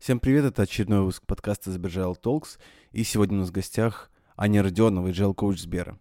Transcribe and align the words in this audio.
Всем 0.00 0.18
привет, 0.18 0.46
это 0.46 0.62
очередной 0.62 1.00
выпуск 1.00 1.26
подкаста 1.26 1.70
Agile 1.72 2.16
Talks, 2.18 2.58
и 2.90 3.04
сегодня 3.04 3.36
у 3.36 3.40
нас 3.40 3.50
в 3.50 3.52
гостях 3.52 4.10
Аня 4.34 4.62
Родионова, 4.62 5.08
agile 5.08 5.34
коуч 5.34 5.58
Сбера. 5.58 5.98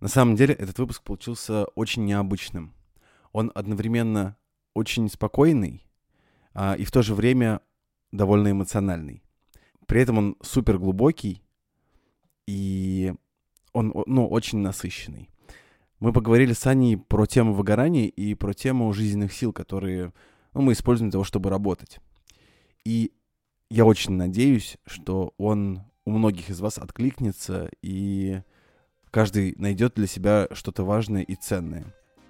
На 0.00 0.08
самом 0.08 0.34
деле 0.34 0.54
этот 0.54 0.76
выпуск 0.80 1.04
получился 1.04 1.66
очень 1.76 2.04
необычным. 2.04 2.74
Он 3.30 3.52
одновременно 3.54 4.36
очень 4.74 5.08
спокойный 5.08 5.86
а, 6.52 6.74
и 6.74 6.84
в 6.84 6.90
то 6.90 7.02
же 7.02 7.14
время 7.14 7.60
довольно 8.10 8.50
эмоциональный. 8.50 9.22
При 9.86 10.00
этом 10.00 10.18
он 10.18 10.36
супер 10.42 10.78
глубокий 10.78 11.44
и 12.48 13.14
он 13.72 13.92
ну, 14.04 14.26
очень 14.26 14.58
насыщенный. 14.58 15.30
Мы 16.00 16.12
поговорили 16.12 16.54
с 16.54 16.66
Аней 16.66 16.96
про 16.96 17.26
тему 17.26 17.54
выгорания 17.54 18.08
и 18.08 18.34
про 18.34 18.52
тему 18.52 18.92
жизненных 18.92 19.32
сил, 19.32 19.52
которые 19.52 20.12
ну, 20.54 20.62
мы 20.62 20.72
используем 20.72 21.10
для 21.10 21.12
того, 21.12 21.24
чтобы 21.24 21.50
работать. 21.50 22.00
И 22.84 23.12
я 23.70 23.84
очень 23.84 24.12
надеюсь, 24.12 24.76
что 24.86 25.34
он 25.38 25.82
у 26.04 26.10
многих 26.10 26.50
из 26.50 26.60
вас 26.60 26.78
откликнется, 26.78 27.70
и 27.80 28.42
каждый 29.10 29.54
найдет 29.56 29.94
для 29.94 30.06
себя 30.06 30.48
что-то 30.52 30.84
важное 30.84 31.22
и 31.22 31.34
ценное. 31.36 31.84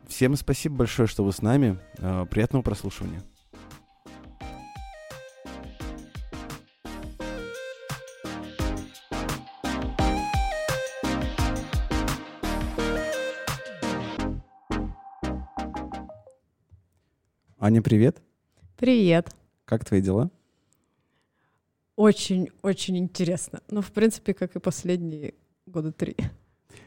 Всем 0.07 0.37
спасибо 0.37 0.77
большое, 0.77 1.09
что 1.09 1.25
вы 1.25 1.33
с 1.33 1.41
нами. 1.41 1.79
Э, 1.99 2.27
приятного 2.31 2.63
прослушивания. 2.63 3.23
Аня, 17.59 17.81
привет. 17.81 18.21
Привет. 18.77 19.35
Как 19.65 19.85
твои 19.85 20.03
дела? 20.03 20.31
Очень-очень 21.97 22.99
интересно. 22.99 23.61
Ну, 23.71 23.83
в 23.83 23.93
принципе, 23.93 24.35
как 24.35 24.57
и 24.57 24.61
последние 24.61 25.35
года 25.67 25.93
три. 25.93 26.17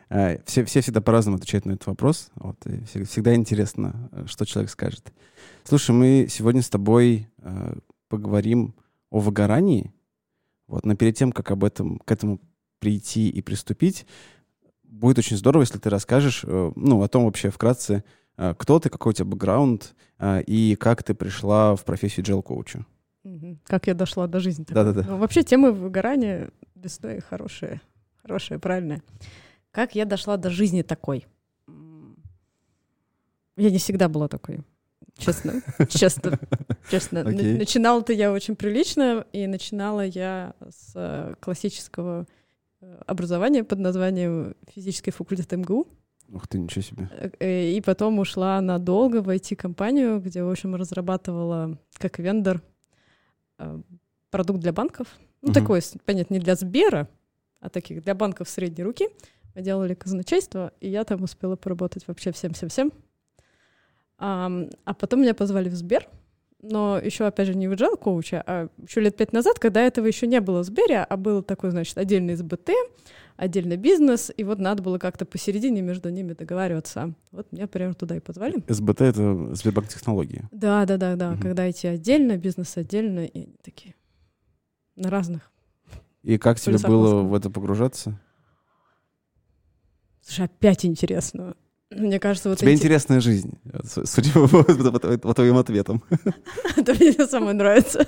А, 0.09 0.37
все, 0.45 0.65
все 0.65 0.81
всегда 0.81 1.01
по-разному 1.01 1.37
отвечают 1.37 1.65
на 1.65 1.73
этот 1.73 1.87
вопрос. 1.87 2.31
Вот, 2.35 2.57
всегда 2.85 3.35
интересно, 3.35 4.09
э, 4.11 4.25
что 4.27 4.45
человек 4.45 4.71
скажет. 4.71 5.11
Слушай, 5.63 5.91
мы 5.91 6.27
сегодня 6.29 6.61
с 6.61 6.69
тобой 6.69 7.27
э, 7.39 7.75
поговорим 8.07 8.75
о 9.09 9.19
выгорании. 9.19 9.93
Вот, 10.67 10.85
но 10.85 10.95
перед 10.95 11.15
тем, 11.15 11.31
как 11.31 11.51
об 11.51 11.63
этом, 11.63 11.99
к 11.99 12.11
этому 12.11 12.39
прийти 12.79 13.29
и 13.29 13.41
приступить, 13.41 14.05
будет 14.83 15.17
очень 15.19 15.37
здорово, 15.37 15.61
если 15.61 15.77
ты 15.77 15.89
расскажешь, 15.89 16.43
э, 16.43 16.71
ну, 16.75 17.01
о 17.01 17.07
том 17.07 17.25
вообще 17.25 17.49
вкратце, 17.49 18.03
э, 18.37 18.53
кто 18.57 18.79
ты, 18.79 18.89
какой 18.89 19.11
у 19.11 19.13
тебя 19.13 19.25
бэкграунд 19.25 19.95
э, 20.19 20.41
и 20.43 20.75
как 20.75 21.03
ты 21.03 21.13
пришла 21.13 21.75
в 21.75 21.83
профессию 21.83 22.25
джел-коуча. 22.25 22.85
Как 23.65 23.87
я 23.87 23.93
дошла 23.93 24.27
до 24.27 24.39
жизни. 24.39 24.65
Да-да-да. 24.69 25.03
Ну, 25.07 25.17
вообще 25.17 25.43
тема 25.43 25.71
выгорания 25.71 26.49
весной 26.75 27.21
хорошая, 27.21 27.81
хорошая, 28.21 28.59
правильная. 28.59 29.01
Как 29.71 29.95
я 29.95 30.05
дошла 30.05 30.37
до 30.37 30.49
жизни 30.49 30.83
такой? 30.83 31.25
Я 33.57 33.71
не 33.71 33.77
всегда 33.77 34.09
была 34.09 34.27
такой. 34.27 34.59
Честно, 35.17 35.61
честно, 35.89 36.37
честно. 36.89 37.19
Okay. 37.19 37.57
Начинала-то 37.57 38.11
я 38.11 38.31
очень 38.31 38.55
прилично, 38.55 39.25
и 39.31 39.47
начинала 39.47 40.05
я 40.05 40.53
с 40.69 40.91
э, 40.95 41.35
классического 41.39 42.27
э, 42.81 43.01
образования 43.07 43.63
под 43.63 43.79
названием 43.79 44.55
физический 44.73 45.11
факультет 45.11 45.51
МГУ. 45.53 45.87
Ух 46.33 46.47
ты, 46.47 46.59
ничего 46.59 46.81
себе. 46.81 47.09
Э, 47.39 47.71
и 47.71 47.79
потом 47.79 48.19
ушла 48.19 48.59
надолго 48.59 49.21
в 49.21 49.29
IT-компанию, 49.29 50.19
где, 50.19 50.43
в 50.43 50.49
общем, 50.49 50.75
разрабатывала 50.75 51.79
как 51.97 52.19
вендор 52.19 52.61
продукт 54.29 54.59
для 54.59 54.73
банков. 54.73 55.07
Ну, 55.41 55.49
угу. 55.49 55.53
такой, 55.53 55.81
понятно, 56.05 56.33
не 56.33 56.39
для 56.39 56.55
Сбера, 56.55 57.07
а 57.59 57.69
таких 57.69 58.03
для 58.03 58.15
банков 58.15 58.49
средней 58.49 58.83
руки. 58.83 59.07
Мы 59.53 59.61
делали 59.61 59.93
казначейство, 59.93 60.73
и 60.81 60.89
я 60.89 61.03
там 61.03 61.23
успела 61.23 61.55
поработать 61.55 62.07
вообще 62.07 62.31
всем-всем-всем. 62.31 62.91
А, 64.17 64.51
а 64.83 64.93
потом 64.93 65.21
меня 65.21 65.33
позвали 65.33 65.69
в 65.69 65.75
Сбер, 65.75 66.07
но 66.61 66.97
еще, 66.97 67.25
опять 67.25 67.47
же, 67.47 67.55
не 67.55 67.67
в 67.67 67.73
agile 67.73 67.97
коуча, 67.97 68.43
а 68.45 68.69
еще 68.81 69.01
лет 69.01 69.15
пять 69.15 69.33
назад, 69.33 69.59
когда 69.59 69.81
этого 69.81 70.05
еще 70.05 70.25
не 70.27 70.39
было 70.41 70.63
в 70.63 70.65
Сбере, 70.65 70.99
а 70.99 71.17
был 71.17 71.43
такой, 71.43 71.71
значит, 71.71 71.97
отдельный 71.97 72.35
СБТ, 72.35 72.71
отдельный 73.37 73.77
бизнес, 73.77 74.31
и 74.35 74.43
вот 74.43 74.59
надо 74.59 74.81
было 74.81 74.97
как-то 74.97 75.25
посередине 75.25 75.81
между 75.81 76.09
ними 76.09 76.33
договариваться. 76.33 77.13
Вот 77.31 77.51
меня 77.51 77.67
примерно 77.67 77.95
туда 77.95 78.15
и 78.15 78.19
позвали. 78.19 78.63
СБТ— 78.67 79.01
это 79.01 79.55
Сбербанк 79.55 79.87
технологии. 79.87 80.43
Да, 80.51 80.85
да, 80.85 80.97
да, 80.97 81.15
да. 81.15 81.31
Угу. 81.31 81.41
Когда 81.41 81.69
идти 81.69 81.87
отдельно, 81.87 82.37
бизнес 82.37 82.77
отдельно, 82.77 83.25
и 83.25 83.49
такие 83.63 83.95
на 84.95 85.09
разных. 85.09 85.51
И 86.23 86.37
как 86.37 86.59
тебе 86.59 86.77
было 86.77 87.21
в 87.21 87.33
это 87.33 87.49
погружаться? 87.49 88.19
Слушай, 90.21 90.45
опять 90.45 90.85
интересно. 90.85 91.55
Мне 91.91 92.19
кажется, 92.19 92.49
вот 92.49 92.57
Тебе 92.57 92.73
эти... 92.73 92.79
интересная 92.79 93.19
жизнь, 93.19 93.59
судя 93.83 94.33
по, 94.33 94.63
по, 94.63 95.17
по 95.19 95.33
твоим 95.35 95.57
ответам. 95.57 96.03
Это 96.75 96.95
мне 96.95 97.13
самое 97.27 97.53
нравится. 97.53 98.07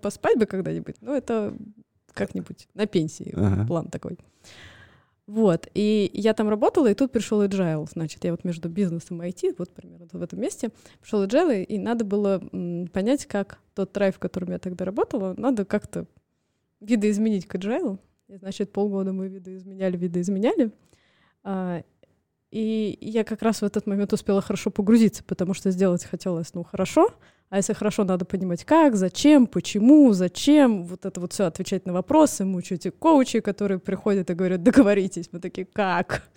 Поспать 0.00 0.38
бы 0.38 0.46
когда-нибудь. 0.46 0.96
Ну, 1.00 1.14
это 1.14 1.54
как-нибудь 2.12 2.68
на 2.74 2.86
пенсии. 2.86 3.34
План 3.66 3.88
такой. 3.88 4.18
Вот, 5.26 5.68
и 5.74 6.10
я 6.12 6.34
там 6.34 6.48
работала, 6.48 6.90
и 6.90 6.94
тут 6.94 7.12
пришел 7.12 7.40
agile, 7.44 7.86
значит, 7.88 8.24
я 8.24 8.32
вот 8.32 8.42
между 8.42 8.68
бизнесом 8.68 9.22
и 9.22 9.28
IT, 9.28 9.54
вот 9.58 9.72
примерно 9.72 10.08
в 10.10 10.20
этом 10.20 10.40
месте, 10.40 10.70
пришел 11.00 11.24
agile, 11.24 11.62
и 11.62 11.78
надо 11.78 12.04
было 12.04 12.40
понять, 12.92 13.26
как 13.26 13.60
тот 13.76 13.92
драйв, 13.92 14.16
в 14.16 14.18
котором 14.18 14.50
я 14.50 14.58
тогда 14.58 14.84
работала, 14.84 15.34
надо 15.36 15.64
как-то 15.64 16.06
видоизменить 16.80 17.46
к 17.46 17.54
agile. 17.54 18.00
И, 18.26 18.36
значит, 18.36 18.72
полгода 18.72 19.12
мы 19.12 19.28
видоизменяли, 19.28 19.96
видоизменяли. 19.96 20.72
А, 21.42 21.82
и 22.50 22.98
я 23.00 23.24
как 23.24 23.42
раз 23.42 23.60
в 23.60 23.64
этот 23.64 23.86
момент 23.86 24.12
успела 24.12 24.40
хорошо 24.40 24.70
погрузиться, 24.70 25.22
потому 25.24 25.54
что 25.54 25.70
сделать 25.70 26.04
хотелось, 26.04 26.54
ну, 26.54 26.64
хорошо, 26.64 27.14
а 27.50 27.56
если 27.56 27.72
хорошо, 27.72 28.04
надо 28.04 28.24
понимать, 28.24 28.64
как, 28.64 28.94
зачем, 28.94 29.48
почему, 29.48 30.12
зачем, 30.12 30.84
вот 30.84 31.04
это 31.04 31.20
вот 31.20 31.32
все 31.32 31.46
отвечать 31.46 31.84
на 31.84 31.92
вопросы, 31.92 32.44
мучать 32.44 32.86
коучи, 32.96 33.40
которые 33.40 33.80
приходят 33.80 34.30
и 34.30 34.34
говорят, 34.34 34.62
договоритесь. 34.62 35.30
Мы 35.32 35.40
такие, 35.40 35.66
как? 35.66 36.28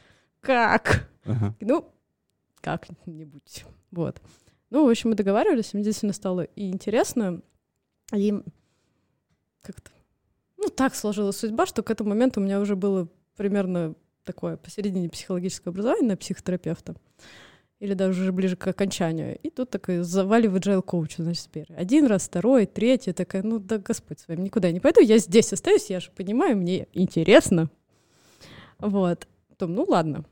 Как? 0.42 1.08
Uh-huh. 1.24 1.54
Ну, 1.62 1.94
как-нибудь. 2.62 3.64
Вот. 3.92 4.22
Ну, 4.72 4.88
в 4.88 4.90
общем, 4.90 5.12
мы 5.12 5.16
договаривались, 5.16 5.76
мне 5.76 5.84
действительно 5.84 6.14
стало 6.14 6.42
и 6.42 6.72
интересно, 6.72 7.42
и 8.12 8.34
как-то, 9.62 9.92
ну, 10.58 10.70
так 10.70 10.96
сложилась 10.96 11.38
судьба, 11.38 11.68
что 11.68 11.84
к 11.84 11.92
этому 11.92 12.10
моменту 12.10 12.42
у 12.42 12.44
меня 12.44 12.60
уже 12.60 12.76
было 12.76 13.08
примерно 13.38 13.94
такое 14.24 14.58
посередине 14.58 15.10
психологическое 15.10 15.70
образование 15.70 16.10
на 16.10 16.18
психотерапевта 16.18 16.96
или 17.84 17.96
даже 17.96 18.22
уже 18.22 18.32
ближе 18.32 18.56
к 18.56 18.66
окончанию. 18.66 19.38
И 19.44 19.50
тут 19.50 19.70
такой 19.70 20.04
заваливаю 20.04 20.62
agile 20.62 20.82
коуча, 20.82 21.22
значит, 21.22 21.44
теперь. 21.44 21.68
Один 21.76 22.06
раз, 22.06 22.24
второй, 22.24 22.66
третий, 22.66 23.12
такая, 23.12 23.44
ну 23.44 23.60
да 23.60 23.78
Господь 23.78 24.22
с 24.22 24.28
вами, 24.30 24.40
никуда 24.40 24.72
не 24.72 24.80
пойду, 24.80 25.02
я 25.02 25.18
здесь 25.18 25.52
остаюсь, 25.52 25.90
я 25.90 26.00
же 26.00 26.10
понимаю, 26.12 26.56
мне 26.56 26.88
интересно. 26.94 27.70
Вот. 28.80 29.28
Потом, 29.50 29.74
ну 29.74 29.84
ладно, 29.86 30.24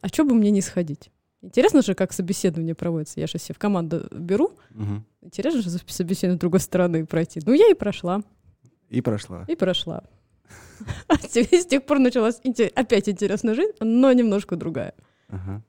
а 0.00 0.08
что 0.08 0.24
бы 0.24 0.34
мне 0.34 0.50
не 0.50 0.60
сходить? 0.60 1.12
Интересно 1.40 1.82
же, 1.82 1.94
как 1.94 2.12
собеседование 2.12 2.74
проводится. 2.74 3.20
Я 3.20 3.28
же 3.28 3.38
себе 3.38 3.54
в 3.54 3.60
команду 3.60 4.08
беру. 4.10 4.56
Угу. 4.74 5.04
Интересно 5.22 5.62
же 5.62 5.70
собеседование 5.70 6.36
с 6.36 6.40
другой 6.40 6.58
стороны 6.58 7.06
пройти. 7.06 7.40
Ну, 7.46 7.52
я 7.52 7.70
и 7.70 7.74
прошла. 7.74 8.24
И 8.88 9.00
прошла. 9.02 9.44
И 9.46 9.54
прошла. 9.54 10.02
А 11.06 11.16
с 11.16 11.66
тех 11.66 11.86
пор 11.86 12.00
началась 12.00 12.40
опять 12.74 13.08
интересная 13.08 13.54
жизнь, 13.54 13.72
но 13.80 14.12
немножко 14.12 14.56
другая. 14.56 14.94
Ага. 15.28 15.62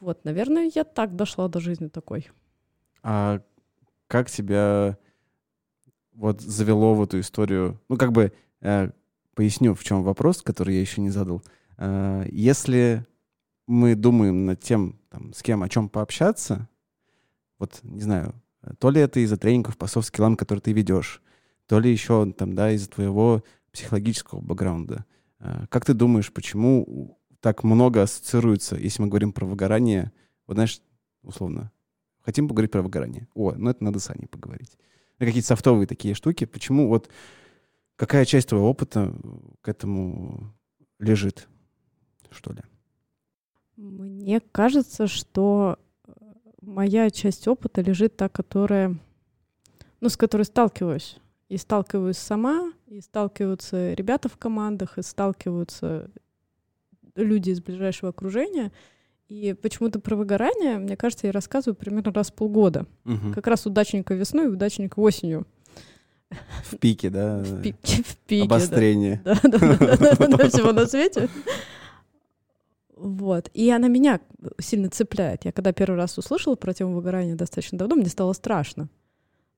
Вот, 0.00 0.24
наверное, 0.24 0.70
я 0.74 0.84
так 0.84 1.16
дошла 1.16 1.48
до 1.48 1.60
жизни 1.60 1.88
такой. 1.88 2.28
А 3.02 3.40
как 4.06 4.30
тебя 4.30 4.98
вот 6.12 6.40
завело 6.40 6.94
в 6.94 7.02
эту 7.02 7.20
историю? 7.20 7.80
Ну, 7.88 7.96
как 7.96 8.12
бы 8.12 8.32
э, 8.60 8.90
поясню, 9.34 9.74
в 9.74 9.84
чем 9.84 10.02
вопрос, 10.02 10.42
который 10.42 10.74
я 10.74 10.80
еще 10.80 11.00
не 11.00 11.10
задал. 11.10 11.42
Э, 11.78 12.26
если 12.30 13.06
мы 13.66 13.94
думаем 13.94 14.46
над 14.46 14.60
тем, 14.60 14.98
там, 15.08 15.32
с 15.32 15.42
кем 15.42 15.62
о 15.62 15.68
чем 15.68 15.88
пообщаться, 15.88 16.68
вот, 17.58 17.78
не 17.82 18.02
знаю, 18.02 18.34
то 18.78 18.90
ли 18.90 19.00
это 19.00 19.20
из-за 19.20 19.36
тренингов 19.36 19.78
по 19.78 19.86
софт-скиллам, 19.86 20.36
которые 20.36 20.62
ты 20.62 20.72
ведешь, 20.72 21.22
то 21.66 21.78
ли 21.78 21.90
еще 21.90 22.30
там, 22.32 22.54
да, 22.54 22.72
из-за 22.72 22.90
твоего 22.90 23.44
психологического 23.72 24.40
бэкграунда. 24.40 25.04
Э, 25.38 25.66
как 25.68 25.84
ты 25.84 25.94
думаешь, 25.94 26.32
почему 26.32 27.19
так 27.40 27.64
много 27.64 28.02
ассоциируется, 28.02 28.76
если 28.76 29.02
мы 29.02 29.08
говорим 29.08 29.32
про 29.32 29.46
выгорание. 29.46 30.12
Вот 30.46 30.54
знаешь, 30.54 30.80
условно, 31.22 31.72
хотим 32.20 32.48
поговорить 32.48 32.70
про 32.70 32.82
выгорание. 32.82 33.28
О, 33.34 33.52
ну 33.52 33.70
это 33.70 33.82
надо 33.82 33.98
с 33.98 34.10
Аней 34.10 34.26
поговорить. 34.26 34.76
Какие-то 35.18 35.48
софтовые 35.48 35.86
такие 35.86 36.14
штуки. 36.14 36.44
Почему 36.46 36.88
вот 36.88 37.10
какая 37.96 38.24
часть 38.24 38.48
твоего 38.48 38.68
опыта 38.68 39.14
к 39.60 39.68
этому 39.68 40.54
лежит, 40.98 41.48
что 42.30 42.52
ли? 42.52 42.62
Мне 43.76 44.40
кажется, 44.40 45.06
что 45.06 45.78
э, 46.06 46.12
моя 46.62 47.10
часть 47.10 47.48
опыта 47.48 47.80
лежит 47.80 48.16
та, 48.16 48.28
которая 48.28 48.98
ну, 50.00 50.08
с 50.08 50.16
которой 50.16 50.42
сталкиваюсь. 50.42 51.18
И 51.48 51.56
сталкиваюсь 51.56 52.18
сама, 52.18 52.72
и 52.86 53.00
сталкиваются 53.00 53.92
ребята 53.94 54.28
в 54.28 54.36
командах, 54.36 54.98
и 54.98 55.02
сталкиваются 55.02 56.10
люди 57.14 57.50
из 57.50 57.60
ближайшего 57.60 58.10
окружения. 58.10 58.72
И 59.28 59.54
почему-то 59.54 60.00
про 60.00 60.16
выгорание, 60.16 60.78
мне 60.78 60.96
кажется, 60.96 61.28
я 61.28 61.32
рассказываю 61.32 61.76
примерно 61.76 62.12
раз 62.12 62.30
в 62.30 62.34
полгода. 62.34 62.86
Угу. 63.04 63.32
Как 63.34 63.46
раз 63.46 63.64
удачника 63.64 64.14
весной 64.14 64.46
и 64.46 64.48
удачника 64.48 64.98
осенью. 64.98 65.46
В 66.64 66.76
пике, 66.78 67.10
да? 67.10 67.38
В, 67.44 67.62
пи- 67.62 67.74
в 67.82 68.16
пике, 68.26 68.44
Обострение. 68.44 69.20
Да, 69.24 69.38
да, 69.42 69.58
да, 69.58 69.96
да, 69.96 70.26
да, 70.26 70.48
всего 70.48 70.72
на 70.72 70.86
свете. 70.86 71.28
Вот. 72.96 73.50
И 73.54 73.70
она 73.70 73.88
меня 73.88 74.20
сильно 74.58 74.90
цепляет. 74.90 75.44
Я 75.44 75.52
когда 75.52 75.72
первый 75.72 75.96
раз 75.96 76.18
услышала 76.18 76.54
про 76.54 76.74
тему 76.74 76.94
выгорания 76.94 77.34
достаточно 77.34 77.78
давно, 77.78 77.96
мне 77.96 78.08
стало 78.08 78.32
страшно. 78.34 78.88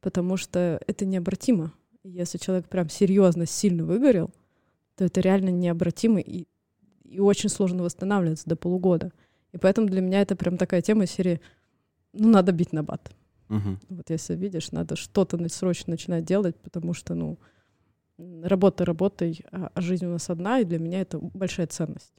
Потому 0.00 0.36
что 0.36 0.80
это 0.86 1.04
необратимо. 1.04 1.72
Если 2.04 2.38
человек 2.38 2.68
прям 2.68 2.88
серьезно, 2.88 3.46
сильно 3.46 3.84
выгорел, 3.84 4.30
то 4.96 5.04
это 5.04 5.20
реально 5.20 5.50
необратимо 5.50 6.20
и, 6.20 6.46
и 7.12 7.20
очень 7.20 7.48
сложно 7.48 7.82
восстанавливаться 7.82 8.48
до 8.48 8.56
полугода. 8.56 9.12
И 9.52 9.58
поэтому 9.58 9.86
для 9.86 10.00
меня 10.00 10.22
это 10.22 10.34
прям 10.34 10.56
такая 10.56 10.80
тема 10.80 11.06
серии 11.06 11.40
«ну, 12.12 12.28
надо 12.28 12.52
бить 12.52 12.72
на 12.72 12.82
бат». 12.82 13.12
Угу. 13.50 13.78
Вот 13.90 14.10
если 14.10 14.34
видишь, 14.34 14.72
надо 14.72 14.96
что-то 14.96 15.38
срочно 15.48 15.90
начинать 15.90 16.24
делать, 16.24 16.56
потому 16.56 16.94
что, 16.94 17.14
ну, 17.14 17.38
работа 18.42 18.84
работой, 18.84 19.44
а, 19.52 19.70
а 19.74 19.80
жизнь 19.80 20.06
у 20.06 20.10
нас 20.10 20.30
одна, 20.30 20.60
и 20.60 20.64
для 20.64 20.78
меня 20.78 21.00
это 21.02 21.18
большая 21.18 21.66
ценность. 21.66 22.14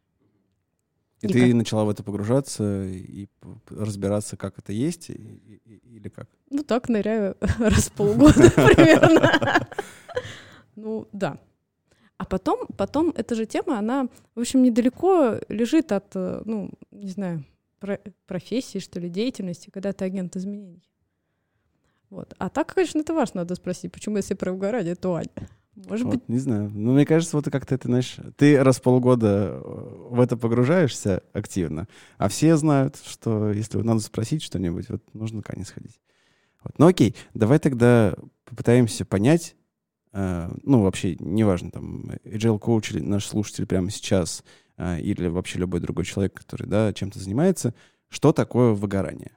И, 1.22 1.28
и 1.28 1.30
ты 1.30 1.54
начала 1.54 1.86
в 1.86 1.90
это 1.90 2.04
погружаться 2.04 2.84
и 2.86 3.28
разбираться, 3.70 4.38
как 4.38 4.60
это 4.60 4.74
есть, 4.74 5.10
и, 5.10 5.14
и, 5.14 5.96
или 5.96 6.10
как? 6.10 6.30
Ну 6.50 6.64
так, 6.64 6.90
ныряю 6.90 7.36
раз 7.60 7.90
в 7.90 7.94
полгода 7.94 8.50
примерно. 8.56 9.68
Ну, 10.76 11.08
да. 11.14 11.40
А 12.24 12.26
потом, 12.26 12.68
потом 12.78 13.14
эта 13.18 13.36
же 13.36 13.46
тема, 13.46 13.78
она, 13.78 14.08
в 14.34 14.40
общем, 14.40 14.64
недалеко 14.64 15.40
лежит 15.50 15.92
от, 15.92 16.16
э, 16.16 16.42
ну, 16.46 16.70
не 16.90 17.10
знаю, 17.10 17.44
профессии, 18.28 18.80
что 18.80 18.98
ли, 19.02 19.10
деятельности, 19.10 19.70
когда 19.70 19.92
ты 19.92 20.06
агент 20.06 20.34
изменений. 20.38 20.90
Вот. 22.10 22.34
А 22.38 22.48
так, 22.48 22.74
конечно, 22.74 23.00
это 23.00 23.14
важно, 23.14 23.42
надо 23.42 23.56
спросить, 23.56 23.92
почему 23.92 24.16
если 24.16 24.36
про 24.36 24.54
угорание, 24.54 24.96
то 24.96 25.16
Аня. 25.16 25.50
Может 25.76 26.06
вот, 26.06 26.16
быть. 26.16 26.30
Не 26.30 26.38
знаю. 26.38 26.72
Ну, 26.74 26.94
мне 26.94 27.06
кажется, 27.06 27.36
вот 27.36 27.44
как-то 27.52 27.76
это, 27.76 27.90
знаешь, 27.90 28.16
ты 28.38 28.64
раз 28.64 28.78
в 28.78 28.84
полгода 28.84 29.60
э, 29.62 30.08
в 30.12 30.22
это 30.22 30.38
погружаешься 30.38 31.24
активно, 31.34 31.90
а 32.18 32.30
все 32.30 32.56
знают, 32.56 33.02
что 33.06 33.52
если 33.52 33.80
надо 33.80 34.00
спросить 34.00 34.44
что-нибудь, 34.44 34.88
вот 34.88 35.04
нужно 35.14 35.42
к 35.42 35.50
Ане 35.50 35.66
сходить. 35.66 36.00
Вот. 36.64 36.80
Ну 36.80 36.88
окей, 36.88 37.18
давай 37.34 37.60
тогда 37.60 38.16
попытаемся 38.46 39.04
понять, 39.04 39.58
ну 40.14 40.84
вообще, 40.84 41.16
неважно, 41.20 41.72
там, 41.72 42.04
agile 42.24 42.60
коуч 42.60 42.92
или 42.92 43.00
наш 43.00 43.26
слушатель 43.26 43.66
прямо 43.66 43.90
сейчас, 43.90 44.44
э, 44.78 45.00
или 45.00 45.28
вообще 45.28 45.60
любой 45.60 45.80
другой 45.80 46.06
человек, 46.06 46.34
который, 46.34 46.68
да, 46.68 46.94
чем-то 46.94 47.20
занимается, 47.20 47.74
что 48.10 48.32
такое 48.32 48.74
выгорание? 48.74 49.32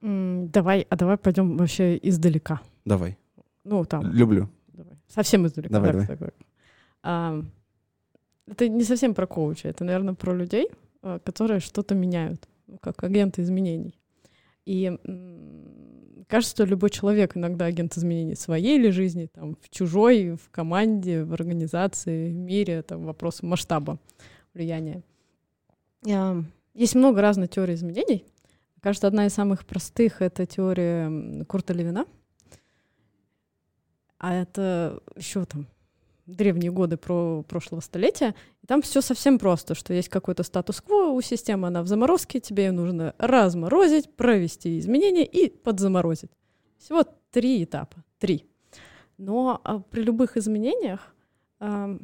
Давай, 0.00 0.86
а 0.88 0.96
давай 0.96 1.16
пойдем 1.16 1.56
вообще 1.56 1.98
издалека. 2.00 2.60
Давай. 2.84 3.18
Ну, 3.64 3.84
там. 3.84 4.12
Люблю. 4.12 4.48
Давай. 4.68 4.94
Совсем 5.08 5.46
издалека. 5.46 5.72
Давай, 5.72 5.90
давай. 5.90 6.06
Такой. 6.06 6.30
А, 7.02 7.42
это 8.46 8.68
не 8.68 8.84
совсем 8.84 9.14
про 9.14 9.26
коуча, 9.26 9.68
это, 9.68 9.82
наверное, 9.84 10.14
про 10.14 10.32
людей, 10.32 10.68
а, 11.02 11.18
которые 11.18 11.58
что-то 11.58 11.96
меняют, 11.96 12.48
ну, 12.68 12.78
как 12.78 13.02
агенты 13.02 13.42
изменений. 13.42 13.98
И 14.64 14.96
кажется, 16.26 16.54
что 16.54 16.64
любой 16.64 16.90
человек 16.90 17.36
иногда 17.36 17.66
агент 17.66 17.96
изменений 17.96 18.34
своей 18.34 18.78
или 18.78 18.90
жизни, 18.90 19.28
там, 19.32 19.56
в 19.60 19.70
чужой, 19.70 20.36
в 20.36 20.50
команде, 20.50 21.24
в 21.24 21.32
организации, 21.32 22.30
в 22.30 22.34
мире, 22.34 22.82
там, 22.82 23.04
вопрос 23.04 23.42
масштаба 23.42 23.98
влияния. 24.54 25.02
А, 26.10 26.42
есть 26.74 26.94
много 26.94 27.20
разных 27.20 27.50
теорий 27.50 27.74
изменений. 27.74 28.24
Кажется, 28.80 29.06
одна 29.06 29.26
из 29.26 29.34
самых 29.34 29.66
простых— 29.66 30.16
это 30.22 30.46
теория 30.46 31.44
Курта 31.44 31.72
Левина— 31.72 32.06
а 34.18 34.34
это 34.34 35.00
еще 35.14 35.44
там 35.44 35.66
древние 36.26 36.70
годы 36.70 36.96
про 36.96 37.42
прошлого 37.42 37.80
столетия, 37.80 38.34
и 38.62 38.66
там 38.66 38.82
все 38.82 39.00
совсем 39.00 39.38
просто, 39.38 39.74
что 39.74 39.94
есть 39.94 40.08
какой-то 40.08 40.42
статус-кво 40.42 41.12
у 41.12 41.20
системы, 41.20 41.68
она 41.68 41.82
в 41.82 41.86
заморозке, 41.86 42.40
тебе 42.40 42.66
ее 42.66 42.72
нужно 42.72 43.14
разморозить, 43.18 44.14
провести 44.14 44.78
изменения 44.78 45.24
и 45.24 45.48
подзаморозить. 45.48 46.30
Всего 46.78 47.04
три 47.30 47.64
этапа, 47.64 48.04
три. 48.18 48.44
Но 49.18 49.60
а, 49.64 49.78
при 49.80 50.02
любых 50.02 50.36
изменениях 50.36 51.14
а, 51.58 51.96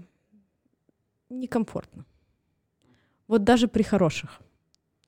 некомфортно. 1.28 2.06
Вот 3.26 3.44
даже 3.44 3.68
при 3.68 3.82
хороших. 3.82 4.40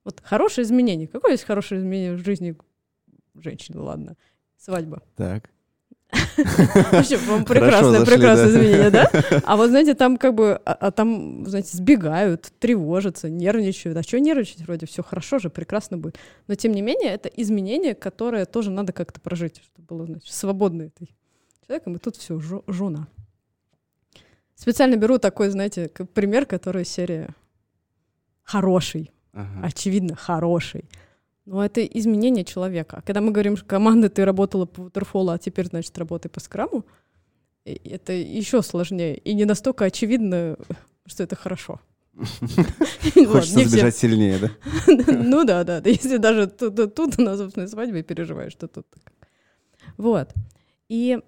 Вот 0.04 0.20
хорошее 0.22 0.64
изменение. 0.64 1.08
Какое 1.08 1.32
есть 1.32 1.44
хорошее 1.44 1.80
изменение 1.80 2.14
в 2.14 2.24
жизни 2.24 2.56
женщины, 3.34 3.80
ладно? 3.80 4.16
Свадьба. 4.56 5.02
Так. 5.16 5.53
Вообще, 6.92 7.18
по 7.18 7.44
прекрасное, 7.44 8.04
прекрасное 8.04 8.48
изменение, 8.48 8.90
да? 8.90 9.10
А 9.44 9.56
вот, 9.56 9.70
знаете, 9.70 9.94
там 9.94 10.16
как 10.16 10.34
бы, 10.34 10.60
а, 10.64 10.72
а 10.72 10.90
там, 10.90 11.46
знаете, 11.46 11.76
сбегают, 11.76 12.52
тревожатся, 12.58 13.28
нервничают. 13.28 13.96
А 13.96 14.02
что 14.02 14.20
нервничать? 14.20 14.60
Вроде 14.60 14.86
все 14.86 15.02
хорошо 15.02 15.38
же, 15.38 15.50
прекрасно 15.50 15.98
будет. 15.98 16.18
Но, 16.46 16.54
тем 16.54 16.72
не 16.72 16.82
менее, 16.82 17.10
это 17.10 17.28
изменение, 17.28 17.94
которое 17.94 18.44
тоже 18.44 18.70
надо 18.70 18.92
как-то 18.92 19.20
прожить, 19.20 19.62
чтобы 19.62 19.86
было, 19.86 20.06
значит, 20.06 20.32
свободно 20.32 20.82
этой 20.82 21.14
человеком. 21.66 21.96
И 21.96 21.98
тут 21.98 22.16
все, 22.16 22.40
жена. 22.66 23.08
Специально 24.54 24.96
беру 24.96 25.18
такой, 25.18 25.48
знаете, 25.50 25.88
пример, 25.88 26.46
который 26.46 26.84
серия 26.84 27.28
хороший. 28.42 29.10
Ага. 29.32 29.66
Очевидно, 29.66 30.14
хороший. 30.14 30.84
Но 31.46 31.64
это 31.64 31.84
изменение 31.84 32.44
человека. 32.44 33.02
Когда 33.04 33.20
мы 33.20 33.30
говорим, 33.30 33.56
что 33.56 33.66
команда, 33.66 34.08
ты 34.08 34.24
работала 34.24 34.64
по 34.64 34.82
Waterfall, 34.82 35.34
а 35.34 35.38
теперь, 35.38 35.66
значит, 35.66 35.96
работай 35.98 36.30
по 36.30 36.40
скраму, 36.40 36.84
это 37.64 38.12
еще 38.12 38.62
сложнее. 38.62 39.16
И 39.18 39.34
не 39.34 39.44
настолько 39.44 39.84
очевидно, 39.84 40.56
что 41.06 41.22
это 41.22 41.36
хорошо. 41.36 41.80
Хочется 42.14 43.68
сбежать 43.68 43.96
сильнее, 43.96 44.38
да? 44.38 44.50
Ну 45.12 45.44
да, 45.44 45.64
да. 45.64 45.82
Если 45.84 46.16
даже 46.16 46.46
тут 46.46 47.18
на 47.18 47.36
собственной 47.36 47.68
свадьбе 47.68 48.02
переживаешь, 48.02 48.52
что 48.52 48.68
тут 48.68 48.86
Вот. 49.96 50.32
И 50.88 51.18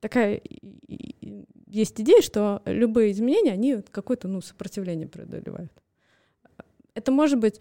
такая 0.00 0.40
есть 1.66 2.00
идея, 2.00 2.20
что 2.22 2.62
любые 2.66 3.12
изменения, 3.12 3.52
они 3.52 3.82
какое-то 3.90 4.28
ну, 4.28 4.40
сопротивление 4.40 5.08
преодолевают. 5.08 5.72
Это 6.94 7.10
может 7.10 7.38
быть 7.38 7.60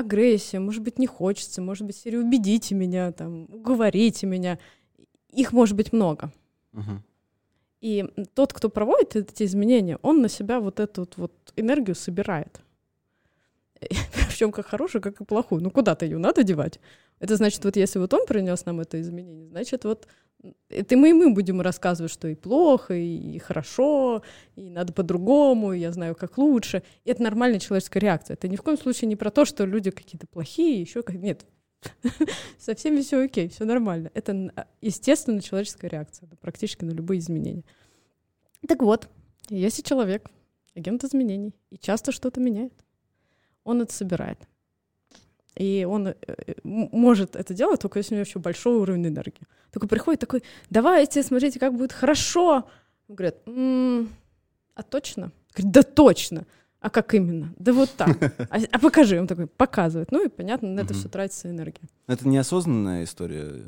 агрессия, 0.00 0.58
может 0.58 0.82
быть, 0.82 0.98
не 0.98 1.06
хочется, 1.06 1.62
может 1.62 1.86
быть, 1.86 1.96
серию 1.96 2.24
убедите 2.24 2.74
меня, 2.74 3.12
там, 3.12 3.44
уговорите 3.44 4.26
меня. 4.26 4.58
Их 5.32 5.52
может 5.52 5.76
быть 5.76 5.92
много. 5.92 6.32
Uh-huh. 6.72 6.98
И 7.80 8.04
тот, 8.34 8.52
кто 8.52 8.68
проводит 8.68 9.16
эти 9.16 9.44
изменения, 9.44 9.98
он 10.02 10.20
на 10.20 10.28
себя 10.28 10.60
вот 10.60 10.80
эту 10.80 11.08
вот 11.16 11.32
энергию 11.56 11.94
собирает. 11.94 12.60
Причем 14.28 14.52
как 14.52 14.66
хорошую, 14.66 15.00
как 15.00 15.20
и 15.20 15.24
плохую. 15.24 15.62
Ну 15.62 15.70
куда-то 15.70 16.04
ее 16.04 16.18
надо 16.18 16.42
девать. 16.42 16.80
Это 17.20 17.36
значит, 17.36 17.64
вот 17.64 17.76
если 17.76 17.98
вот 17.98 18.12
он 18.12 18.26
принес 18.26 18.66
нам 18.66 18.80
это 18.80 19.00
изменение, 19.00 19.48
значит, 19.48 19.84
вот 19.84 20.06
это 20.68 20.96
мы 20.96 21.10
и 21.10 21.12
мы 21.12 21.32
будем 21.32 21.60
рассказывать, 21.60 22.12
что 22.12 22.28
и 22.28 22.34
плохо, 22.34 22.94
и, 22.94 23.38
хорошо, 23.38 24.22
и 24.56 24.70
надо 24.70 24.92
по-другому, 24.92 25.72
и 25.72 25.80
я 25.80 25.92
знаю, 25.92 26.14
как 26.14 26.38
лучше. 26.38 26.82
И 27.04 27.10
это 27.10 27.22
нормальная 27.22 27.60
человеческая 27.60 28.00
реакция. 28.00 28.34
Это 28.34 28.48
ни 28.48 28.56
в 28.56 28.62
коем 28.62 28.78
случае 28.78 29.08
не 29.08 29.16
про 29.16 29.30
то, 29.30 29.44
что 29.44 29.64
люди 29.64 29.90
какие-то 29.90 30.26
плохие, 30.26 30.80
еще 30.80 31.02
как... 31.02 31.16
Нет, 31.16 31.44
со 32.58 32.74
всеми 32.74 33.00
все 33.00 33.24
окей, 33.24 33.48
все 33.48 33.64
нормально. 33.64 34.10
Это 34.14 34.52
а, 34.56 34.66
естественно 34.80 35.42
человеческая 35.42 35.88
реакция 35.88 36.28
практически 36.40 36.84
на 36.84 36.92
любые 36.92 37.18
изменения. 37.18 37.64
Так 38.66 38.82
вот, 38.82 39.08
если 39.48 39.82
человек 39.82 40.30
агент 40.74 41.04
изменений 41.04 41.54
и 41.70 41.78
часто 41.78 42.12
что-то 42.12 42.40
меняет, 42.40 42.74
он 43.64 43.82
это 43.82 43.92
собирает. 43.92 44.38
И 45.60 45.84
он 45.84 46.06
э, 46.06 46.14
э, 46.26 46.54
может 46.64 47.36
это 47.36 47.52
делать, 47.52 47.82
только 47.82 47.98
если 47.98 48.14
у 48.14 48.16
него 48.16 48.26
еще 48.26 48.38
большой 48.38 48.76
уровень 48.76 49.08
энергии. 49.08 49.46
Такой 49.70 49.90
приходит, 49.90 50.18
такой, 50.18 50.42
давайте, 50.70 51.22
смотрите, 51.22 51.60
как 51.60 51.74
будет 51.76 51.92
хорошо. 51.92 52.66
Говорят, 53.08 53.36
м-м, 53.44 54.08
а 54.74 54.82
точно? 54.82 55.32
Говорит, 55.54 55.72
да 55.72 55.82
точно. 55.82 56.46
А 56.80 56.88
как 56.88 57.12
именно? 57.12 57.52
Да 57.58 57.74
вот 57.74 57.90
так. 57.90 58.16
А, 58.50 58.56
а 58.72 58.78
покажи. 58.78 59.20
Он 59.20 59.26
такой 59.26 59.46
показывает. 59.48 60.10
Ну 60.12 60.24
и 60.24 60.28
понятно, 60.30 60.70
на 60.70 60.80
это 60.80 60.94
все 60.94 61.10
тратится 61.10 61.50
энергия. 61.50 61.86
Это 62.06 62.26
неосознанная 62.26 63.04
история 63.04 63.66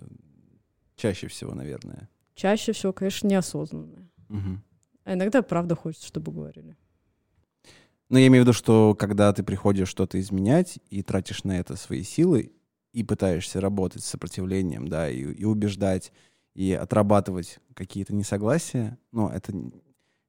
чаще 0.96 1.26
всего, 1.26 1.54
наверное. 1.54 2.08
Чаще 2.34 2.72
всего, 2.72 2.94
конечно, 2.94 3.28
неосознанная. 3.28 4.08
А 5.04 5.12
иногда 5.12 5.42
правда 5.42 5.74
хочется, 5.74 6.06
чтобы 6.06 6.32
говорили. 6.32 6.74
Но 8.12 8.18
я 8.18 8.26
имею 8.26 8.44
в 8.44 8.46
виду, 8.46 8.52
что 8.52 8.94
когда 8.94 9.32
ты 9.32 9.42
приходишь 9.42 9.88
что-то 9.88 10.20
изменять 10.20 10.78
и 10.90 11.02
тратишь 11.02 11.44
на 11.44 11.58
это 11.58 11.76
свои 11.76 12.02
силы, 12.02 12.52
и 12.92 13.02
пытаешься 13.02 13.58
работать 13.58 14.04
с 14.04 14.08
сопротивлением, 14.10 14.86
да, 14.86 15.08
и, 15.08 15.20
и 15.20 15.44
убеждать, 15.46 16.12
и 16.54 16.74
отрабатывать 16.74 17.58
какие-то 17.72 18.14
несогласия, 18.14 18.98
ну, 19.12 19.30
это 19.30 19.54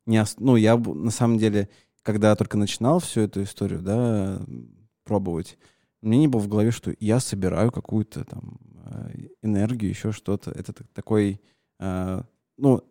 не... 0.06 0.24
Ну, 0.38 0.56
я 0.56 0.78
на 0.78 1.12
самом 1.12 1.38
деле, 1.38 1.68
когда 2.04 2.34
только 2.38 2.58
начинал 2.58 3.00
всю 3.00 3.20
эту 3.20 3.44
историю, 3.44 3.82
да, 3.82 4.42
пробовать, 5.04 5.58
мне 6.02 6.20
не 6.20 6.30
было 6.30 6.40
в 6.40 6.48
голове, 6.48 6.72
что 6.72 6.96
я 7.02 7.20
собираю 7.20 7.70
какую-то 7.70 8.24
там 8.24 8.62
э, 8.86 9.28
энергию, 9.42 9.90
еще 9.90 10.14
что-то. 10.14 10.52
Это 10.52 10.74
такой, 10.94 11.42
э, 11.82 12.22
ну, 12.58 12.82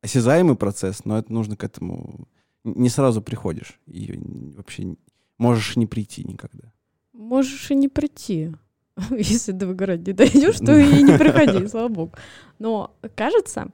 осязаемый 0.00 0.54
процесс, 0.54 1.04
но 1.04 1.18
это 1.18 1.32
нужно 1.32 1.56
к 1.56 1.64
этому... 1.64 2.28
Не 2.64 2.88
сразу 2.88 3.22
приходишь. 3.22 3.80
И 3.86 4.18
вообще 4.56 4.96
можешь 5.38 5.76
не 5.76 5.86
прийти 5.86 6.24
никогда. 6.24 6.72
Можешь 7.12 7.70
и 7.70 7.74
не 7.74 7.88
прийти. 7.88 8.52
Если 9.10 9.52
до 9.52 9.66
выгорания 9.66 10.04
не 10.06 10.12
дойдешь, 10.12 10.58
то 10.58 10.76
и 10.76 11.02
не 11.02 11.18
приходи, 11.18 11.66
слава 11.68 11.88
богу. 11.88 12.12
Но 12.58 12.94
кажется, 13.14 13.68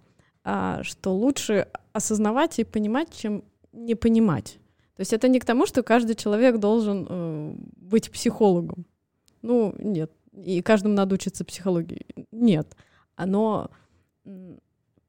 а, 0.44 0.82
что 0.82 1.14
лучше 1.14 1.68
осознавать 1.92 2.58
и 2.58 2.64
понимать, 2.64 3.14
чем 3.14 3.44
не 3.72 3.94
понимать. 3.94 4.58
То 4.96 5.02
есть 5.02 5.12
это 5.12 5.28
не 5.28 5.38
к 5.38 5.44
тому, 5.44 5.66
что 5.66 5.82
каждый 5.82 6.16
человек 6.16 6.58
должен 6.58 7.06
э, 7.08 7.54
быть 7.76 8.10
психологом. 8.10 8.84
Ну, 9.42 9.74
нет. 9.78 10.10
И 10.32 10.62
каждому 10.62 10.94
надо 10.94 11.14
учиться 11.14 11.44
психологии. 11.44 12.06
Нет. 12.32 12.76
Но 13.16 13.70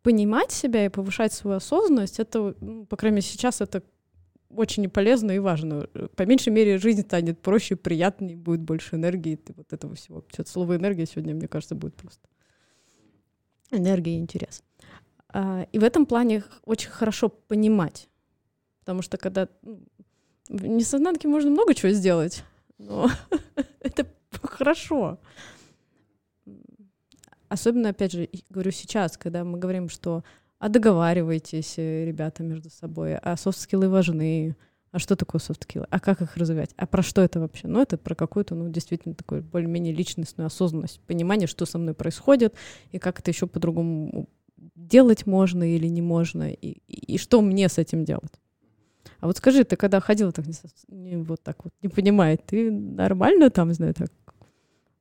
понимать 0.09 0.51
себя 0.51 0.85
и 0.85 0.89
повышать 0.89 1.33
свою 1.33 1.57
осознанность, 1.57 2.19
это, 2.19 2.55
ну, 2.61 2.85
по 2.85 2.97
крайней 2.97 3.17
мере, 3.17 3.27
сейчас 3.27 3.61
это 3.61 3.83
очень 4.49 4.89
полезно 4.89 5.31
и 5.31 5.39
важно. 5.39 5.87
По 6.15 6.23
меньшей 6.25 6.51
мере, 6.51 6.79
жизнь 6.79 7.01
станет 7.01 7.39
проще, 7.39 7.75
приятнее, 7.75 8.35
будет 8.35 8.61
больше 8.61 8.95
энергии, 8.95 9.33
и 9.33 9.53
вот 9.55 9.71
этого 9.71 9.93
всего. 9.93 10.23
Что-то 10.33 10.49
слово 10.49 10.77
энергия 10.77 11.05
сегодня, 11.05 11.35
мне 11.35 11.47
кажется, 11.47 11.75
будет 11.75 11.95
просто 11.95 12.27
энергия 13.69 14.15
и 14.15 14.19
интерес. 14.19 14.63
А, 15.31 15.67
и 15.71 15.77
в 15.77 15.83
этом 15.83 16.07
плане 16.07 16.43
очень 16.65 16.89
хорошо 16.89 17.29
понимать 17.29 18.09
Потому 18.79 19.03
что 19.03 19.17
когда 19.17 19.47
ну, 19.61 19.83
в 20.47 20.65
несознанке 20.65 21.27
можно 21.27 21.51
много 21.51 21.75
чего 21.75 21.91
сделать, 21.91 22.43
но 22.79 23.07
это 23.81 24.07
хорошо. 24.41 25.19
Особенно, 27.49 27.89
опять 27.89 28.13
же, 28.13 28.29
говорю 28.49 28.71
сейчас, 28.71 29.17
когда 29.17 29.43
мы 29.43 29.57
говорим, 29.57 29.89
что 29.89 30.23
а 30.59 30.69
договаривайтесь, 30.69 31.75
э, 31.77 32.05
ребята, 32.05 32.43
между 32.43 32.69
собой, 32.69 33.15
а 33.17 33.37
софт-скиллы 33.37 33.89
важны, 33.89 34.55
а 34.91 34.99
что 34.99 35.15
такое 35.15 35.39
софт-скиллы, 35.39 35.87
а 35.89 35.99
как 35.99 36.21
их 36.21 36.35
развивать, 36.35 36.71
а 36.75 36.85
про 36.85 37.01
что 37.01 37.21
это 37.21 37.39
вообще? 37.39 37.67
Ну, 37.67 37.81
это 37.81 37.97
про 37.97 38.13
какую-то, 38.13 38.55
ну, 38.55 38.69
действительно, 38.69 39.15
такую 39.15 39.41
более-менее 39.41 39.93
личностную 39.93 40.47
осознанность, 40.47 40.99
понимание, 41.07 41.47
что 41.47 41.65
со 41.65 41.77
мной 41.77 41.93
происходит, 41.93 42.55
и 42.91 42.99
как 42.99 43.19
это 43.19 43.31
еще 43.31 43.47
по-другому 43.47 44.27
делать 44.75 45.25
можно 45.25 45.63
или 45.63 45.87
не 45.87 46.01
можно, 46.01 46.51
и, 46.51 46.81
и, 46.87 47.13
и 47.13 47.17
что 47.17 47.41
мне 47.41 47.69
с 47.69 47.77
этим 47.77 48.03
делать. 48.03 48.33
А 49.21 49.27
вот 49.27 49.37
скажи, 49.37 49.63
ты 49.63 49.75
когда 49.75 49.99
ходила 49.99 50.31
так, 50.31 50.45
не, 50.89 51.17
вот 51.17 51.41
так 51.41 51.63
вот, 51.63 51.73
не 51.81 51.89
понимает, 51.89 52.45
ты 52.45 52.69
нормально 52.71 53.49
там, 53.49 53.73
знаю, 53.73 53.93
так, 53.93 54.11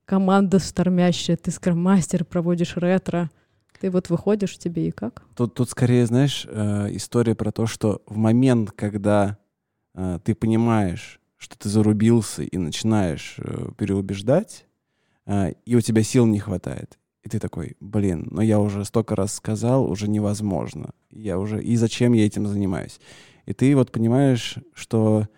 команда 0.08 0.58
штормящая, 0.58 1.36
ты 1.36 1.50
скроммастер, 1.50 2.24
проводишь 2.24 2.78
ретро, 2.78 3.30
ты 3.78 3.90
вот 3.90 4.08
выходишь 4.08 4.56
тебе 4.56 4.88
и 4.88 4.90
как? 4.90 5.22
Тут, 5.36 5.52
тут 5.52 5.68
скорее, 5.68 6.06
знаешь, 6.06 6.46
э, 6.48 6.88
история 6.92 7.34
про 7.34 7.52
то, 7.52 7.66
что 7.66 8.00
в 8.06 8.16
момент, 8.16 8.72
когда 8.72 9.36
э, 9.94 10.18
ты 10.24 10.34
понимаешь, 10.34 11.20
что 11.36 11.58
ты 11.58 11.68
зарубился 11.68 12.42
и 12.42 12.56
начинаешь 12.56 13.36
э, 13.38 13.68
переубеждать, 13.76 14.64
и 15.66 15.76
у 15.76 15.82
тебя 15.82 16.02
сил 16.02 16.24
не 16.24 16.38
хватает, 16.38 16.98
и 17.22 17.28
ты 17.28 17.38
такой, 17.38 17.76
блин, 17.78 18.28
но 18.30 18.40
я 18.40 18.60
уже 18.60 18.86
столько 18.86 19.14
раз 19.14 19.34
сказал, 19.34 19.84
уже 19.84 20.08
невозможно. 20.08 20.94
Я 21.10 21.38
уже, 21.38 21.62
и 21.62 21.76
зачем 21.76 22.14
я 22.14 22.24
этим 22.24 22.46
занимаюсь? 22.46 22.98
И 23.44 23.52
ты 23.52 23.76
вот 23.76 23.92
понимаешь, 23.92 24.56
что 24.72 25.28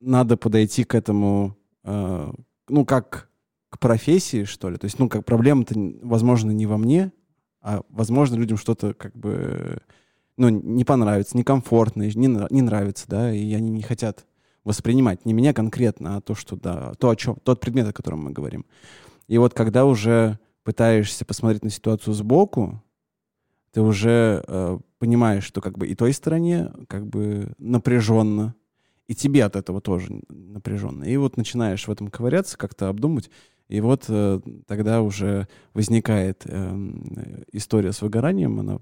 надо 0.00 0.36
подойти 0.36 0.82
к 0.82 0.96
этому, 0.96 1.56
ну, 1.84 2.84
как 2.84 3.29
к 3.70 3.78
профессии, 3.78 4.44
что 4.44 4.68
ли. 4.68 4.76
То 4.76 4.84
есть, 4.84 4.98
ну, 4.98 5.08
как 5.08 5.24
проблема-то, 5.24 5.74
возможно, 6.02 6.50
не 6.50 6.66
во 6.66 6.76
мне, 6.76 7.12
а, 7.62 7.82
возможно, 7.88 8.34
людям 8.36 8.58
что-то 8.58 8.94
как 8.94 9.16
бы, 9.16 9.80
ну, 10.36 10.48
не 10.48 10.84
понравится, 10.84 11.36
некомфортно, 11.36 12.02
не, 12.02 12.26
не 12.50 12.62
нравится, 12.62 13.06
да, 13.08 13.32
и 13.32 13.52
они 13.54 13.70
не 13.70 13.82
хотят 13.82 14.26
воспринимать 14.64 15.24
не 15.24 15.32
меня 15.32 15.54
конкретно, 15.54 16.16
а 16.16 16.20
то, 16.20 16.34
что, 16.34 16.56
да, 16.56 16.92
то, 16.94 17.10
о 17.10 17.16
чем, 17.16 17.36
тот 17.42 17.60
предмет, 17.60 17.88
о 17.88 17.92
котором 17.92 18.24
мы 18.24 18.30
говорим. 18.30 18.66
И 19.26 19.38
вот 19.38 19.54
когда 19.54 19.86
уже 19.86 20.38
пытаешься 20.64 21.24
посмотреть 21.24 21.64
на 21.64 21.70
ситуацию 21.70 22.14
сбоку, 22.14 22.82
ты 23.72 23.80
уже 23.80 24.44
э, 24.46 24.78
понимаешь, 24.98 25.44
что 25.44 25.60
как 25.60 25.78
бы 25.78 25.86
и 25.86 25.94
той 25.94 26.12
стороне 26.12 26.72
как 26.88 27.06
бы 27.06 27.54
напряженно, 27.58 28.54
и 29.06 29.14
тебе 29.14 29.44
от 29.44 29.56
этого 29.56 29.80
тоже 29.80 30.22
напряженно. 30.28 31.04
И 31.04 31.16
вот 31.16 31.36
начинаешь 31.36 31.86
в 31.86 31.90
этом 31.90 32.08
ковыряться, 32.08 32.58
как-то 32.58 32.88
обдумать, 32.88 33.30
и 33.70 33.80
вот 33.80 34.06
э, 34.08 34.40
тогда 34.66 35.00
уже 35.00 35.46
возникает 35.74 36.42
э, 36.44 36.90
история 37.52 37.92
с 37.92 38.02
выгоранием, 38.02 38.58
она, 38.58 38.80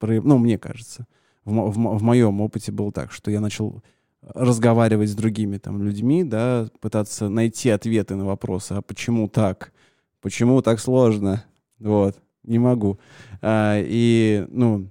ну, 0.00 0.38
мне 0.38 0.58
кажется, 0.58 1.06
в, 1.44 1.52
в, 1.52 1.98
в 1.98 2.02
моем 2.02 2.40
опыте 2.40 2.72
было 2.72 2.90
так, 2.92 3.12
что 3.12 3.30
я 3.30 3.40
начал 3.40 3.82
разговаривать 4.22 5.10
с 5.10 5.14
другими 5.14 5.58
там 5.58 5.82
людьми, 5.82 6.24
да, 6.24 6.68
пытаться 6.80 7.28
найти 7.28 7.68
ответы 7.68 8.16
на 8.16 8.24
вопросы, 8.24 8.72
а 8.72 8.80
почему 8.82 9.28
так, 9.28 9.74
почему 10.22 10.62
так 10.62 10.80
сложно, 10.80 11.44
вот. 11.78 12.16
Не 12.42 12.58
могу. 12.58 12.98
А, 13.42 13.76
и, 13.76 14.46
ну, 14.48 14.88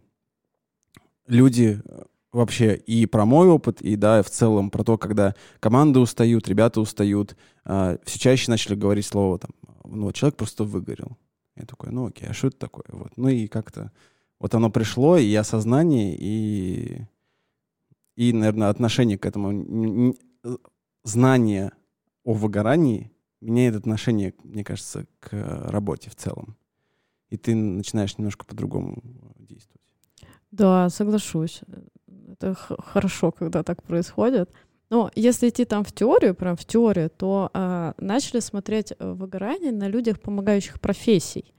люди 1.26 1.82
вообще 2.36 2.76
и 2.76 3.06
про 3.06 3.26
мой 3.26 3.48
опыт, 3.48 3.82
и, 3.82 3.96
да, 3.96 4.22
в 4.22 4.30
целом 4.30 4.70
про 4.70 4.84
то, 4.84 4.98
когда 4.98 5.36
команды 5.60 6.00
устают, 6.00 6.48
ребята 6.48 6.82
устают, 6.82 7.36
а, 7.64 7.98
все 8.04 8.20
чаще 8.20 8.52
начали 8.52 8.76
говорить 8.76 9.06
слово 9.06 9.40
там, 9.40 9.52
ну, 9.84 10.12
человек 10.12 10.38
просто 10.38 10.64
выгорел. 10.64 11.18
Я 11.56 11.66
такой, 11.66 11.92
ну, 11.92 12.08
окей, 12.08 12.30
а 12.30 12.34
что 12.34 12.48
это 12.48 12.58
такое? 12.58 12.86
Вот. 12.90 13.16
Ну, 13.18 13.30
и 13.30 13.48
как-то 13.48 13.92
вот 14.40 14.54
оно 14.54 14.70
пришло, 14.70 15.18
и 15.18 15.34
осознание, 15.36 16.16
и, 16.18 17.02
и, 18.16 18.34
наверное, 18.34 18.70
отношение 18.70 19.18
к 19.18 19.26
этому, 19.26 20.16
знание 21.04 21.72
о 22.24 22.34
выгорании 22.34 23.12
меняет 23.42 23.76
отношение, 23.76 24.34
мне 24.44 24.64
кажется, 24.64 25.08
к 25.20 25.30
работе 25.70 26.10
в 26.10 26.16
целом 26.16 26.58
и 27.30 27.38
ты 27.38 27.56
начинаешь 27.56 28.18
немножко 28.18 28.46
по-другому 28.46 29.02
действовать. 29.40 29.82
Да, 30.52 30.90
соглашусь. 30.90 31.62
Это 32.40 32.54
хорошо, 32.54 33.32
когда 33.32 33.64
так 33.64 33.82
происходит. 33.84 34.50
Но 34.90 35.10
если 35.16 35.50
идти 35.50 35.66
там 35.66 35.84
в 35.84 35.92
теорию, 35.92 36.36
прям 36.36 36.56
в 36.56 36.66
теорию, 36.66 37.10
то 37.10 37.50
а, 37.54 37.94
начали 37.98 38.40
смотреть 38.40 38.94
э, 38.98 39.12
выгорание 39.14 39.72
на 39.72 39.88
людях, 39.88 40.20
помогающих 40.20 40.80
профессий. 40.80 41.54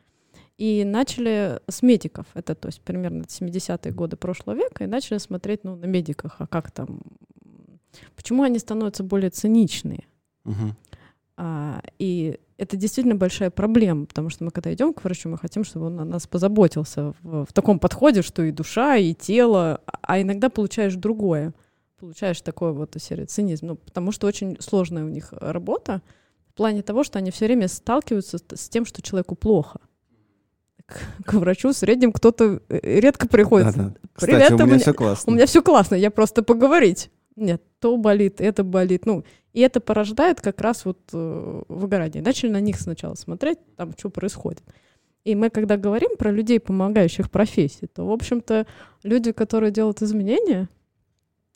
И 0.59 0.85
начали 0.85 1.61
с 1.69 1.83
медиков, 1.83 2.27
это 2.35 2.55
то 2.55 2.69
есть 2.69 2.81
примерно 2.81 3.23
70-е 3.23 3.93
годы 3.93 4.17
прошлого 4.17 4.57
века, 4.57 4.85
и 4.85 4.87
начали 4.87 5.19
смотреть 5.19 5.65
ну, 5.65 5.77
на 5.77 5.85
медиках, 5.87 6.37
а 6.39 6.47
как 6.47 6.71
там, 6.71 7.01
почему 8.15 8.43
они 8.43 8.59
становятся 8.59 9.03
более 9.03 9.31
циничные. 9.31 10.07
Угу. 10.45 10.75
А, 11.37 11.83
и 11.99 12.39
это 12.57 12.77
действительно 12.77 13.15
большая 13.15 13.51
проблема, 13.51 14.07
потому 14.07 14.31
что 14.31 14.45
мы, 14.45 14.51
когда 14.51 14.73
идем 14.73 14.95
к 14.95 15.05
врачу, 15.05 15.29
мы 15.29 15.37
хотим, 15.37 15.65
чтобы 15.65 15.87
он 15.87 16.01
о 16.01 16.05
нас 16.05 16.27
позаботился 16.27 17.13
в, 17.23 17.45
в 17.45 17.53
таком 17.53 17.79
подходе, 17.79 18.23
что 18.23 18.43
и 18.43 18.51
душа, 18.51 18.97
и 18.97 19.13
тело, 19.13 19.83
а 19.87 20.21
иногда 20.21 20.49
получаешь 20.49 20.95
другое. 20.95 21.53
Получаешь 21.99 22.41
такой 22.41 22.73
вот 22.73 22.97
серию 22.99 23.27
цинизм. 23.27 23.67
Ну, 23.67 23.77
потому 23.77 24.13
что 24.13 24.27
очень 24.27 24.57
сложная 24.61 25.05
у 25.05 25.09
них 25.09 25.33
работа 25.33 26.03
в 26.49 26.55
плане 26.55 26.83
того, 26.83 27.05
что 27.05 27.19
они 27.19 27.31
все 27.31 27.47
время 27.47 27.69
сталкиваются 27.69 28.39
с 28.55 28.69
тем, 28.69 28.87
что 28.87 29.03
человеку 29.03 29.35
плохо. 29.35 29.81
К, 30.87 30.99
к 31.25 31.35
врачу 31.35 31.71
в 31.71 31.77
среднем 31.77 32.13
кто-то 32.13 32.63
э, 32.69 33.01
редко 33.01 33.29
приходит. 33.29 33.75
Да, 33.75 33.85
да. 33.85 33.95
Привет, 34.19 34.43
Кстати, 34.43 34.53
у 34.53 34.57
меня, 34.57 34.67
меня 34.67 34.79
все 34.79 34.95
классно. 34.95 35.33
У 35.33 35.35
меня 35.35 35.47
все 35.47 35.63
классно, 35.63 35.95
я 35.97 36.11
просто 36.11 36.43
поговорить. 36.43 37.11
Нет, 37.35 37.63
то 37.87 37.97
болит, 37.97 38.41
это 38.41 38.65
болит. 38.65 39.07
Ну, 39.07 39.25
и 39.53 39.61
это 39.61 39.79
порождает 39.79 40.41
как 40.41 40.61
раз 40.61 40.85
вот 40.85 40.99
э, 41.13 41.63
выгорание. 41.69 42.21
Начали 42.21 42.51
на 42.51 42.61
них 42.61 42.81
сначала 42.81 43.15
смотреть, 43.15 43.59
там, 43.77 43.93
что 43.97 44.11
происходит. 44.11 44.65
И 45.23 45.37
мы, 45.37 45.51
когда 45.51 45.77
говорим 45.77 46.17
про 46.17 46.33
людей, 46.33 46.59
помогающих 46.59 47.31
профессии, 47.31 47.87
то, 47.87 48.05
в 48.05 48.11
общем-то, 48.11 48.67
люди, 49.05 49.31
которые 49.31 49.71
делают 49.71 50.03
изменения, 50.03 50.69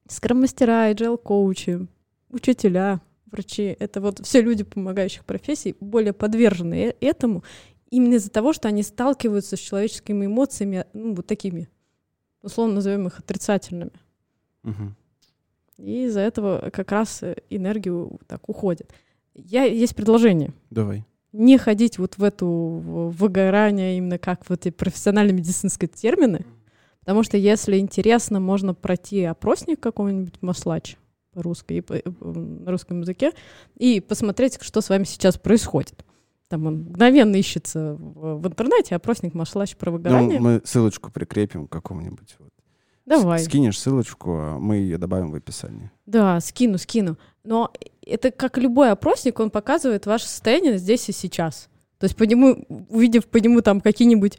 скроммастера, 0.08 0.92
agile-коучи, 0.92 1.88
учителя, 2.28 3.00
врачи, 3.26 3.76
это 3.80 4.00
вот 4.00 4.24
все 4.24 4.40
люди, 4.40 4.62
помогающих 4.62 5.24
профессий, 5.24 5.74
более 5.80 6.12
подвержены 6.12 6.90
э, 6.90 6.94
этому 7.00 7.42
именно 7.90 8.14
из-за 8.14 8.30
того, 8.30 8.52
что 8.52 8.68
они 8.68 8.84
сталкиваются 8.84 9.56
с 9.56 9.60
человеческими 9.60 10.26
эмоциями, 10.26 10.84
ну, 10.92 11.14
вот 11.14 11.26
такими, 11.26 11.68
условно 12.40 12.76
назовем 12.76 13.08
их 13.08 13.18
отрицательными. 13.18 13.90
Угу. 14.62 14.94
И 15.80 16.04
из-за 16.04 16.20
этого 16.20 16.70
как 16.72 16.92
раз 16.92 17.22
э, 17.22 17.36
энергию 17.48 18.20
так 18.26 18.48
уходит. 18.48 18.92
Я, 19.34 19.64
есть 19.64 19.96
предложение. 19.96 20.52
Давай. 20.70 21.04
не 21.32 21.58
ходить 21.58 21.98
вот 21.98 22.18
в 22.18 22.24
эту 22.24 22.46
выгорание 22.48 23.96
именно 23.96 24.18
как 24.18 24.48
вот 24.48 24.66
эти 24.66 24.70
профессиональные 24.74 25.34
медицинские 25.34 25.88
термины, 25.88 26.44
потому 27.00 27.22
что 27.22 27.36
если 27.36 27.78
интересно, 27.78 28.40
можно 28.40 28.74
пройти 28.74 29.24
опросник 29.24 29.80
какого-нибудь 29.80 30.42
маслач 30.42 30.96
по-русски, 31.32 31.84
на 32.20 32.70
русском 32.70 33.00
языке, 33.00 33.32
и 33.76 34.00
посмотреть, 34.00 34.58
что 34.60 34.80
с 34.80 34.88
вами 34.88 35.04
сейчас 35.04 35.38
происходит. 35.38 36.04
Там 36.48 36.66
он 36.66 36.80
мгновенно 36.80 37.36
ищется 37.36 37.94
в, 37.94 38.40
в 38.40 38.46
интернете, 38.48 38.96
опросник 38.96 39.34
маслач 39.34 39.76
про 39.76 39.92
выгорание. 39.92 40.40
Ну, 40.40 40.44
мы 40.44 40.60
ссылочку 40.64 41.12
прикрепим 41.12 41.68
к 41.68 41.72
какому-нибудь. 41.72 42.34
Вот. 42.40 42.50
Давай. 43.10 43.40
Скинешь 43.40 43.76
ссылочку, 43.76 44.30
а 44.36 44.58
мы 44.60 44.76
ее 44.76 44.96
добавим 44.96 45.32
в 45.32 45.34
описании. 45.34 45.90
Да, 46.06 46.38
скину, 46.38 46.78
скину. 46.78 47.18
Но 47.42 47.72
это 48.06 48.30
как 48.30 48.56
любой 48.56 48.92
опросник, 48.92 49.40
он 49.40 49.50
показывает 49.50 50.06
ваше 50.06 50.28
состояние 50.28 50.78
здесь 50.78 51.08
и 51.08 51.12
сейчас. 51.12 51.68
То 51.98 52.04
есть 52.04 52.16
по 52.16 52.22
нему, 52.22 52.64
увидев 52.88 53.26
по 53.26 53.38
нему 53.38 53.62
там 53.62 53.80
какие-нибудь 53.80 54.38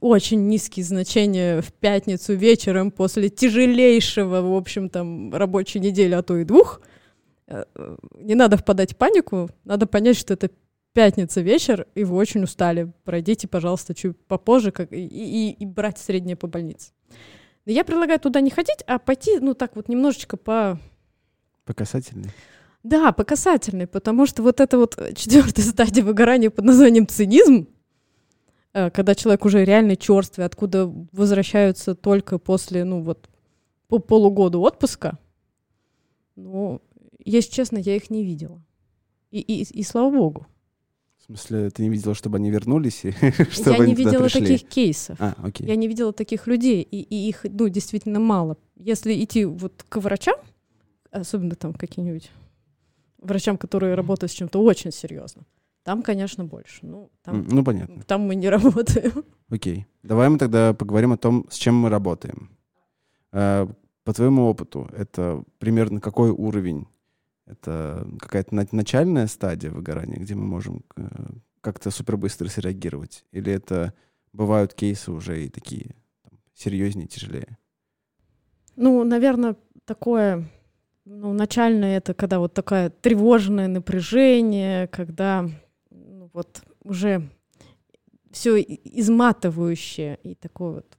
очень 0.00 0.48
низкие 0.48 0.84
значения 0.84 1.62
в 1.62 1.72
пятницу 1.72 2.34
вечером 2.34 2.90
после 2.90 3.28
тяжелейшего, 3.28 4.40
в 4.40 4.56
общем, 4.56 4.90
там, 4.90 5.32
рабочей 5.32 5.78
недели, 5.78 6.14
а 6.14 6.22
то 6.22 6.36
и 6.36 6.44
двух, 6.44 6.80
э, 7.46 7.64
э, 7.76 7.96
не 8.16 8.34
надо 8.34 8.56
впадать 8.56 8.94
в 8.94 8.96
панику, 8.96 9.50
надо 9.64 9.86
понять, 9.86 10.16
что 10.16 10.34
это 10.34 10.50
пятница 10.94 11.40
вечер, 11.40 11.86
и 11.94 12.02
вы 12.02 12.16
очень 12.16 12.42
устали. 12.42 12.92
Пройдите, 13.04 13.46
пожалуйста, 13.46 13.94
чуть 13.94 14.18
попозже 14.26 14.72
как, 14.72 14.92
и, 14.92 15.06
и, 15.06 15.52
и 15.52 15.64
брать 15.64 15.98
среднее 15.98 16.34
по 16.34 16.48
больнице. 16.48 16.90
Я 17.64 17.84
предлагаю 17.84 18.18
туда 18.18 18.40
не 18.40 18.50
ходить, 18.50 18.82
а 18.86 18.98
пойти, 18.98 19.38
ну 19.38 19.54
так 19.54 19.76
вот 19.76 19.88
немножечко 19.88 20.36
по... 20.36 20.80
По 21.64 21.74
касательной? 21.74 22.30
Да, 22.82 23.12
по 23.12 23.22
касательной, 23.22 23.86
потому 23.86 24.26
что 24.26 24.42
вот 24.42 24.60
эта 24.60 24.76
вот 24.76 24.96
четвертая 25.14 25.64
стадия 25.64 26.02
выгорания 26.02 26.50
под 26.50 26.64
названием 26.64 27.06
цинизм, 27.06 27.68
э, 28.72 28.90
когда 28.90 29.14
человек 29.14 29.44
уже 29.44 29.64
реально 29.64 29.96
черствый, 29.96 30.44
откуда 30.44 30.92
возвращаются 31.12 31.94
только 31.94 32.38
после, 32.38 32.82
ну 32.82 33.02
вот, 33.02 33.28
по 33.86 34.00
полугода 34.00 34.58
отпуска, 34.58 35.18
ну, 36.34 36.82
если 37.24 37.52
честно, 37.52 37.78
я 37.78 37.94
их 37.94 38.10
не 38.10 38.24
видела. 38.24 38.60
И, 39.30 39.38
и, 39.38 39.62
и 39.62 39.82
слава 39.84 40.10
богу. 40.10 40.46
Смысле, 41.38 41.70
ты 41.70 41.82
не 41.82 41.88
видела, 41.88 42.14
чтобы 42.14 42.36
они 42.36 42.50
вернулись? 42.50 43.04
И 43.04 43.12
чтобы 43.50 43.78
я 43.78 43.86
не 43.86 43.94
видела 43.94 44.28
таких 44.28 44.68
кейсов. 44.68 45.16
А, 45.20 45.34
окей. 45.42 45.66
Я 45.66 45.76
не 45.76 45.88
видела 45.88 46.12
таких 46.12 46.46
людей, 46.46 46.82
и, 46.82 47.00
и 47.00 47.28
их, 47.28 47.44
ну, 47.44 47.68
действительно 47.68 48.20
мало. 48.20 48.56
Если 48.76 49.22
идти 49.22 49.44
вот 49.44 49.84
к 49.88 49.96
врачам, 49.98 50.36
особенно 51.10 51.54
там 51.54 51.72
какие-нибудь 51.72 52.30
врачам, 53.18 53.56
которые 53.56 53.94
работают 53.94 54.32
с 54.32 54.34
чем-то 54.34 54.62
очень 54.62 54.92
серьезным, 54.92 55.46
там, 55.84 56.02
конечно, 56.02 56.44
больше. 56.44 56.80
Ну, 56.82 57.10
там, 57.22 57.46
ну, 57.48 57.64
понятно. 57.64 58.02
Там 58.02 58.22
мы 58.22 58.34
не 58.34 58.48
работаем. 58.50 59.24
Окей. 59.48 59.86
Давай 60.02 60.28
мы 60.28 60.38
тогда 60.38 60.74
поговорим 60.74 61.12
о 61.12 61.16
том, 61.16 61.46
с 61.50 61.56
чем 61.56 61.76
мы 61.76 61.88
работаем. 61.88 62.50
Э, 63.32 63.66
по 64.04 64.12
твоему 64.12 64.46
опыту, 64.46 64.88
это 64.96 65.42
примерно 65.58 66.00
какой 66.00 66.30
уровень 66.30 66.86
это 67.52 68.06
какая-то 68.18 68.54
начальная 68.72 69.26
стадия 69.26 69.70
выгорания, 69.70 70.18
где 70.18 70.34
мы 70.34 70.44
можем 70.44 70.84
э, 70.96 71.06
как-то 71.60 71.90
супер 71.90 72.16
быстро 72.16 72.48
среагировать? 72.48 73.24
Или 73.32 73.52
это 73.52 73.94
бывают 74.32 74.74
кейсы 74.74 75.12
уже 75.12 75.44
и 75.44 75.48
такие 75.48 75.94
там, 76.22 76.38
серьезнее, 76.54 77.06
тяжелее? 77.06 77.58
Ну, 78.76 79.04
наверное, 79.04 79.56
такое, 79.84 80.48
ну, 81.04 81.32
начальное 81.32 81.96
это 81.98 82.14
когда 82.14 82.38
вот 82.38 82.54
такое 82.54 82.90
тревожное 82.90 83.68
напряжение, 83.68 84.88
когда 84.88 85.48
ну, 85.90 86.30
вот 86.32 86.62
уже 86.82 87.28
все 88.30 88.60
изматывающее 88.60 90.18
и 90.22 90.34
такое 90.34 90.74
вот 90.74 90.98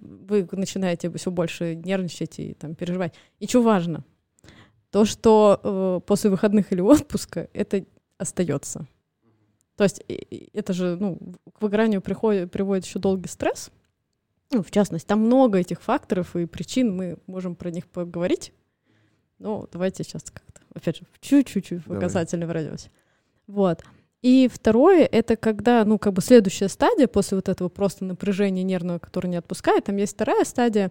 вы 0.00 0.48
начинаете 0.52 1.10
все 1.12 1.30
больше 1.30 1.74
нервничать 1.74 2.38
и 2.38 2.54
там 2.54 2.74
переживать. 2.74 3.14
И 3.40 3.46
что 3.46 3.62
важно, 3.62 4.04
то, 4.90 5.04
что 5.04 5.60
э, 5.62 6.00
после 6.06 6.30
выходных 6.30 6.72
или 6.72 6.80
отпуска, 6.80 7.48
это 7.52 7.84
остается. 8.16 8.86
То 9.76 9.84
есть 9.84 10.02
это 10.54 10.72
же, 10.72 10.96
ну, 10.96 11.18
к 11.52 11.62
выгоранию 11.62 12.02
приходит, 12.02 12.50
приводит 12.50 12.84
еще 12.84 12.98
долгий 12.98 13.28
стресс. 13.28 13.70
Ну, 14.50 14.62
в 14.62 14.70
частности, 14.70 15.06
там 15.06 15.20
много 15.20 15.58
этих 15.58 15.82
факторов 15.82 16.34
и 16.34 16.46
причин, 16.46 16.96
мы 16.96 17.18
можем 17.26 17.54
про 17.54 17.70
них 17.70 17.86
поговорить. 17.86 18.52
Ну, 19.38 19.68
давайте 19.70 20.02
сейчас 20.02 20.24
как-то, 20.24 20.62
опять 20.74 20.96
же, 20.98 21.06
чуть-чуть 21.20 21.84
показательно 21.84 22.48
пройдемся. 22.48 22.90
Вот. 23.46 23.84
И 24.20 24.50
второе, 24.52 25.04
это 25.04 25.36
когда, 25.36 25.84
ну, 25.84 25.98
как 25.98 26.12
бы 26.12 26.22
следующая 26.22 26.68
стадия 26.68 27.06
после 27.06 27.36
вот 27.36 27.48
этого 27.48 27.68
просто 27.68 28.04
напряжения 28.04 28.64
нервного, 28.64 28.98
которое 28.98 29.28
не 29.28 29.36
отпускает, 29.36 29.84
там 29.84 29.96
есть 29.96 30.14
вторая 30.14 30.44
стадия, 30.44 30.90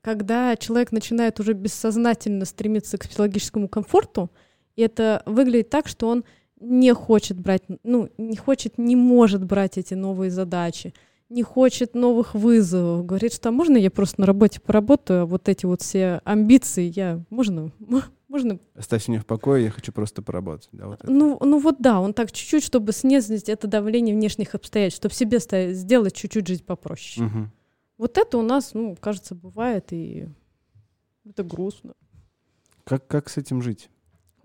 когда 0.00 0.56
человек 0.56 0.92
начинает 0.92 1.40
уже 1.40 1.52
бессознательно 1.52 2.44
стремиться 2.44 2.98
к 2.98 3.08
психологическому 3.08 3.68
комфорту, 3.68 4.30
и 4.76 4.82
это 4.82 5.22
выглядит 5.26 5.70
так, 5.70 5.88
что 5.88 6.08
он 6.08 6.24
не 6.60 6.92
хочет 6.94 7.38
брать, 7.38 7.62
ну, 7.82 8.08
не 8.18 8.36
хочет, 8.36 8.78
не 8.78 8.96
может 8.96 9.44
брать 9.44 9.78
эти 9.78 9.94
новые 9.94 10.30
задачи, 10.30 10.94
не 11.28 11.42
хочет 11.42 11.94
новых 11.94 12.34
вызовов, 12.34 13.04
говорит, 13.04 13.34
что 13.34 13.50
а 13.50 13.52
можно 13.52 13.76
я 13.76 13.90
просто 13.90 14.20
на 14.20 14.26
работе 14.26 14.60
поработаю, 14.60 15.22
а 15.22 15.26
вот 15.26 15.48
эти 15.48 15.66
вот 15.66 15.82
все 15.82 16.20
амбиции 16.24 16.90
я, 16.94 17.22
можно, 17.30 17.70
можно... 18.28 18.58
Оставь 18.74 19.06
меня 19.08 19.20
в 19.20 19.26
покое, 19.26 19.64
я 19.64 19.70
хочу 19.70 19.92
просто 19.92 20.22
поработать. 20.22 20.68
Да, 20.72 20.86
вот 20.86 21.00
ну, 21.04 21.38
ну 21.40 21.58
вот 21.58 21.76
да, 21.80 22.00
он 22.00 22.14
так 22.14 22.32
чуть-чуть, 22.32 22.64
чтобы 22.64 22.92
снизить 22.92 23.48
это 23.48 23.66
давление 23.66 24.14
внешних 24.14 24.54
обстоятельств, 24.54 24.98
чтобы 24.98 25.14
себе 25.14 25.74
сделать 25.74 26.14
чуть-чуть 26.14 26.46
жизнь 26.46 26.64
попроще. 26.64 27.26
Угу. 27.26 27.50
Вот 27.98 28.16
это 28.16 28.38
у 28.38 28.42
нас, 28.42 28.74
ну, 28.74 28.96
кажется, 28.98 29.34
бывает, 29.34 29.92
и 29.92 30.28
это 31.28 31.42
грустно. 31.42 31.94
Как, 32.84 33.06
как 33.06 33.28
с 33.28 33.36
этим 33.36 33.60
жить? 33.60 33.90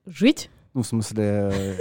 Жить? 0.06 0.50
Ну, 0.74 0.82
в 0.82 0.88
смысле, 0.88 1.78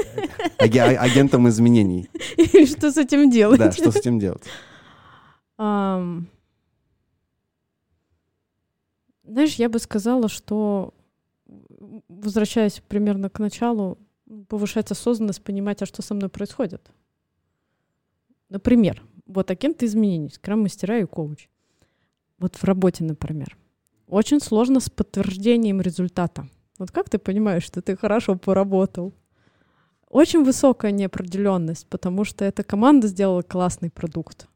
а, 0.58 0.62
агентом 0.62 1.48
изменений. 1.48 2.08
И 2.36 2.66
что 2.66 2.92
с 2.92 2.98
этим 2.98 3.30
делать? 3.30 3.58
Да, 3.58 3.72
что 3.72 3.90
с 3.90 3.96
этим 3.96 4.18
делать? 4.18 4.44
Знаешь, 5.56 6.26
я 9.54 9.70
бы 9.70 9.78
сказала, 9.78 10.28
что, 10.28 10.92
возвращаясь 12.08 12.82
примерно 12.86 13.30
к 13.30 13.38
началу, 13.38 13.98
повышать 14.48 14.90
осознанность, 14.90 15.42
понимать, 15.42 15.80
а 15.80 15.86
что 15.86 16.02
со 16.02 16.14
мной 16.14 16.28
происходит. 16.28 16.90
Например, 18.50 19.02
вот 19.24 19.50
агенты 19.50 19.86
изменений, 19.86 20.28
скрам-мастера 20.28 20.98
и 20.98 21.04
коуч. 21.04 21.48
Вот 22.42 22.56
в 22.56 22.64
работе, 22.64 23.04
например. 23.04 23.56
Очень 24.08 24.40
сложно 24.40 24.80
с 24.80 24.90
подтверждением 24.90 25.80
результата. 25.80 26.48
Вот 26.76 26.90
как 26.90 27.08
ты 27.08 27.18
понимаешь, 27.18 27.62
что 27.62 27.80
ты 27.82 27.96
хорошо 27.96 28.34
поработал? 28.34 29.12
Очень 30.10 30.42
высокая 30.42 30.90
неопределенность, 30.90 31.86
потому 31.86 32.24
что 32.24 32.44
эта 32.44 32.64
команда 32.64 33.06
сделала 33.06 33.42
классный 33.42 33.90
продукт. 33.90 34.48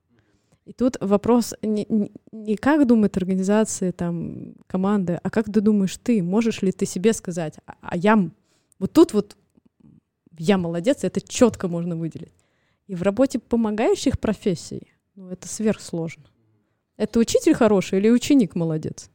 И 0.64 0.72
тут 0.72 0.96
вопрос 1.00 1.54
не, 1.62 1.86
не, 1.88 2.10
не 2.32 2.56
как 2.56 2.88
думает 2.88 3.16
организация, 3.16 3.92
там, 3.92 4.54
команда, 4.66 5.20
а 5.22 5.30
как 5.30 5.46
ты 5.46 5.60
думаешь 5.60 5.96
ты, 5.96 6.24
можешь 6.24 6.62
ли 6.62 6.72
ты 6.72 6.86
себе 6.86 7.12
сказать, 7.12 7.60
а, 7.66 7.76
а 7.82 7.96
я 7.96 8.18
вот 8.80 8.92
тут 8.92 9.12
вот 9.12 9.36
я 10.36 10.58
молодец, 10.58 11.04
это 11.04 11.20
четко 11.20 11.68
можно 11.68 11.94
выделить. 11.94 12.34
И 12.88 12.96
в 12.96 13.02
работе 13.02 13.38
помогающих 13.38 14.18
профессий, 14.18 14.92
ну, 15.14 15.28
это 15.28 15.46
сверхсложно. 15.46 16.24
Это 16.96 17.18
учитель 17.18 17.54
хороший 17.54 17.98
или 17.98 18.10
ученик 18.10 18.54
молодец? 18.54 19.10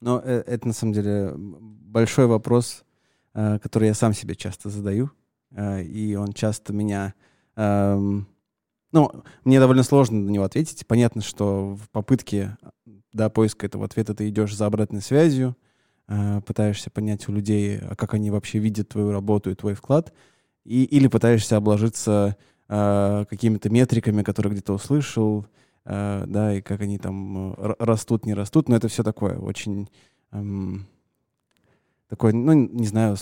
Но 0.00 0.20
э, 0.22 0.42
это 0.46 0.66
на 0.66 0.74
самом 0.74 0.92
деле 0.92 1.32
большой 1.36 2.26
вопрос, 2.26 2.84
э, 3.34 3.60
который 3.60 3.88
я 3.88 3.94
сам 3.94 4.12
себе 4.12 4.34
часто 4.34 4.68
задаю, 4.68 5.10
э, 5.52 5.82
и 5.84 6.16
он 6.16 6.32
часто 6.32 6.72
меня, 6.72 7.14
эм, 7.54 8.26
ну, 8.90 9.10
мне 9.44 9.60
довольно 9.60 9.84
сложно 9.84 10.18
на 10.18 10.30
него 10.30 10.44
ответить. 10.44 10.84
Понятно, 10.88 11.22
что 11.22 11.76
в 11.76 11.88
попытке 11.90 12.56
да, 13.12 13.30
поиска 13.30 13.66
этого 13.66 13.84
ответа 13.84 14.14
ты 14.14 14.28
идешь 14.28 14.56
за 14.56 14.66
обратной 14.66 15.00
связью, 15.00 15.56
пытаешься 16.44 16.90
понять 16.90 17.26
у 17.28 17.32
людей, 17.32 17.78
а 17.78 17.94
как 17.94 18.12
они 18.14 18.30
вообще 18.30 18.58
видят 18.58 18.88
твою 18.88 19.12
работу 19.12 19.50
и 19.50 19.54
твой 19.54 19.74
вклад, 19.74 20.12
и, 20.64 20.84
или 20.84 21.06
пытаешься 21.06 21.56
обложиться 21.56 22.36
какими-то 22.68 23.70
метриками, 23.70 24.22
которые 24.22 24.52
где-то 24.52 24.74
услышал, 24.74 25.46
Э, 25.84 26.24
да, 26.26 26.54
и 26.54 26.60
как 26.60 26.80
они 26.80 26.98
там 26.98 27.54
э, 27.54 27.74
растут, 27.78 28.26
не 28.26 28.34
растут, 28.34 28.68
но 28.68 28.76
это 28.76 28.88
все 28.88 29.02
такое 29.02 29.36
очень 29.38 29.88
эм, 30.30 30.86
такое, 32.08 32.32
ну, 32.32 32.52
не 32.52 32.86
знаю, 32.86 33.16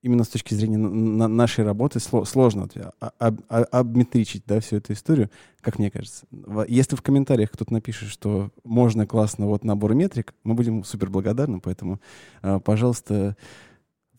именно 0.00 0.24
с 0.24 0.28
точки 0.28 0.54
зрения 0.54 0.78
нашей 0.78 1.64
работы 1.64 1.98
сложно 2.00 2.68
а, 3.00 3.12
об, 3.18 3.40
обметричить, 3.48 4.44
да, 4.46 4.60
всю 4.60 4.76
эту 4.76 4.92
историю, 4.92 5.30
как 5.60 5.78
мне 5.78 5.90
кажется. 5.90 6.24
Если 6.68 6.96
в 6.96 7.02
комментариях 7.02 7.50
кто-то 7.50 7.72
напишет, 7.72 8.08
что 8.08 8.50
можно 8.64 9.06
классно 9.06 9.46
вот 9.46 9.64
набор 9.64 9.94
метрик, 9.94 10.34
мы 10.44 10.54
будем 10.54 10.84
супер 10.84 11.10
благодарны, 11.10 11.60
поэтому, 11.60 12.00
э, 12.42 12.60
пожалуйста, 12.64 13.36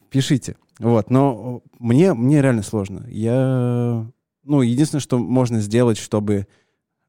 пишите. 0.09 0.57
Вот, 0.79 1.09
но 1.09 1.63
мне, 1.79 2.13
мне 2.13 2.41
реально 2.41 2.63
сложно. 2.63 3.05
Я, 3.07 4.05
ну, 4.43 4.61
единственное, 4.61 5.01
что 5.01 5.17
можно 5.17 5.59
сделать, 5.59 5.97
чтобы 5.97 6.47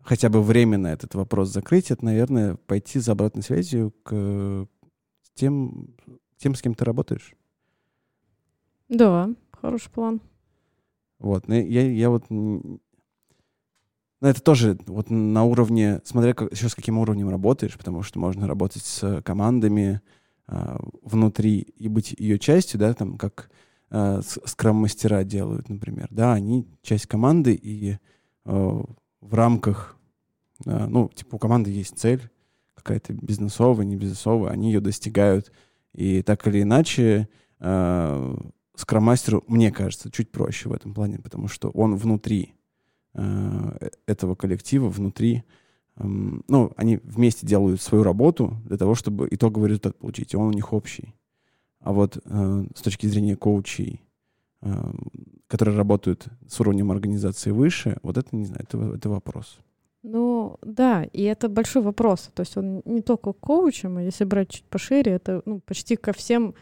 хотя 0.03 0.29
бы 0.29 0.43
временно 0.43 0.89
этот 0.89 1.15
вопрос 1.15 1.51
закрыть, 1.51 1.91
это, 1.91 2.05
наверное, 2.05 2.57
пойти 2.67 2.99
за 2.99 3.13
обратной 3.13 3.43
связью 3.43 3.93
к 4.03 4.67
тем, 5.35 5.95
тем 6.37 6.55
с 6.55 6.63
кем 6.63 6.75
ты 6.75 6.85
работаешь. 6.85 7.35
Да, 8.89 9.31
хороший 9.53 9.91
план. 9.91 10.21
Вот, 11.19 11.49
ну, 11.49 11.55
я, 11.55 11.91
я 11.91 12.11
вот... 12.11 12.25
Ну, 12.29 12.81
это 14.29 14.43
тоже 14.43 14.79
вот 14.87 15.09
на 15.09 15.45
уровне, 15.45 16.01
смотря 16.05 16.35
как, 16.35 16.53
еще 16.53 16.69
с 16.69 16.75
каким 16.75 16.99
уровнем 16.99 17.31
работаешь, 17.31 17.79
потому 17.79 18.03
что 18.03 18.19
можно 18.19 18.47
работать 18.47 18.83
с 18.83 19.23
командами 19.23 20.03
э, 20.47 20.77
внутри 21.03 21.61
и 21.61 21.89
быть 21.89 22.15
ее 22.19 22.39
частью, 22.39 22.79
да, 22.81 22.93
там, 22.93 23.17
как 23.17 23.51
э, 23.91 24.21
скрам-мастера 24.23 25.25
делают, 25.25 25.71
например. 25.71 26.09
Да, 26.11 26.35
они 26.35 26.69
часть 26.83 27.07
команды, 27.07 27.55
и 27.55 27.97
э, 28.45 28.83
в 29.21 29.35
рамках, 29.35 29.97
э, 30.67 30.87
ну, 30.87 31.09
типа 31.09 31.37
у 31.37 31.39
команды 31.39 31.71
есть 31.71 31.99
цель, 31.99 32.31
какая-то 32.75 33.13
бизнесовая, 33.13 33.85
не 33.85 33.97
бизнесовая, 33.97 34.51
они 34.51 34.73
ее 34.73 34.81
достигают. 34.81 35.53
И 35.93 36.23
так 36.23 36.47
или 36.47 36.63
иначе, 36.63 37.29
э, 37.59 38.37
скромастеру, 38.75 39.45
мне 39.47 39.71
кажется, 39.71 40.11
чуть 40.11 40.31
проще 40.31 40.69
в 40.69 40.73
этом 40.73 40.95
плане, 40.95 41.19
потому 41.19 41.49
что 41.49 41.71
он 41.71 41.97
внутри 41.97 42.55
э, 43.15 43.89
этого 44.07 44.35
коллектива, 44.35 44.89
внутри, 44.89 45.45
э, 45.97 46.05
ну, 46.05 46.73
они 46.77 46.99
вместе 47.03 47.47
делают 47.47 47.81
свою 47.83 48.03
работу 48.03 48.57
для 48.65 48.77
того, 48.77 48.95
чтобы 48.95 49.29
итоговый 49.31 49.69
результат 49.69 49.99
получить, 49.99 50.33
и 50.33 50.37
он 50.37 50.49
у 50.49 50.53
них 50.53 50.73
общий. 50.73 51.15
А 51.81 51.93
вот 51.93 52.19
э, 52.25 52.65
с 52.75 52.83
точки 52.83 53.07
зрения 53.07 53.37
коучей, 53.37 54.03
которые 55.47 55.77
работают 55.77 56.27
с 56.49 56.61
уровнем 56.61 56.91
организации 56.91 57.51
выше, 57.51 57.99
вот 58.03 58.19
это, 58.19 58.35
не 58.37 58.45
знаю, 58.45 58.65
это, 58.69 58.79
это 58.97 59.09
вопрос. 59.09 59.59
Ну, 60.03 60.59
да, 60.63 61.05
и 61.05 61.23
это 61.23 61.49
большой 61.49 61.83
вопрос. 61.83 62.31
То 62.35 62.41
есть 62.41 62.57
он 62.57 62.83
не 62.85 63.03
только 63.03 63.33
коучем, 63.33 63.99
а 63.99 64.03
если 64.03 64.25
брать 64.25 64.51
чуть 64.51 64.65
пошире, 64.65 65.13
это 65.13 65.43
ну, 65.45 65.61
почти 65.61 65.97
ко 65.97 66.13
всем 66.13 66.55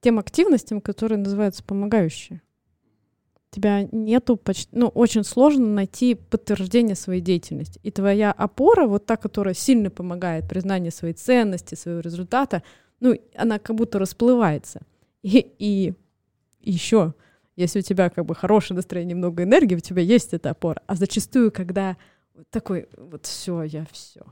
тем 0.00 0.18
активностям, 0.18 0.80
которые 0.80 1.18
называются 1.18 1.62
помогающие. 1.64 2.42
Тебя 3.50 3.86
нету 3.92 4.36
почти, 4.36 4.68
ну, 4.72 4.88
очень 4.88 5.24
сложно 5.24 5.66
найти 5.66 6.14
подтверждение 6.14 6.96
своей 6.96 7.20
деятельности. 7.20 7.78
И 7.82 7.90
твоя 7.90 8.32
опора, 8.32 8.86
вот 8.86 9.06
та, 9.06 9.16
которая 9.16 9.54
сильно 9.54 9.90
помогает 9.90 10.48
признание 10.48 10.90
своей 10.90 11.14
ценности, 11.14 11.74
своего 11.74 12.00
результата, 12.00 12.62
ну, 13.00 13.14
она 13.36 13.58
как 13.58 13.76
будто 13.76 13.98
расплывается. 13.98 14.82
И, 15.22 15.54
и 15.58 15.94
еще, 16.60 17.14
если 17.62 17.78
у 17.78 17.82
тебя 17.82 18.10
как 18.10 18.26
бы 18.26 18.34
хорошее 18.34 18.76
настроение, 18.76 19.16
много 19.16 19.42
энергии, 19.42 19.76
у 19.76 19.80
тебя 19.80 20.02
есть 20.02 20.34
эта 20.34 20.50
опора. 20.50 20.82
А 20.86 20.94
зачастую, 20.94 21.50
когда 21.50 21.96
такой, 22.50 22.88
вот 22.96 23.26
все, 23.26 23.62
я 23.62 23.86
все. 23.90 24.22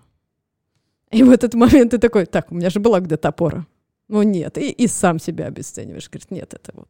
И 1.10 1.22
в 1.22 1.30
этот 1.30 1.54
момент 1.54 1.90
ты 1.90 1.98
такой, 1.98 2.26
так, 2.26 2.52
у 2.52 2.54
меня 2.54 2.70
же 2.70 2.80
была 2.80 3.00
где-то 3.00 3.28
опора. 3.28 3.66
Ну 4.08 4.22
нет, 4.22 4.58
и, 4.58 4.70
и 4.70 4.86
сам 4.86 5.18
себя 5.18 5.46
обесцениваешь. 5.46 6.08
Говорит, 6.08 6.30
нет, 6.30 6.54
это 6.54 6.72
вот, 6.74 6.88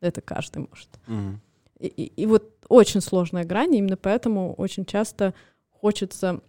это 0.00 0.20
каждый 0.20 0.66
может. 0.68 0.88
Mm-hmm. 1.06 1.36
И, 1.80 1.86
и, 1.86 2.22
и 2.22 2.26
вот 2.26 2.52
очень 2.68 3.00
сложная 3.00 3.44
грань, 3.44 3.74
именно 3.74 3.96
поэтому 3.96 4.54
очень 4.54 4.84
часто 4.84 5.34
хочется 5.70 6.40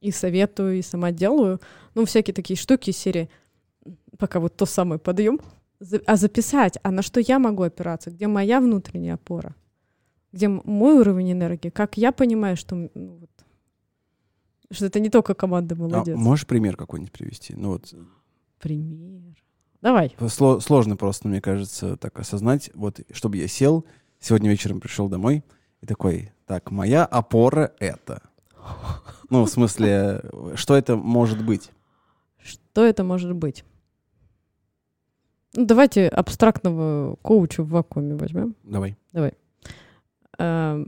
и 0.00 0.10
советую, 0.10 0.78
и 0.78 0.82
сама 0.82 1.12
делаю, 1.12 1.60
ну, 1.94 2.04
всякие 2.04 2.34
такие 2.34 2.56
штуки 2.56 2.90
из 2.90 2.96
серии, 2.96 3.30
пока 4.18 4.40
вот 4.40 4.56
то 4.56 4.66
самое 4.66 4.98
подъем, 4.98 5.40
а 6.06 6.16
записать, 6.16 6.78
а 6.82 6.90
на 6.90 7.02
что 7.02 7.20
я 7.20 7.38
могу 7.38 7.62
опираться, 7.62 8.10
где 8.10 8.26
моя 8.26 8.60
внутренняя 8.60 9.14
опора, 9.14 9.54
где 10.32 10.48
мой 10.48 10.94
уровень 10.94 11.32
энергии, 11.32 11.70
как 11.70 11.96
я 11.96 12.12
понимаю, 12.12 12.56
что 12.56 12.74
ну, 12.94 13.18
вот, 13.18 13.30
что 14.70 14.86
это 14.86 15.00
не 15.00 15.10
только 15.10 15.34
команда 15.34 15.74
а 15.74 15.78
молодец. 15.78 16.16
А 16.16 16.18
можешь 16.18 16.46
пример 16.46 16.76
какой-нибудь 16.76 17.12
привести? 17.12 17.54
Ну 17.54 17.70
вот 17.70 17.92
пример. 18.60 19.34
Давай. 19.80 20.14
Сло- 20.20 20.60
сложно 20.60 20.96
просто, 20.96 21.26
мне 21.26 21.40
кажется, 21.40 21.96
так 21.96 22.18
осознать. 22.20 22.70
Вот, 22.74 23.00
чтобы 23.10 23.36
я 23.36 23.48
сел, 23.48 23.84
сегодня 24.20 24.48
вечером 24.48 24.80
пришел 24.80 25.08
домой 25.08 25.42
и 25.80 25.86
такой, 25.86 26.32
так, 26.46 26.70
моя 26.70 27.04
опора 27.04 27.72
это. 27.80 28.22
Ну, 29.28 29.44
в 29.44 29.48
смысле, 29.48 30.22
что 30.54 30.76
это 30.76 30.94
может 30.94 31.44
быть? 31.44 31.70
Что 32.40 32.84
это 32.84 33.02
может 33.02 33.34
быть? 33.34 33.64
Ну, 35.54 35.66
давайте 35.66 36.08
абстрактного 36.08 37.16
коуча 37.22 37.62
в 37.62 37.68
вакууме 37.68 38.14
возьмем. 38.16 38.54
Давай. 38.62 38.96
Давай. 39.12 39.32
А, 40.38 40.82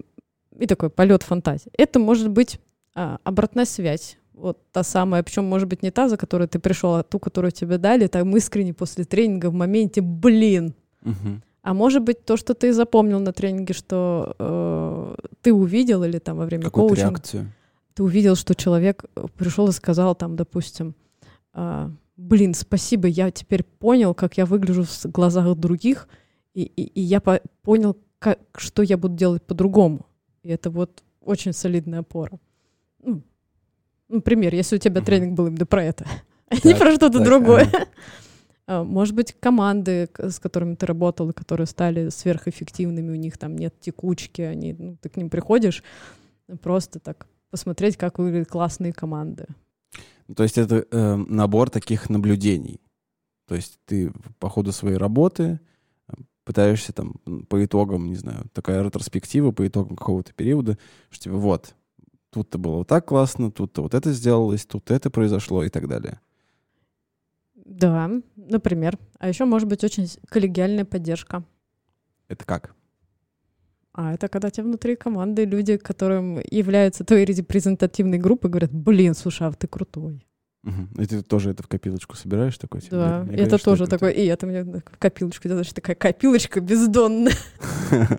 и 0.58 0.66
такой 0.66 0.90
полет 0.90 1.22
фантазии. 1.22 1.70
Это 1.76 1.98
может 1.98 2.30
быть 2.30 2.60
а, 2.94 3.18
обратная 3.24 3.64
связь 3.66 4.18
вот 4.34 4.58
та 4.72 4.82
самая, 4.82 5.22
причем, 5.22 5.44
может 5.44 5.68
быть, 5.68 5.82
не 5.82 5.90
та, 5.90 6.08
за 6.08 6.16
которую 6.16 6.48
ты 6.48 6.58
пришел, 6.58 6.94
а 6.94 7.02
ту, 7.02 7.18
которую 7.18 7.52
тебе 7.52 7.78
дали, 7.78 8.08
там 8.08 8.36
искренне 8.36 8.74
после 8.74 9.04
тренинга 9.04 9.48
в 9.48 9.54
моменте, 9.54 10.00
блин. 10.00 10.74
Угу. 11.02 11.40
А 11.62 11.74
может 11.74 12.02
быть, 12.02 12.24
то, 12.24 12.36
что 12.36 12.54
ты 12.54 12.72
запомнил 12.72 13.20
на 13.20 13.32
тренинге, 13.32 13.74
что 13.74 14.34
э, 14.38 15.14
ты 15.40 15.52
увидел 15.52 16.04
или 16.04 16.18
там 16.18 16.36
во 16.36 16.44
время 16.44 16.64
Какую-то 16.64 16.88
коучинга, 16.88 17.10
реакцию. 17.12 17.52
ты 17.94 18.02
увидел, 18.02 18.34
что 18.36 18.54
человек 18.54 19.04
пришел 19.38 19.68
и 19.68 19.72
сказал 19.72 20.14
там, 20.14 20.36
допустим, 20.36 20.94
э, 21.54 21.88
блин, 22.16 22.54
спасибо, 22.54 23.08
я 23.08 23.30
теперь 23.30 23.64
понял, 23.64 24.14
как 24.14 24.36
я 24.36 24.46
выгляжу 24.46 24.84
в 24.84 25.06
глазах 25.06 25.56
других, 25.56 26.08
и, 26.54 26.62
и, 26.62 26.82
и 26.82 27.00
я 27.00 27.20
по 27.20 27.40
понял, 27.62 27.96
как, 28.18 28.38
что 28.56 28.82
я 28.82 28.96
буду 28.96 29.16
делать 29.16 29.42
по-другому. 29.42 30.06
И 30.42 30.50
это 30.50 30.70
вот 30.70 31.02
очень 31.20 31.52
солидная 31.52 32.00
опора. 32.00 32.38
Ну, 33.02 33.22
Например, 34.08 34.54
если 34.54 34.76
у 34.76 34.78
тебя 34.78 35.00
угу. 35.00 35.06
тренинг 35.06 35.36
был 35.36 35.46
именно 35.46 35.66
про 35.66 35.82
это, 35.82 36.06
а 36.48 36.54
не 36.66 36.74
про 36.74 36.92
что-то 36.94 37.20
другое. 37.20 37.68
А, 38.66 38.82
может 38.82 39.14
быть, 39.14 39.36
команды, 39.38 40.08
с 40.16 40.38
которыми 40.38 40.74
ты 40.74 40.86
работал, 40.86 41.30
которые 41.34 41.66
стали 41.66 42.08
сверхэффективными, 42.08 43.10
у 43.10 43.14
них 43.14 43.36
там 43.36 43.56
нет 43.56 43.78
текучки, 43.78 44.40
они, 44.40 44.72
ну, 44.72 44.96
ты 44.96 45.10
к 45.10 45.18
ним 45.18 45.28
приходишь, 45.28 45.84
просто 46.62 46.98
так 46.98 47.26
посмотреть, 47.50 47.98
как 47.98 48.18
выглядят 48.18 48.48
классные 48.48 48.94
команды. 48.94 49.48
То 50.34 50.42
есть 50.42 50.58
это 50.58 50.86
э, 50.90 51.16
набор 51.16 51.70
таких 51.70 52.08
наблюдений. 52.08 52.80
То 53.46 53.54
есть 53.54 53.78
ты 53.84 54.12
по 54.38 54.48
ходу 54.48 54.72
своей 54.72 54.96
работы 54.96 55.60
э, 56.08 56.12
пытаешься 56.44 56.92
там 56.92 57.14
по 57.48 57.64
итогам, 57.64 58.08
не 58.08 58.16
знаю, 58.16 58.46
такая 58.52 58.82
ретроспектива 58.82 59.50
по 59.50 59.66
итогам 59.66 59.96
какого-то 59.96 60.32
периода, 60.32 60.78
что 61.10 61.24
типа 61.24 61.36
вот, 61.36 61.74
тут-то 62.30 62.58
было 62.58 62.76
вот 62.78 62.88
так 62.88 63.06
классно, 63.06 63.50
тут-то 63.50 63.82
вот 63.82 63.94
это 63.94 64.12
сделалось, 64.12 64.64
тут 64.64 64.90
это 64.90 65.10
произошло 65.10 65.62
и 65.62 65.68
так 65.68 65.88
далее. 65.88 66.20
Да, 67.54 68.10
например. 68.36 68.98
А 69.18 69.28
еще 69.28 69.44
может 69.44 69.68
быть 69.68 69.84
очень 69.84 70.08
коллегиальная 70.28 70.84
поддержка. 70.84 71.44
Это 72.28 72.44
как? 72.44 72.74
А 73.94 74.12
это 74.12 74.28
когда 74.28 74.50
тебя 74.50 74.64
внутри 74.64 74.96
команды 74.96 75.44
люди, 75.44 75.76
которым 75.76 76.40
являются 76.50 77.04
твоей 77.04 77.24
репрезентативной 77.24 78.18
группой, 78.18 78.50
говорят, 78.50 78.72
блин, 78.72 79.14
слушай, 79.14 79.46
а 79.46 79.52
ты 79.52 79.68
крутой. 79.68 80.26
Угу. 80.64 81.02
И 81.02 81.06
ты 81.06 81.22
тоже 81.22 81.50
это 81.50 81.62
в 81.62 81.68
копилочку 81.68 82.16
собираешь 82.16 82.58
такой? 82.58 82.80
Типа, 82.80 82.96
да, 82.96 83.22
мне 83.22 83.36
это 83.36 83.50
кажется, 83.50 83.70
тоже 83.70 83.86
такой, 83.86 84.12
и 84.14 84.26
это 84.26 84.46
мне 84.46 84.64
в 84.64 84.82
копилочку, 84.98 85.46
это 85.46 85.54
значит 85.54 85.74
такая 85.74 85.94
копилочка 85.94 86.60
бездонная. 86.60 87.34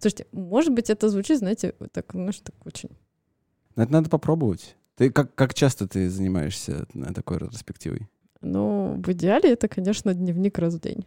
Слушайте, 0.00 0.26
может 0.32 0.74
быть, 0.74 0.90
это 0.90 1.08
звучит, 1.08 1.38
знаете, 1.38 1.74
так, 1.92 2.10
что 2.10 2.44
так 2.44 2.66
очень... 2.66 2.90
Это 3.74 3.90
надо 3.90 4.10
попробовать. 4.10 4.76
Ты 4.96 5.10
как, 5.10 5.34
как 5.34 5.54
часто 5.54 5.88
ты 5.88 6.10
занимаешься 6.10 6.86
такой 7.14 7.38
ретроспективой? 7.38 8.08
Ну, 8.42 9.00
в 9.02 9.08
идеале 9.12 9.52
это, 9.52 9.66
конечно, 9.68 10.12
дневник 10.12 10.58
раз 10.58 10.74
в 10.74 10.80
день. 10.80 11.06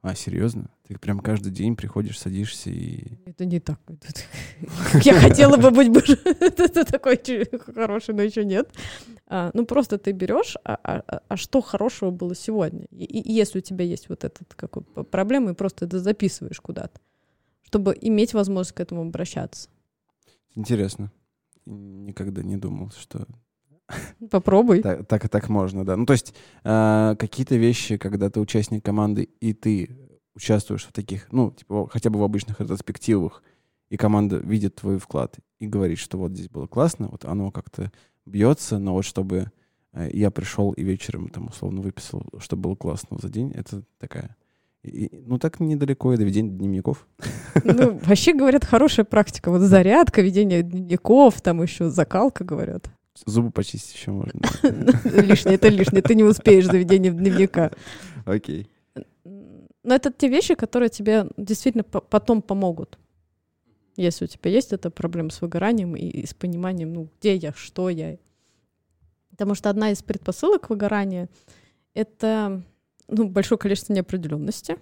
А, 0.00 0.14
серьезно? 0.14 0.70
Ты 0.86 0.96
прям 0.98 1.18
каждый 1.20 1.50
день 1.50 1.74
приходишь, 1.74 2.18
садишься 2.18 2.70
и... 2.70 3.18
Это 3.26 3.44
не 3.44 3.58
так. 3.58 3.80
Я 5.02 5.18
хотела 5.20 5.56
бы 5.56 5.70
быть 5.70 6.08
это 6.24 6.84
такой 6.84 7.18
хороший, 7.74 8.14
но 8.14 8.22
еще 8.22 8.44
нет. 8.44 8.70
А, 9.26 9.50
ну, 9.54 9.66
просто 9.66 9.98
ты 9.98 10.12
берешь, 10.12 10.56
а, 10.64 10.78
а, 10.82 11.22
а 11.28 11.36
что 11.36 11.60
хорошего 11.60 12.10
было 12.10 12.34
сегодня? 12.34 12.86
И 12.90 13.32
если 13.32 13.58
у 13.58 13.62
тебя 13.62 13.84
есть 13.84 14.08
вот 14.08 14.24
эта 14.24 14.44
проблема, 15.10 15.50
и 15.50 15.54
просто 15.54 15.84
это 15.84 15.98
записываешь 15.98 16.60
куда-то 16.60 17.00
чтобы 17.68 17.94
иметь 18.00 18.32
возможность 18.32 18.72
к 18.72 18.80
этому 18.80 19.02
обращаться. 19.02 19.68
Интересно. 20.54 21.12
Никогда 21.66 22.42
не 22.42 22.56
думал, 22.56 22.90
что... 22.98 23.26
Попробуй. 24.30 24.82
Так, 24.82 25.06
так, 25.06 25.28
так 25.28 25.48
можно, 25.48 25.84
да. 25.84 25.96
Ну, 25.96 26.06
то 26.06 26.12
есть 26.12 26.34
э, 26.64 27.16
какие-то 27.18 27.56
вещи, 27.56 27.96
когда 27.96 28.30
ты 28.30 28.40
участник 28.40 28.84
команды, 28.84 29.28
и 29.40 29.52
ты 29.52 29.90
участвуешь 30.34 30.84
в 30.84 30.92
таких, 30.92 31.28
ну, 31.32 31.50
типа, 31.50 31.88
хотя 31.90 32.10
бы 32.10 32.18
в 32.20 32.22
обычных 32.22 32.60
ретроспективах, 32.60 33.42
и 33.90 33.96
команда 33.96 34.36
видит 34.36 34.76
твой 34.76 34.98
вклад 34.98 35.36
и 35.58 35.66
говорит, 35.66 35.98
что 35.98 36.18
вот 36.18 36.32
здесь 36.32 36.48
было 36.48 36.66
классно, 36.66 37.08
вот 37.08 37.24
оно 37.24 37.50
как-то 37.50 37.90
бьется, 38.26 38.78
но 38.78 38.92
вот 38.92 39.04
чтобы 39.04 39.50
э, 39.92 40.10
я 40.12 40.30
пришел 40.30 40.72
и 40.72 40.84
вечером 40.84 41.28
там 41.28 41.46
условно 41.46 41.80
выписал, 41.80 42.22
что 42.38 42.56
было 42.56 42.74
классно 42.74 43.18
за 43.20 43.28
день, 43.30 43.50
это 43.52 43.82
такая 43.98 44.36
И, 44.82 45.10
ну, 45.26 45.38
так 45.38 45.58
недалеко 45.60 46.12
и 46.12 46.16
до 46.16 46.24
ведения 46.24 46.50
дневников. 46.50 47.08
Ну, 47.64 47.98
вообще, 48.04 48.34
говорят, 48.34 48.64
хорошая 48.64 49.04
практика. 49.04 49.50
Вот 49.50 49.62
зарядка, 49.62 50.20
ведение 50.20 50.62
дневников, 50.62 51.40
там 51.40 51.62
еще 51.62 51.88
закалка, 51.88 52.44
говорят. 52.44 52.90
Зубы 53.26 53.50
почистить 53.50 53.94
еще 53.94 54.10
можно. 54.10 54.40
Лишнее, 55.04 55.56
это 55.56 55.68
лишнее. 55.68 56.02
Ты 56.02 56.14
не 56.14 56.24
успеешь 56.24 56.66
за 56.66 56.76
ведением 56.76 57.16
дневника. 57.16 57.72
Окей. 58.24 58.68
Но 59.24 59.94
это 59.94 60.12
те 60.12 60.28
вещи, 60.28 60.54
которые 60.54 60.90
тебе 60.90 61.26
действительно 61.36 61.84
потом 61.84 62.42
помогут. 62.42 62.98
Если 63.96 64.26
у 64.26 64.28
тебя 64.28 64.50
есть 64.50 64.72
эта 64.72 64.90
проблема 64.90 65.30
с 65.30 65.40
выгоранием 65.40 65.96
и 65.96 66.24
с 66.24 66.34
пониманием, 66.34 66.92
ну, 66.92 67.08
где 67.18 67.34
я, 67.34 67.52
что 67.52 67.88
я. 67.88 68.18
Потому 69.30 69.54
что 69.54 69.70
одна 69.70 69.90
из 69.90 70.02
предпосылок 70.02 70.70
выгорания— 70.70 71.28
это 71.94 72.62
ну, 73.08 73.28
большое 73.28 73.58
количество 73.58 73.92
неопределенности, 73.92 74.76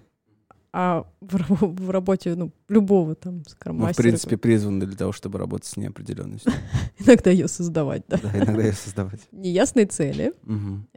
а 0.79 1.07
в, 1.21 1.39
в 1.59 1.89
работе 1.89 2.35
ну, 2.35 2.51
любого 2.69 3.15
там 3.15 3.43
скроммастера... 3.47 3.87
Мы, 3.87 3.93
в 3.93 3.95
принципе, 3.95 4.37
призваны 4.37 4.85
для 4.85 4.95
того, 4.95 5.11
чтобы 5.11 5.39
работать 5.39 5.65
с 5.65 5.75
неопределенностью. 5.75 6.53
Иногда 6.99 7.31
ее 7.31 7.47
создавать, 7.47 8.03
да. 8.07 8.19
Да, 8.21 8.37
иногда 8.37 8.61
ее 8.61 8.73
создавать. 8.73 9.21
Неясные 9.31 9.87
цели, 9.87 10.33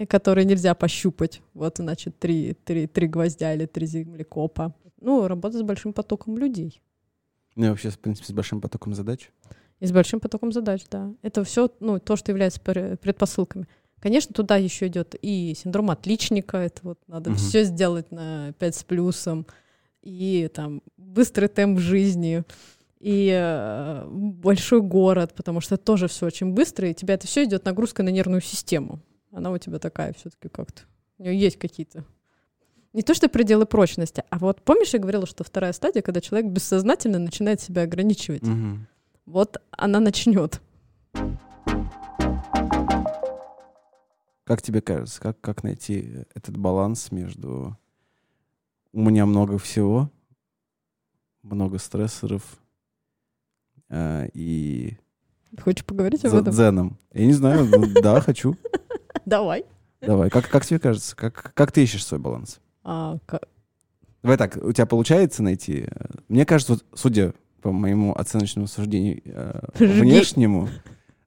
которые 0.07 0.45
нельзя 0.45 0.75
пощупать. 0.75 1.41
Вот, 1.55 1.79
значит, 1.79 2.19
три, 2.19 2.53
три, 2.63 2.89
три 2.89 3.09
гвоздя 3.09 3.55
или 3.55 3.65
три 3.65 3.87
землекопа. 3.87 4.75
Ну, 5.01 5.27
работа 5.27 5.57
с 5.59 5.63
большим 5.63 5.95
потоком 5.95 6.37
людей. 6.37 6.83
Ну, 7.57 7.65
и 7.65 7.69
вообще, 7.71 7.89
в 7.89 7.99
принципе, 7.99 8.27
с 8.27 8.33
большим 8.33 8.61
потоком 8.61 8.93
задач. 8.93 9.31
И 9.79 9.87
с 9.87 9.93
большим 9.93 10.21
потоком 10.21 10.53
задач, 10.53 10.83
да. 10.91 11.11
Это 11.23 11.43
все, 11.43 11.71
ну, 11.81 11.99
то, 11.99 12.17
что 12.17 12.33
является 12.33 12.61
предпосылками. 12.61 13.67
Конечно, 14.01 14.35
туда 14.35 14.57
еще 14.57 14.89
идет 14.89 15.15
и 15.21 15.55
синдром 15.57 15.91
отличника, 15.91 16.57
это 16.57 16.81
вот 16.83 16.99
надо 17.07 17.31
угу. 17.31 17.39
все 17.39 17.65
сделать 17.65 18.11
на 18.11 18.53
5 18.59 18.75
с 18.75 18.85
плюсом, 18.85 19.47
и 20.03 20.51
там 20.53 20.83
быстрый 20.97 21.49
темп 21.49 21.79
жизни, 21.79 22.45
и 22.99 23.31
э, 23.33 24.07
большой 24.09 24.83
город, 24.83 25.35
потому 25.35 25.61
что 25.61 25.77
тоже 25.77 26.09
все 26.09 26.27
очень 26.27 26.53
быстро, 26.53 26.89
и 26.89 26.95
тебя 26.95 27.15
это 27.15 27.27
все 27.27 27.45
идет 27.45 27.65
нагрузка 27.65 28.03
на 28.03 28.11
нервную 28.11 28.43
систему. 28.43 29.01
Она 29.33 29.51
у 29.51 29.59
тебя 29.59 29.79
такая 29.79 30.13
все-таки 30.13 30.49
как-то. 30.49 30.83
У 31.19 31.23
нее 31.23 31.39
есть 31.39 31.59
какие-то 31.59 32.05
не 32.93 33.03
то 33.03 33.15
что 33.15 33.29
пределы 33.29 33.67
прочности, 33.67 34.25
а 34.31 34.39
вот 34.39 34.63
помнишь, 34.63 34.93
я 34.93 34.99
говорила, 34.99 35.27
что 35.27 35.45
вторая 35.45 35.73
стадия, 35.73 36.03
когда 36.03 36.21
человек 36.21 36.51
бессознательно 36.51 37.19
начинает 37.19 37.61
себя 37.61 37.83
ограничивать. 37.83 38.43
Угу. 38.43 38.79
Вот 39.27 39.63
она 39.71 40.01
начнет. 40.01 40.61
Как 44.45 44.63
тебе 44.63 44.81
кажется, 44.81 45.21
как, 45.21 45.41
как 45.41 45.63
найти 45.63 46.25
этот 46.35 46.57
баланс 46.57 47.13
между 47.13 47.79
у 48.93 49.01
меня 49.01 49.27
много 49.27 49.59
всего, 49.59 50.11
много 51.43 51.79
стрессоров 51.79 52.43
э, 53.89 54.29
и... 54.35 54.97
Хочешь 55.61 55.85
поговорить 55.85 56.25
об 56.25 56.35
этом? 56.35 56.53
Дзеном. 56.53 56.99
Я 57.13 57.27
не 57.27 57.33
знаю, 57.33 57.67
ну, 57.67 57.87
да, 58.03 58.21
хочу. 58.21 58.57
Давай. 59.25 59.65
Давай. 60.01 60.31
Как, 60.31 60.49
как 60.49 60.65
тебе 60.65 60.79
кажется? 60.79 61.15
Как, 61.17 61.53
как 61.55 61.73
ты 61.73 61.83
ищешь 61.83 62.05
свой 62.05 62.21
баланс? 62.21 62.61
А, 62.83 63.19
как... 63.27 63.49
Давай 64.23 64.37
так, 64.37 64.57
у 64.57 64.73
тебя 64.73 64.87
получается 64.87 65.43
найти? 65.43 65.87
Мне 66.29 66.45
кажется, 66.45 66.75
вот, 66.75 66.85
судя 66.95 67.35
по 67.63 67.73
моему 67.73 68.15
оценочному 68.15 68.67
суждению 68.67 69.21
э, 69.25 69.61
внешнему, 69.79 70.69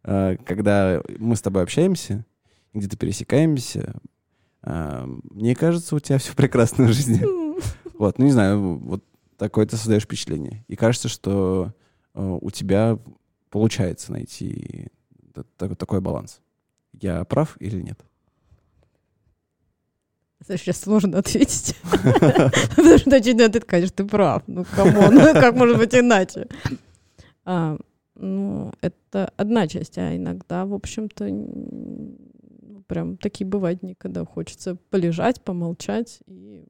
э, 0.04 0.38
когда 0.46 1.02
мы 1.18 1.36
с 1.36 1.42
тобой 1.42 1.64
общаемся, 1.64 2.26
где-то 2.74 2.98
пересекаемся, 2.98 3.96
э, 4.64 5.06
мне 5.32 5.56
кажется, 5.56 5.96
у 5.96 6.00
тебя 6.00 6.18
все 6.18 6.34
прекрасно 6.34 6.86
в 6.86 6.94
жизни. 6.94 7.22
Вот, 7.94 8.18
ну 8.18 8.26
не 8.26 8.32
знаю, 8.32 8.78
вот 8.78 9.04
такое 9.38 9.66
ты 9.66 9.78
создаешь 9.78 10.04
впечатление. 10.04 10.64
И 10.68 10.76
кажется, 10.76 11.08
что 11.10 11.74
э, 12.14 12.38
у 12.42 12.52
тебя 12.52 12.98
получается 13.50 14.12
найти 14.12 14.88
такой 15.58 16.02
баланс. 16.02 16.42
Я 16.94 17.24
прав 17.26 17.58
или 17.60 17.82
нет? 17.82 18.00
Сейчас 20.46 20.82
сложно 20.82 21.20
ответить. 21.20 21.76
Потому 22.76 22.98
что 22.98 23.16
очевидно, 23.16 23.50
ты 23.50 23.62
скажешь, 23.62 23.92
ты 23.92 24.06
прав. 24.06 24.44
Ну, 24.48 24.66
come 24.76 25.00
on, 25.00 25.18
как 25.34 25.56
может 25.56 25.78
быть 25.78 25.96
иначе? 25.96 26.48
А, 27.46 27.78
ну, 28.16 28.72
это 28.82 29.32
одна 29.38 29.68
часть, 29.68 29.98
а 29.98 30.16
иногда, 30.16 30.66
в 30.66 30.74
общем-то, 30.74 31.30
прям 32.88 33.18
такие 33.18 33.46
бывают 33.48 33.80
дни, 33.80 33.96
когда 33.98 34.26
хочется 34.26 34.76
полежать, 34.90 35.42
помолчать 35.42 36.20
и... 36.28 36.66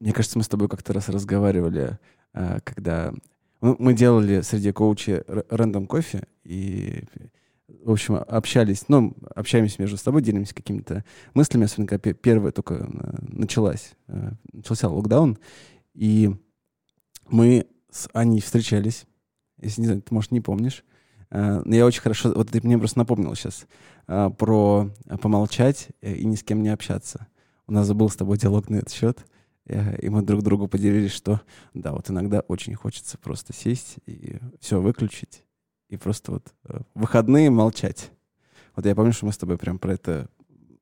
Мне 0.00 0.12
кажется, 0.12 0.38
мы 0.38 0.44
с 0.44 0.48
тобой 0.48 0.68
как-то 0.68 0.92
раз 0.92 1.08
разговаривали, 1.08 1.98
а, 2.32 2.60
когда 2.60 3.12
мы 3.60 3.92
делали 3.92 4.42
среди 4.42 4.70
коучей 4.70 5.22
random 5.48 5.86
coffee, 5.86 6.28
и 6.44 7.02
в 7.68 7.90
общем, 7.90 8.16
общались, 8.16 8.84
ну, 8.88 9.14
общаемся 9.34 9.80
между 9.80 9.96
собой, 9.96 10.22
делимся 10.22 10.54
какими-то 10.54 11.04
мыслями, 11.34 11.64
особенно 11.64 11.86
когда 11.86 12.12
первая 12.12 12.52
только 12.52 12.74
э, 12.74 12.86
началась, 13.20 13.92
э, 14.08 14.32
начался 14.52 14.88
локдаун, 14.88 15.38
и 15.94 16.34
мы 17.28 17.66
с 17.90 18.08
Аней 18.12 18.40
встречались, 18.40 19.04
если, 19.60 19.82
не 19.82 19.86
знаю, 19.86 20.02
ты, 20.02 20.14
может, 20.14 20.32
не 20.32 20.40
помнишь, 20.40 20.84
э, 21.30 21.62
но 21.64 21.74
я 21.74 21.84
очень 21.84 22.00
хорошо, 22.00 22.32
вот 22.34 22.50
ты 22.50 22.60
мне 22.62 22.78
просто 22.78 22.98
напомнил 22.98 23.34
сейчас, 23.34 23.66
про 24.06 24.90
помолчать 25.20 25.88
и 26.00 26.24
ни 26.24 26.34
с 26.34 26.42
кем 26.42 26.62
не 26.62 26.70
общаться. 26.70 27.26
У 27.66 27.72
нас 27.72 27.92
был 27.92 28.08
с 28.08 28.16
тобой 28.16 28.38
диалог 28.38 28.70
на 28.70 28.76
этот 28.76 28.90
счет, 28.90 29.26
и 29.68 30.08
мы 30.08 30.22
друг 30.22 30.42
другу 30.42 30.68
поделились, 30.68 31.12
что 31.12 31.40
да, 31.74 31.92
вот 31.92 32.10
иногда 32.10 32.40
очень 32.40 32.74
хочется 32.74 33.18
просто 33.18 33.52
сесть 33.52 33.96
и 34.06 34.38
все 34.60 34.80
выключить 34.80 35.44
и 35.88 35.96
просто 35.96 36.32
вот 36.32 36.54
э, 36.64 36.80
выходные 36.94 37.50
молчать. 37.50 38.10
Вот 38.76 38.86
я 38.86 38.94
помню, 38.94 39.12
что 39.12 39.26
мы 39.26 39.32
с 39.32 39.38
тобой 39.38 39.58
прям 39.58 39.78
про 39.78 39.94
это 39.94 40.28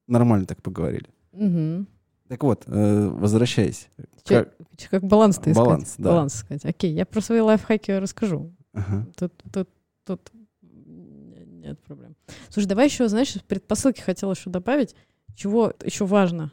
нормально 0.06 0.46
так 0.46 0.62
поговорили. 0.62 1.08
Угу. 1.32 1.86
Так 2.28 2.42
вот, 2.42 2.64
э, 2.66 3.08
возвращаясь. 3.08 3.88
Че, 4.24 4.44
как, 4.44 4.90
как 4.90 5.04
баланс 5.04 5.38
ты 5.38 5.54
Баланс, 5.54 5.90
искать? 5.90 6.04
да. 6.04 6.10
Баланс 6.10 6.34
искать. 6.34 6.64
Окей, 6.64 6.92
я 6.92 7.06
про 7.06 7.20
свои 7.20 7.40
лайфхаки 7.40 7.92
расскажу. 7.92 8.52
Ага. 8.72 9.06
Тут, 9.16 9.32
тут, 9.52 9.68
тут 10.04 10.32
нет 10.62 11.78
проблем. 11.80 12.16
Слушай, 12.48 12.66
давай 12.66 12.86
еще, 12.86 13.08
знаешь, 13.08 13.34
предпосылки 13.46 14.00
хотела 14.00 14.32
еще 14.32 14.50
добавить. 14.50 14.94
Чего 15.34 15.72
еще 15.84 16.06
важно? 16.06 16.52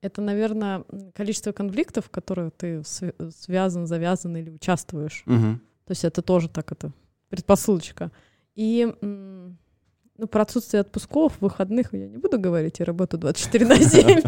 Это, 0.00 0.22
наверное, 0.22 0.84
количество 1.14 1.52
конфликтов, 1.52 2.06
в 2.06 2.10
которых 2.10 2.52
ты 2.56 2.82
связан, 2.84 3.86
завязан 3.86 4.36
или 4.36 4.50
участвуешь. 4.50 5.24
Угу. 5.26 5.58
То 5.86 5.90
есть 5.90 6.04
это 6.04 6.22
тоже 6.22 6.48
так 6.48 6.70
это 6.70 6.92
предпосылочка. 7.28 8.12
И 8.54 8.94
ну, 9.00 10.26
про 10.26 10.42
отсутствие 10.42 10.80
отпусков, 10.80 11.40
выходных 11.40 11.94
я 11.94 12.08
не 12.08 12.18
буду 12.18 12.38
говорить, 12.38 12.80
я 12.80 12.84
работаю 12.84 13.20
24 13.20 13.66
на 13.66 13.76
7. 13.82 14.22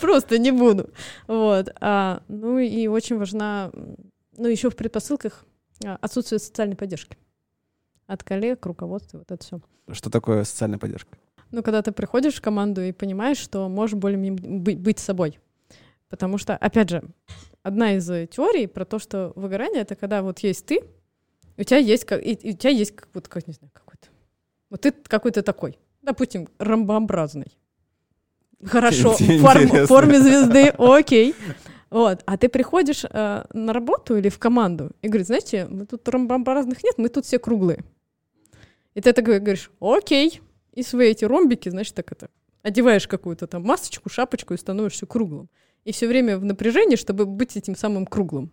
Просто 0.00 0.38
не 0.38 0.50
буду. 0.50 0.90
Вот. 1.28 1.72
А, 1.80 2.22
ну 2.28 2.58
и 2.58 2.86
очень 2.88 3.16
важна, 3.16 3.70
ну 4.36 4.48
еще 4.48 4.70
в 4.70 4.76
предпосылках 4.76 5.44
а, 5.84 5.98
отсутствие 6.00 6.40
социальной 6.40 6.76
поддержки. 6.76 7.16
От 8.06 8.22
коллег, 8.22 8.66
руководства, 8.66 9.18
вот 9.18 9.30
это 9.30 9.42
все. 9.42 9.60
Что 9.90 10.10
такое 10.10 10.44
социальная 10.44 10.78
поддержка? 10.78 11.16
Ну, 11.54 11.62
когда 11.62 11.82
ты 11.82 11.92
приходишь 11.92 12.34
в 12.34 12.40
команду 12.40 12.82
и 12.82 12.90
понимаешь, 12.90 13.38
что 13.38 13.68
можешь 13.68 13.94
более-менее 13.94 14.76
быть 14.76 14.98
собой. 14.98 15.38
Потому 16.08 16.36
что, 16.36 16.56
опять 16.56 16.90
же, 16.90 17.04
одна 17.62 17.94
из 17.94 18.06
теорий 18.28 18.66
про 18.66 18.84
то, 18.84 18.98
что 18.98 19.32
выгорание— 19.36 19.82
это 19.82 19.94
когда 19.94 20.22
вот 20.22 20.40
есть 20.40 20.66
ты, 20.66 20.82
у 21.56 21.62
тебя 21.62 21.78
есть, 21.78 22.06
как, 22.06 22.20
и, 22.20 22.32
и 22.32 22.54
у 22.54 22.56
тебя 22.56 22.70
есть 22.70 22.96
как, 22.96 23.08
вот, 23.14 23.28
как, 23.28 23.46
не 23.46 23.52
знаю, 23.52 23.70
какой-то. 23.72 24.08
Вот 24.68 24.80
ты 24.80 24.90
какой-то 24.90 25.44
такой, 25.44 25.78
допустим, 26.02 26.48
ромбообразный. 26.58 27.56
Хорошо, 28.64 29.12
в 29.12 29.38
форм, 29.38 29.86
форме 29.86 30.18
звезды, 30.18 30.70
окей. 30.76 31.36
Вот. 31.88 32.24
А 32.26 32.36
ты 32.36 32.48
приходишь 32.48 33.04
э, 33.08 33.44
на 33.52 33.72
работу 33.72 34.16
или 34.16 34.28
в 34.28 34.40
команду 34.40 34.90
и 35.02 35.06
говоришь, 35.06 35.28
знаете, 35.28 35.68
мы 35.70 35.86
тут 35.86 36.08
ромбообразных 36.08 36.82
нет, 36.82 36.94
мы 36.98 37.08
тут 37.08 37.26
все 37.26 37.38
круглые. 37.38 37.84
И 38.94 39.00
ты 39.00 39.12
так 39.12 39.24
говоришь, 39.24 39.70
окей. 39.78 40.40
И 40.74 40.82
свои 40.82 41.10
эти 41.10 41.24
ромбики, 41.24 41.68
значит, 41.68 41.94
так 41.94 42.10
это, 42.12 42.28
одеваешь 42.62 43.06
какую-то 43.06 43.46
там 43.46 43.62
масочку, 43.62 44.08
шапочку 44.08 44.54
и 44.54 44.58
становишься 44.58 45.06
круглым. 45.06 45.48
И 45.84 45.92
все 45.92 46.08
время 46.08 46.38
в 46.38 46.44
напряжении, 46.44 46.96
чтобы 46.96 47.26
быть 47.26 47.56
этим 47.56 47.76
самым 47.76 48.06
круглым. 48.06 48.50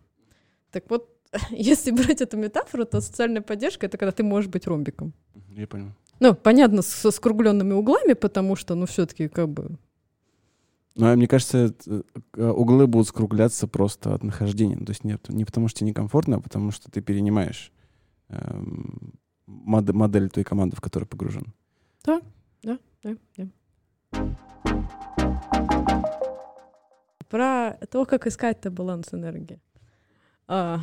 Так 0.72 0.84
вот, 0.90 1.10
если 1.50 1.92
брать 1.92 2.22
эту 2.22 2.38
метафору, 2.38 2.86
то 2.86 3.02
социальная 3.02 3.42
поддержка— 3.42 3.86
это 3.88 3.98
когда 3.98 4.12
ты 4.12 4.24
можешь 4.24 4.50
быть 4.50 4.68
ромбиком. 4.68 5.14
Я 5.50 5.68
понял. 5.68 5.94
Ну, 6.20 6.36
понятно, 6.36 6.84
со 6.84 7.10
скругленными 7.10 7.74
углами, 7.74 8.14
потому 8.14 8.56
что, 8.56 8.76
ну, 8.76 8.86
все-таки 8.86 9.28
как 9.28 9.50
бы... 9.50 9.78
Ну, 10.96 11.08
а 11.08 11.16
мне 11.16 11.28
кажется, 11.28 11.74
э, 11.88 12.50
углы 12.50 12.86
будут 12.86 13.08
скругляться 13.08 13.68
просто 13.68 14.14
от 14.14 14.24
нахождения. 14.24 14.76
То 14.76 14.92
есть 14.92 15.04
нет, 15.04 15.30
не 15.30 15.46
потому 15.46 15.70
что 15.70 15.80
тебе 15.80 15.90
некомфортно, 15.90 16.38
а 16.38 16.40
потому 16.42 16.72
что 16.72 16.92
ты 16.92 17.02
перенимаешь 17.02 17.72
эм, 18.28 19.14
модель, 19.48 20.30
той 20.30 20.44
команды, 20.44 20.76
в 20.76 20.82
которой 20.82 21.06
погружен. 21.06 21.54
Да, 22.04 22.22
да, 22.64 22.80
да, 23.04 23.16
да. 23.38 23.48
про 27.32 27.78
то, 27.90 28.06
как 28.06 28.28
искать-то 28.28 28.70
баланс 28.70 29.14
энергии. 29.14 29.60
А, 30.48 30.82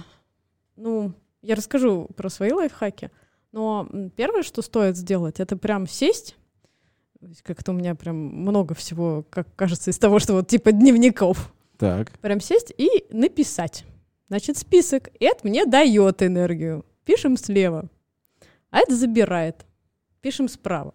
ну, 0.77 1.13
я 1.43 1.55
расскажу 1.55 2.09
про 2.17 2.31
свои 2.31 2.53
лайфхаки, 2.53 3.11
но 3.53 3.87
первое, 4.17 4.43
что 4.43 4.63
стоит 4.63 4.97
сделать, 4.97 5.41
это 5.41 5.59
прям 5.59 5.87
сесть, 5.87 6.37
как-то 7.43 7.73
у 7.73 7.75
меня 7.75 7.95
прям 7.95 8.17
много 8.17 8.75
всего, 8.75 9.27
как 9.29 9.55
кажется, 9.57 9.91
из 9.91 9.99
того, 9.99 10.19
что 10.21 10.33
вот 10.33 10.49
типа 10.49 10.73
дневников. 10.73 11.53
Так. 11.77 12.19
Прям 12.21 12.41
сесть 12.41 12.73
и 12.77 13.07
написать. 13.11 13.85
Значит, 14.29 14.57
список. 14.57 15.11
Это 15.21 15.47
мне 15.47 15.67
дает 15.67 16.23
энергию. 16.23 16.85
Пишем 17.05 17.37
слева. 17.37 17.89
А 18.71 18.81
это 18.81 18.95
забирает. 18.95 19.67
Пишем 20.21 20.49
справа. 20.49 20.95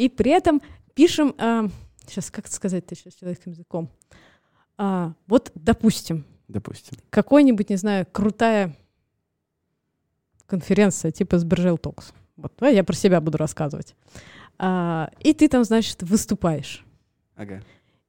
И 0.00 0.08
при 0.08 0.30
этом 0.30 0.62
пишем... 0.94 1.34
А, 1.36 1.68
сейчас, 2.06 2.30
как 2.30 2.48
сказать-то 2.48 2.94
сейчас 2.94 3.12
человеческим 3.12 3.52
языком? 3.52 3.90
А, 4.78 5.12
вот, 5.26 5.52
допустим. 5.54 6.24
Допустим. 6.48 6.96
Какой-нибудь, 7.10 7.68
не 7.68 7.76
знаю, 7.76 8.06
крутая 8.10 8.74
конференция 10.46 11.10
типа 11.10 11.36
Сбержел 11.38 11.76
Токс. 11.76 12.14
Вот, 12.36 12.54
давай 12.58 12.76
я 12.76 12.82
про 12.82 12.94
себя 12.94 13.20
буду 13.20 13.36
рассказывать. 13.36 13.94
А, 14.58 15.10
и 15.20 15.34
ты 15.34 15.48
там, 15.48 15.64
значит, 15.64 16.02
выступаешь. 16.02 16.82
Ага. 17.36 17.62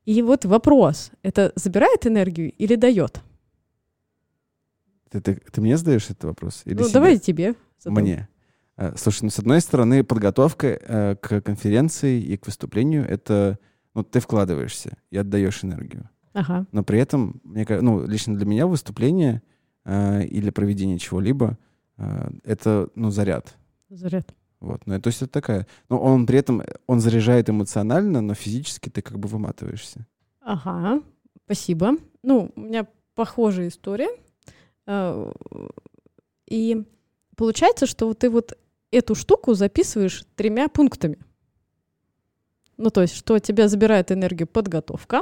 И 0.05 0.21
вот 0.21 0.45
вопрос, 0.45 1.11
это 1.23 1.51
забирает 1.55 2.07
энергию 2.07 2.53
или 2.53 2.75
дает? 2.75 3.21
Ты, 5.09 5.19
ты, 5.19 5.35
ты 5.35 5.59
мне 5.59 5.75
задаешь 5.75 6.05
этот 6.05 6.23
вопрос? 6.23 6.61
Или 6.63 6.75
ну, 6.75 6.83
себе? 6.85 6.93
давай 6.93 7.19
тебе. 7.19 7.55
Задам. 7.79 8.01
Мне. 8.01 8.29
А, 8.81 8.93
слушай, 8.97 9.25
ну, 9.25 9.29
с 9.29 9.37
одной 9.37 9.61
стороны, 9.61 10.03
подготовка 10.03 10.67
э, 10.67 11.15
к 11.15 11.41
конференции 11.41 12.19
и 12.19 12.35
к 12.35 12.47
выступлению— 12.47 13.07
это... 13.07 13.59
Ну, 13.93 14.03
ты 14.03 14.19
вкладываешься 14.19 14.97
и 15.11 15.17
отдаешь 15.17 15.63
энергию. 15.63 16.09
Ага. 16.33 16.65
Но 16.71 16.83
при 16.83 16.97
этом, 16.97 17.41
мне, 17.43 17.63
ну, 17.69 18.07
лично 18.07 18.35
для 18.35 18.47
меня 18.47 18.65
выступление 18.65 19.43
э, 19.85 20.25
или 20.25 20.49
проведение 20.49 20.97
чего-либо 20.97 21.59
э,— 21.97 22.29
это, 22.43 22.89
ну, 22.95 23.11
заряд. 23.11 23.55
Заряд. 23.89 24.33
Вот, 24.59 24.81
ну, 24.87 24.99
то 24.99 25.09
есть 25.09 25.21
это 25.21 25.31
такая... 25.31 25.67
Но 25.89 25.99
он 25.99 26.25
при 26.25 26.39
этом, 26.39 26.63
он 26.87 27.01
заряжает 27.01 27.51
эмоционально, 27.51 28.21
но 28.21 28.33
физически 28.33 28.89
ты 28.89 29.03
как 29.03 29.19
бы 29.19 29.27
выматываешься. 29.27 30.07
Ага, 30.39 31.03
спасибо. 31.45 31.97
Ну, 32.23 32.51
у 32.55 32.59
меня 32.59 32.87
похожая 33.13 33.67
история. 33.67 34.09
А, 34.87 35.31
и 36.47 36.83
получается, 37.35 37.85
что 37.85 38.11
ты 38.15 38.31
вот 38.31 38.57
эту 38.91 39.15
штуку 39.15 39.53
записываешь 39.53 40.25
тремя 40.35 40.67
пунктами. 40.67 41.17
Ну, 42.77 42.89
то 42.89 43.01
есть, 43.01 43.15
что 43.15 43.39
тебя 43.39 43.67
забирает 43.67 44.11
энергию 44.11 44.47
подготовка, 44.47 45.21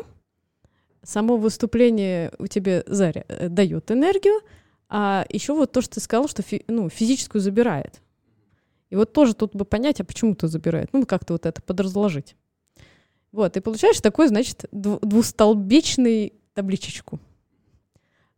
само 1.04 1.38
выступление 1.38 2.32
у 2.40 2.48
тебя 2.48 2.84
заря... 2.88 3.26
Э, 3.28 3.50
дает 3.50 3.92
энергию, 3.92 4.42
а 4.88 5.26
еще 5.30 5.54
вот 5.54 5.72
то, 5.72 5.82
что 5.82 5.96
ты 5.96 6.00
сказал, 6.00 6.28
что 6.28 6.42
фи... 6.42 6.64
ну, 6.68 6.90
физическую 6.90 7.42
забирает. 7.42 8.02
И 8.90 8.96
вот 8.96 9.14
тоже 9.14 9.36
тут 9.36 9.56
бы 9.56 9.66
понять, 9.66 10.02
а 10.02 10.04
почему 10.04 10.36
ты 10.36 10.48
забирает. 10.48 10.90
Ну, 10.94 11.06
как-то 11.06 11.34
вот 11.34 11.46
это 11.46 11.62
подразложить. 11.62 12.36
Вот, 13.32 13.56
и 13.56 13.60
получаешь 13.60 14.02
такой, 14.02 14.28
значит, 14.28 14.66
двустолбичный 14.72 16.34
табличечку. 16.56 17.20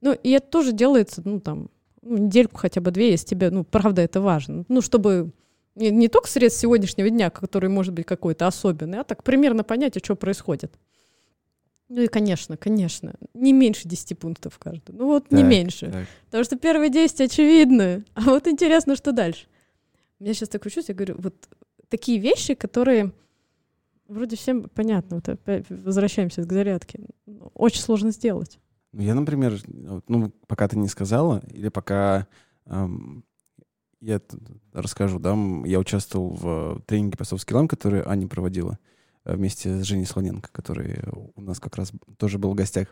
Ну, 0.02 0.14
и 0.14 0.32
это 0.32 0.48
тоже 0.48 0.74
делается, 0.74 1.22
ну, 1.24 1.40
там, 1.40 1.70
недельку 2.02 2.58
хотя 2.58 2.82
бы 2.82 2.92
две, 2.92 3.12
если 3.12 3.28
тебе, 3.28 3.50
ну, 3.50 3.64
правда, 3.64 4.02
это 4.02 4.22
важно. 4.22 4.66
Ну, 4.68 4.82
чтобы 4.82 5.32
не, 5.76 5.90
не 5.90 6.08
только 6.08 6.28
средств 6.28 6.62
сегодняшнего 6.62 7.10
дня, 7.10 7.30
который 7.30 7.70
может 7.70 7.94
быть 7.94 8.06
какой-то 8.06 8.48
особенный, 8.48 9.00
а 9.00 9.04
так 9.04 9.24
примерно 9.24 9.64
понять, 9.64 9.98
а 9.98 10.00
что 10.04 10.16
происходит. 10.16 10.74
Ну 11.90 12.02
и, 12.02 12.08
конечно, 12.08 12.56
конечно, 12.56 13.16
не 13.34 13.52
меньше 13.52 13.88
10 13.88 14.18
пунктов 14.18 14.58
каждый. 14.58 14.94
Ну 14.94 15.08
вот 15.08 15.28
так, 15.28 15.38
не 15.38 15.44
меньше. 15.44 15.92
Так. 15.92 16.08
Потому 16.26 16.44
что 16.46 16.58
первые 16.58 16.90
10 16.90 17.22
очевидны. 17.22 18.06
А 18.14 18.22
вот 18.22 18.48
интересно, 18.48 18.96
что 18.96 19.12
дальше. 19.12 19.48
Я 20.20 20.34
сейчас 20.34 20.50
так 20.50 20.62
кручусь, 20.62 20.88
я 20.88 20.96
говорю, 20.96 21.16
вот 21.18 21.36
такие 21.90 22.20
вещи, 22.20 22.54
которые 22.54 23.12
вроде 24.08 24.36
всем 24.36 24.70
понятно, 24.74 25.22
вот 25.26 25.40
возвращаемся 25.70 26.44
к 26.44 26.52
зарядке, 26.52 27.00
очень 27.54 27.82
сложно 27.82 28.12
сделать. 28.12 28.60
Ну, 28.94 29.02
я, 29.02 29.16
например, 29.16 29.60
ну, 30.08 30.32
пока 30.48 30.68
ты 30.68 30.78
не 30.78 30.88
сказала, 30.88 31.42
или 31.52 31.70
пока 31.70 32.28
эм, 32.66 33.24
я 34.02 34.20
расскажу, 34.74 35.20
да, 35.20 35.38
я 35.66 35.80
участвовал 35.80 36.34
в 36.34 36.82
тренинге 36.86 37.18
по 37.18 37.24
софт-скиллам, 37.24 37.68
который 37.68 38.04
Аня 38.06 38.28
проводила 38.28 38.80
э, 39.24 39.36
вместе 39.36 39.82
с 39.82 39.84
Женей 39.86 40.06
Слоненко, 40.06 40.50
который 40.52 41.00
у 41.36 41.42
нас 41.42 41.60
как 41.60 41.78
раз 41.78 41.94
тоже 42.18 42.38
был 42.38 42.52
в 42.52 42.56
гостях. 42.56 42.88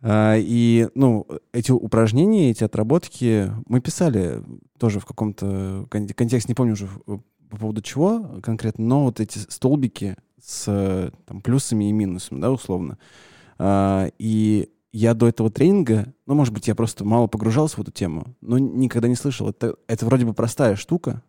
А, 0.00 0.36
и, 0.36 0.88
ну, 0.94 1.26
эти 1.52 1.72
упражнения, 1.72 2.50
эти 2.50 2.64
отработки 2.64 3.52
мы 3.66 3.80
писали 3.80 4.42
тоже 4.78 4.98
в 4.98 5.06
каком-то 5.06 5.86
контексте, 5.90 6.48
не 6.48 6.54
помню 6.54 6.72
уже 6.72 6.88
по 7.06 7.56
поводу 7.56 7.82
чего 7.82 8.40
конкретно, 8.42 8.84
но 8.84 9.04
вот 9.04 9.20
эти 9.20 9.38
столбики 9.38 10.16
с 10.42 11.12
там, 11.26 11.42
плюсами 11.42 11.88
и 11.88 11.92
минусами, 11.92 12.40
да, 12.40 12.50
условно. 12.50 12.98
А, 13.58 14.08
и 14.18 14.70
я 14.92 15.14
до 15.14 15.26
этого 15.26 15.50
тренинга, 15.50 16.12
ну, 16.26 16.34
может 16.34 16.52
быть, 16.52 16.68
я 16.68 16.74
просто 16.74 17.04
мало 17.04 17.26
погружался 17.26 17.76
в 17.76 17.80
эту 17.80 17.90
тему, 17.90 18.36
но 18.40 18.58
никогда 18.58 19.08
не 19.08 19.14
слышал. 19.14 19.48
Это, 19.48 19.76
это 19.86 20.04
вроде 20.04 20.26
бы 20.26 20.34
простая 20.34 20.76
штука, 20.76 21.22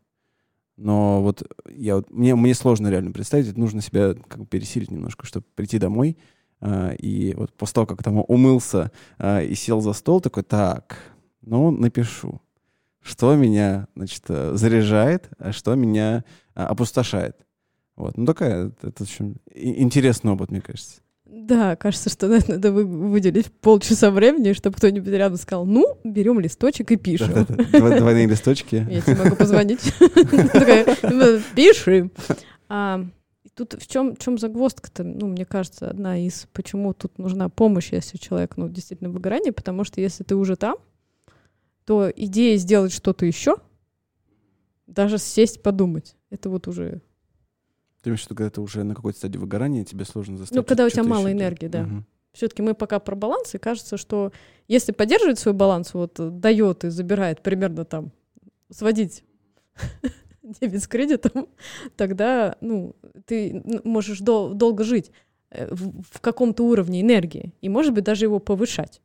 но 0.75 1.21
вот 1.21 1.43
я 1.69 2.01
мне, 2.09 2.35
мне 2.35 2.53
сложно 2.53 2.89
реально 2.89 3.11
представить, 3.11 3.47
это 3.47 3.59
нужно 3.59 3.81
себя 3.81 4.15
как 4.27 4.39
бы 4.39 4.45
пересилить 4.45 4.91
немножко, 4.91 5.25
чтобы 5.25 5.45
прийти 5.55 5.79
домой 5.79 6.17
а, 6.59 6.91
и 6.91 7.33
вот 7.35 7.53
после 7.53 7.75
того, 7.75 7.87
как 7.87 8.03
там 8.03 8.23
умылся 8.27 8.91
а, 9.17 9.41
и 9.41 9.53
сел 9.55 9.81
за 9.81 9.93
стол, 9.93 10.19
такой, 10.19 10.43
так, 10.43 10.97
ну, 11.41 11.71
напишу, 11.71 12.41
что 13.01 13.35
меня, 13.35 13.87
значит, 13.95 14.23
э, 14.29 14.53
заряжает, 14.55 15.29
а 15.37 15.51
что 15.51 15.75
меня 15.75 16.23
опустошает. 16.53 17.35
Вот, 17.97 18.17
ну, 18.17 18.25
такая, 18.25 18.71
это 18.81 19.03
очень 19.03 19.35
интересный 19.53 20.31
опыт, 20.31 20.51
мне 20.51 20.61
кажется. 20.61 21.01
Да, 21.35 21.75
кажется, 21.75 22.09
что 22.09 22.27
надо 22.27 22.71
выделить 22.71 23.51
полчаса 23.51 24.11
времени, 24.11 24.53
чтобы 24.53 24.77
кто-нибудь 24.77 25.09
рядом 25.09 25.37
сказал, 25.37 25.65
ну, 25.65 25.97
берем 26.03 26.39
листочек 26.39 26.91
и 26.91 26.95
пишем. 26.95 27.45
Двойные 27.71 28.27
листочки. 28.27 28.87
Я 28.89 29.01
тебе 29.01 29.15
могу 29.15 29.35
позвонить. 29.35 29.81
Пишем 31.55 32.11
тут 33.55 33.73
в 33.81 33.87
чем, 33.87 34.15
чем 34.17 34.37
загвоздка-то, 34.37 35.03
ну, 35.03 35.27
мне 35.27 35.45
кажется, 35.45 35.89
одна 35.89 36.17
из, 36.17 36.47
почему 36.53 36.93
тут 36.93 37.17
нужна 37.17 37.49
помощь, 37.49 37.91
если 37.91 38.17
человек, 38.17 38.57
ну, 38.57 38.69
действительно 38.69 39.09
в 39.09 39.13
выгорании, 39.13 39.51
потому 39.51 39.83
что 39.83 40.01
если 40.01 40.23
ты 40.23 40.35
уже 40.35 40.55
там, 40.55 40.77
то 41.85 42.11
идея 42.15 42.57
сделать 42.57 42.93
что-то 42.93 43.25
еще, 43.25 43.57
даже 44.87 45.17
сесть 45.17 45.61
подумать, 45.61 46.15
это 46.29 46.49
вот 46.49 46.67
уже... 46.67 47.01
Ты 48.03 48.09
имеешь 48.09 48.21
в 48.21 48.25
виду, 48.25 48.35
когда 48.35 48.49
ты 48.49 48.61
уже 48.61 48.83
на 48.83 48.95
какой-то 48.95 49.17
стадии 49.17 49.37
выгорания, 49.37 49.85
тебе 49.85 50.03
сложно 50.03 50.37
заставить... 50.37 50.57
Ну, 50.57 50.67
когда 50.67 50.85
у 50.85 50.89
тебя 50.89 51.03
мало 51.03 51.31
энергии, 51.31 51.67
да. 51.67 51.83
Угу. 51.83 52.03
Все-таки 52.33 52.61
мы 52.61 52.73
пока 52.73 52.99
про 52.99 53.15
баланс, 53.15 53.55
и 53.55 53.59
кажется, 53.59 53.95
что 53.95 54.33
если 54.67 54.91
поддерживать 54.91 55.39
свой 55.39 55.53
баланс, 55.53 55.93
вот 55.93 56.15
дает 56.39 56.83
и 56.83 56.89
забирает 56.89 57.41
примерно 57.41 57.85
там 57.85 58.11
сводить 58.69 59.23
дебет 60.43 60.83
с 60.83 60.87
кредитом, 60.87 61.47
тогда 61.95 62.57
ну, 62.59 62.93
ты 63.25 63.63
можешь 63.85 64.19
дол- 64.19 64.53
долго 64.53 64.83
жить 64.83 65.11
э, 65.49 65.73
в, 65.73 66.01
в 66.01 66.19
каком-то 66.19 66.63
уровне 66.65 66.99
энергии, 66.99 67.53
и, 67.61 67.69
может 67.69 67.93
быть, 67.93 68.03
даже 68.03 68.25
его 68.25 68.39
повышать. 68.39 69.01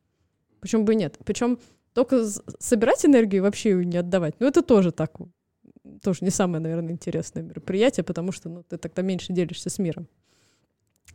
Почему 0.59 0.83
бы 0.83 0.91
и 0.91 0.97
нет? 0.97 1.17
Причем 1.23 1.57
только 1.93 2.25
собирать 2.59 3.05
энергию 3.05 3.37
и 3.37 3.43
вообще 3.43 3.69
ее 3.69 3.85
не 3.85 3.95
отдавать, 3.95 4.35
ну, 4.39 4.47
это 4.47 4.61
тоже 4.61 4.91
так, 4.91 5.13
тоже 6.01 6.19
не 6.21 6.29
самое, 6.29 6.61
наверное, 6.61 6.91
интересное 6.91 7.43
мероприятие, 7.43 8.03
потому 8.03 8.31
что 8.31 8.49
ну, 8.49 8.63
ты 8.63 8.77
тогда 8.77 9.01
меньше 9.01 9.33
делишься 9.33 9.69
с 9.69 9.79
миром. 9.79 10.07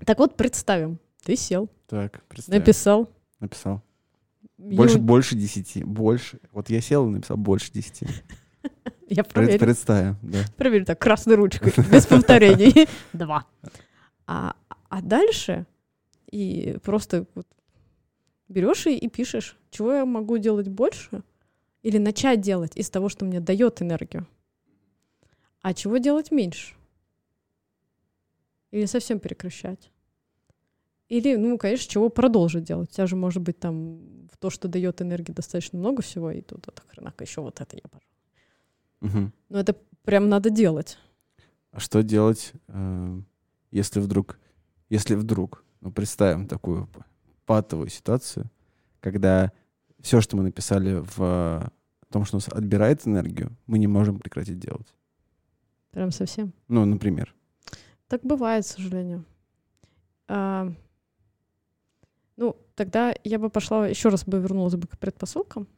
Так 0.05 0.18
вот, 0.18 0.37
представим, 0.37 0.98
ты 1.23 1.37
сел, 1.37 1.69
так, 1.87 2.25
представим. 2.29 2.60
написал. 2.60 3.10
Написал. 3.40 3.83
Больше, 4.56 4.96
Ю... 4.96 5.02
больше 5.02 5.37
десяти. 5.37 5.85
Больше. 5.85 6.40
Вот 6.52 6.71
я 6.71 6.81
сел 6.81 7.06
и 7.06 7.10
написал 7.10 7.37
больше 7.37 7.73
десяти. 7.73 8.06
Я 9.08 9.23
проверю. 9.25 9.58
Представим, 9.58 10.17
да. 10.23 10.38
Проверю 10.56 10.87
так, 10.87 10.98
красной 10.98 11.35
ручкой, 11.35 11.73
без 11.90 12.06
повторений. 12.06 12.88
Два. 13.12 13.46
А, 14.27 14.56
а 14.88 15.02
дальше 15.02 15.67
и 16.31 16.79
просто 16.83 17.27
вот 17.35 17.46
берешь 18.48 18.87
и, 18.87 18.96
и 18.96 19.08
пишешь, 19.08 19.56
чего 19.71 19.92
я 19.92 20.04
могу 20.04 20.38
делать 20.38 20.69
больше, 20.69 21.23
или 21.83 21.98
начать 21.98 22.40
делать 22.40 22.77
из 22.77 22.90
того, 22.90 23.08
что 23.08 23.25
мне 23.25 23.40
дает 23.40 23.83
энергию, 23.83 24.27
а 25.65 25.73
чего 25.73 25.96
делать 25.96 26.31
меньше. 26.31 26.75
Или 28.71 28.85
совсем 28.85 29.19
прекращать. 29.19 29.90
Или, 31.08 31.37
ну, 31.37 31.56
конечно, 31.56 31.90
чего 31.90 32.10
продолжить 32.10 32.65
делать. 32.65 32.90
У 32.90 32.92
тебя 32.92 33.06
же 33.06 33.17
может 33.17 33.42
быть 33.42 33.58
там 33.58 34.29
в 34.31 34.37
то, 34.38 34.50
что 34.50 34.69
дает 34.69 35.00
энергии 35.00 35.33
достаточно 35.33 35.79
много 35.79 36.02
всего, 36.02 36.31
и 36.31 36.42
тут, 36.42 36.67
вот, 36.67 36.83
хренака, 36.87 37.25
еще 37.25 37.40
вот 37.40 37.62
это 37.62 37.77
я, 37.77 37.83
пожалуй. 37.90 38.10
Угу. 39.00 39.33
Но 39.48 39.58
это 39.58 39.75
прям 40.04 40.29
надо 40.29 40.50
делать. 40.50 40.98
А 41.71 41.81
что 41.81 42.02
делать, 42.02 42.52
э, 42.69 43.21
если 43.71 44.00
вдруг, 44.00 44.38
если 44.90 45.15
вдруг, 45.15 45.65
ну 45.81 45.90
представим 45.90 46.46
такую 46.46 46.90
патовую 47.46 47.88
ситуацию, 47.88 48.50
когда 49.00 49.50
все, 50.02 50.21
что 50.21 50.37
мы 50.37 50.42
написали 50.42 51.02
в 51.17 51.73
том, 52.10 52.27
что 52.27 52.37
нас 52.37 52.48
отбирает 52.48 53.06
энергию, 53.06 53.56
мы 53.67 53.79
не 53.79 53.87
можем 53.87 54.19
прекратить 54.19 54.58
делать. 54.58 54.94
Прям 55.95 56.11
совсем? 56.11 56.53
Ну, 56.67 56.85
например. 56.85 57.33
Так 58.09 58.23
бывает, 58.25 58.65
к 58.65 58.69
сожалению. 58.69 59.25
А, 60.27 60.73
ну, 62.37 62.57
тогда 62.75 63.15
я 63.23 63.38
бы 63.38 63.49
пошла, 63.49 63.87
еще 63.87 64.09
раз 64.09 64.25
бы 64.25 64.38
вернулась 64.40 64.75
бы 64.75 64.88
к 64.88 64.99
предпосылкам. 64.99 65.69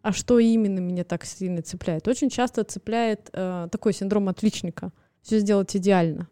А 0.00 0.12
что 0.12 0.38
именно 0.38 0.78
меня 0.78 1.04
так 1.04 1.26
сильно 1.26 1.60
цепляет? 1.60 2.08
Очень 2.08 2.30
часто 2.30 2.64
цепляет 2.64 3.28
э, 3.34 3.68
такой 3.70 3.92
синдром 3.92 4.30
отличника. 4.30 4.90
Все 5.20 5.38
сделать 5.38 5.76
идеально. 5.76 6.28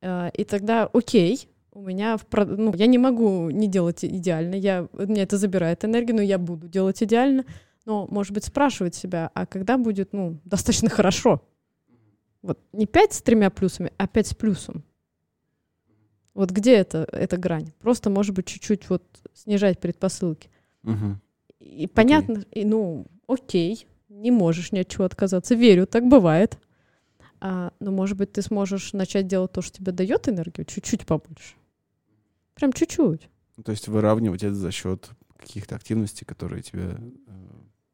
Э, 0.00 0.30
и 0.32 0.44
тогда, 0.44 0.88
окей, 0.94 1.46
у 1.72 1.82
меня 1.82 2.16
в, 2.16 2.24
ну, 2.32 2.72
я 2.74 2.86
не 2.86 2.96
могу 2.96 3.50
не 3.50 3.66
делать 3.66 4.02
идеально, 4.02 4.54
я, 4.54 4.88
мне 4.94 5.22
это 5.22 5.36
забирает 5.36 5.84
энергию, 5.84 6.16
но 6.16 6.22
я 6.22 6.38
буду 6.38 6.68
делать 6.68 7.02
идеально. 7.02 7.44
Но, 7.84 8.06
может 8.06 8.32
быть, 8.32 8.44
спрашивать 8.44 8.94
себя, 8.94 9.30
а 9.34 9.44
когда 9.44 9.76
будет, 9.76 10.14
ну, 10.14 10.40
достаточно 10.44 10.88
хорошо? 10.88 11.42
Вот 12.42 12.58
не 12.72 12.86
пять 12.86 13.12
с 13.12 13.22
тремя 13.22 13.50
плюсами, 13.50 13.92
а 13.96 14.06
пять 14.06 14.28
с 14.28 14.34
плюсом. 14.34 14.82
Вот 16.34 16.50
где 16.50 16.76
это, 16.76 17.06
эта 17.12 17.36
грань? 17.36 17.72
Просто, 17.80 18.08
может 18.08 18.34
быть, 18.34 18.46
чуть-чуть 18.46 18.88
вот 18.88 19.02
снижать 19.34 19.80
предпосылки. 19.80 20.48
Угу. 20.84 21.18
И 21.60 21.86
понятно, 21.86 22.38
okay. 22.38 22.48
и, 22.52 22.64
ну, 22.64 23.06
окей, 23.26 23.86
не 24.08 24.30
можешь 24.30 24.72
ни 24.72 24.78
от 24.78 24.88
чего 24.88 25.04
отказаться. 25.04 25.54
Верю, 25.54 25.86
так 25.86 26.06
бывает. 26.06 26.58
А, 27.40 27.72
но, 27.80 27.90
может 27.90 28.16
быть, 28.16 28.32
ты 28.32 28.42
сможешь 28.42 28.92
начать 28.92 29.26
делать 29.26 29.52
то, 29.52 29.62
что 29.62 29.78
тебе 29.78 29.92
дает 29.92 30.28
энергию, 30.28 30.64
чуть-чуть 30.64 31.06
побольше. 31.06 31.54
Прям 32.54 32.72
чуть-чуть. 32.72 33.28
Ну, 33.56 33.62
то 33.62 33.72
есть 33.72 33.88
выравнивать 33.88 34.42
это 34.42 34.54
за 34.54 34.70
счет 34.70 35.10
каких-то 35.36 35.76
активностей, 35.76 36.26
которые 36.26 36.62
тебя 36.62 36.96
э, 36.96 36.98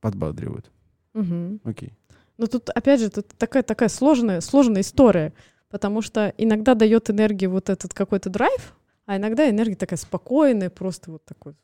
подбадривают. 0.00 0.70
Угу. 1.14 1.60
Окей. 1.64 1.92
Но 2.38 2.46
тут, 2.46 2.70
опять 2.70 3.00
же, 3.00 3.10
тут 3.10 3.28
такая, 3.38 3.62
такая 3.62 3.88
сложная, 3.88 4.40
сложная 4.40 4.82
история, 4.82 5.32
потому 5.70 6.02
что 6.02 6.34
иногда 6.36 6.74
дает 6.74 7.10
энергию 7.10 7.50
вот 7.50 7.70
этот 7.70 7.94
какой-то 7.94 8.30
драйв, 8.30 8.74
а 9.06 9.16
иногда 9.16 9.48
энергия 9.48 9.76
такая 9.76 9.98
спокойная, 9.98 10.70
просто 10.70 11.10
вот 11.10 11.24
такой. 11.24 11.54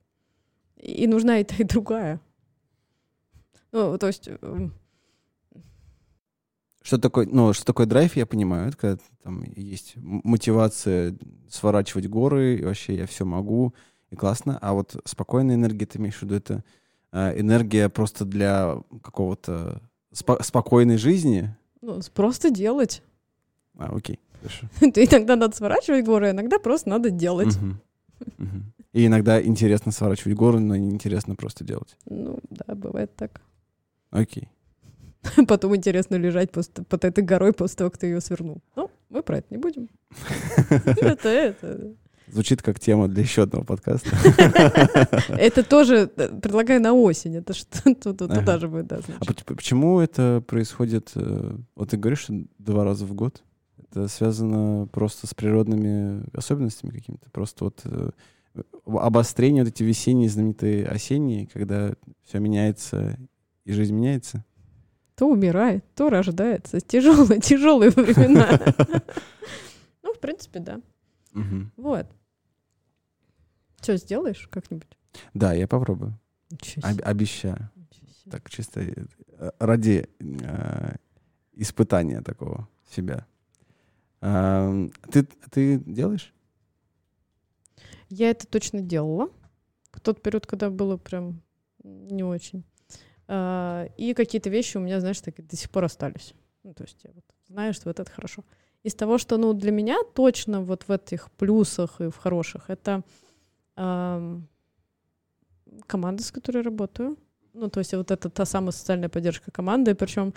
И 0.77 1.07
нужна 1.07 1.39
и 1.39 1.45
та, 1.45 1.57
и 1.57 1.65
другая. 1.65 2.21
Ну, 3.73 3.97
то 3.99 4.07
есть... 4.07 4.29
Эм, 4.29 4.75
что 6.83 6.99
такое, 6.99 7.27
ну, 7.31 7.53
что 7.53 7.65
такое 7.65 7.87
драйв, 7.87 8.17
я 8.17 8.27
понимаю. 8.27 8.69
Это 8.69 8.77
когда 8.77 9.03
там 9.23 9.45
есть 9.55 9.95
мотивация 9.97 11.17
сворачивать 11.49 12.09
горы, 12.09 12.57
и 12.57 12.65
вообще 12.65 12.97
я 12.97 13.07
все 13.07 13.25
могу, 13.25 13.75
и 14.11 14.17
классно. 14.17 14.59
А 14.61 14.73
вот 14.73 14.97
спокойная 15.05 15.55
энергия, 15.55 15.87
ты 15.87 15.99
имеешь 15.99 16.17
в 16.19 16.23
виду, 16.23 16.35
это 16.35 16.65
э, 17.13 17.41
энергия 17.41 17.89
просто 17.89 18.25
для 18.25 18.83
какого-то 19.03 19.81
спо- 20.13 20.43
спокойной 20.43 20.97
жизни? 20.99 21.55
Ну, 21.81 22.01
просто 22.15 22.51
делать. 22.51 23.03
А, 23.79 23.95
окей, 23.95 24.21
хорошо. 24.41 24.69
Ты 24.93 25.05
иногда 25.05 25.37
надо 25.37 25.57
сворачивать 25.57 26.05
горы, 26.05 26.31
иногда 26.31 26.59
просто 26.59 26.89
надо 26.89 27.11
делать. 27.11 27.57
И 28.93 29.07
иногда 29.07 29.43
интересно 29.43 29.91
сворачивать 29.91 30.37
горы, 30.37 30.61
но 30.61 30.77
неинтересно 30.77 31.35
просто 31.35 31.65
делать. 31.65 31.97
Ну, 32.05 32.39
да, 32.51 32.75
бывает 32.75 33.15
так. 33.17 33.41
Окей. 34.11 34.49
Потом 35.49 35.75
интересно 35.75 36.17
лежать 36.17 36.51
после, 36.51 36.85
под 36.85 37.05
этой 37.05 37.25
горой 37.25 37.53
после 37.53 37.77
того, 37.79 37.91
как 37.91 37.99
ты 37.99 38.07
ее 38.09 38.21
свернул. 38.21 38.61
Ну, 38.77 38.91
мы 39.09 39.23
про 39.23 39.39
это 39.39 39.47
не 39.51 39.57
будем. 39.57 39.89
Это, 40.69 41.29
это. 41.29 41.95
Звучит 42.33 42.63
как 42.63 42.81
тема 42.81 43.09
для 43.09 43.23
еще 43.23 43.43
одного 43.43 43.65
подкаста. 43.65 44.09
Это 45.29 45.63
тоже 45.63 46.11
э, 46.17 46.29
предлагаю 46.41 46.81
на 46.81 46.95
осень. 46.95 47.37
Это 47.37 47.53
что 47.53 47.95
туда 47.95 48.59
же 48.59 48.69
будет, 48.69 48.87
да. 48.87 49.01
А 49.21 49.25
почему 49.55 50.01
это 50.01 50.43
происходит? 50.47 51.13
Э, 51.15 51.55
вот 51.77 51.91
ты 51.91 51.99
говоришь, 51.99 52.21
что 52.21 52.35
два 52.59 52.85
раза 52.85 53.05
в 53.05 53.13
год? 53.13 53.43
Это 53.77 54.09
связано 54.09 54.87
просто 54.87 55.27
с 55.27 55.35
природными 55.35 56.25
особенностями 56.35 56.93
какими-то? 56.93 57.29
Просто 57.31 57.65
вот 57.65 57.83
э, 57.85 58.11
обострение, 58.87 59.63
вот 59.63 59.73
эти 59.73 59.83
весенние, 59.83 60.31
знаменитые 60.31 60.87
осенние, 60.87 61.47
когда 61.53 61.93
все 62.25 62.39
меняется 62.39 63.19
и 63.67 63.73
жизнь 63.73 63.95
меняется? 63.95 64.43
То 65.17 65.29
умирает, 65.29 65.85
то 65.95 66.09
рождается. 66.09 66.81
Тяжелые, 66.81 67.41
тяжелые 67.43 67.91
времена. 67.91 68.59
Ну, 70.03 70.13
в 70.15 70.19
принципе, 70.19 70.59
да. 70.59 70.81
Вот. 71.77 72.07
Что, 73.83 73.97
сделаешь 73.97 74.49
как-нибудь? 74.51 74.97
Да, 75.35 75.53
я 75.53 75.67
попробую. 75.67 76.19
Об- 76.83 77.03
обещаю. 77.05 77.71
Так, 78.31 78.49
чисто 78.49 78.81
э, 78.81 79.51
ради 79.59 80.09
э, 80.21 80.97
испытания 81.55 82.23
такого 82.23 82.69
себя. 82.91 83.27
Э, 84.21 84.89
ты, 85.11 85.25
ты 85.51 85.79
делаешь? 85.79 86.33
Я 88.09 88.31
это 88.31 88.47
точно 88.47 88.81
делала. 88.81 89.31
В 89.91 90.01
тот 90.01 90.23
период, 90.23 90.47
когда 90.47 90.71
было 90.71 90.97
прям 90.97 91.43
не 91.83 92.23
очень. 92.23 92.65
Э, 93.27 93.89
и 93.97 94.15
какие-то 94.15 94.51
вещи 94.51 94.77
у 94.77 94.81
меня, 94.81 95.01
знаешь, 95.01 95.21
так 95.21 95.45
до 95.45 95.57
сих 95.57 95.71
пор 95.71 95.85
остались. 95.85 96.35
Ну, 96.63 96.75
то 96.75 96.85
есть 96.85 97.03
я 97.03 97.11
вот 97.13 97.25
знаю, 97.49 97.75
что 97.75 97.89
вот 97.89 97.99
это 97.99 98.11
хорошо. 98.11 98.45
Из 98.85 98.95
того, 98.95 99.19
что, 99.19 99.37
ну, 99.37 99.53
для 99.53 99.73
меня 99.73 99.99
точно 100.15 100.61
вот 100.61 100.85
в 100.89 100.93
этих 100.93 101.31
плюсах 101.33 102.01
и 102.01 102.09
в 102.09 102.17
хороших, 102.17 102.71
это 102.71 103.03
команда, 103.75 104.47
с 106.23 106.31
которой 106.31 106.63
работаю. 106.63 107.17
Ну, 107.55 107.69
то 107.69 107.81
есть 107.81 107.93
вот 107.95 108.11
это 108.11 108.31
та 108.31 108.45
самая 108.45 108.73
социальная 108.73 109.09
поддержка 109.09 109.51
команды, 109.51 109.95
причем 109.95 110.33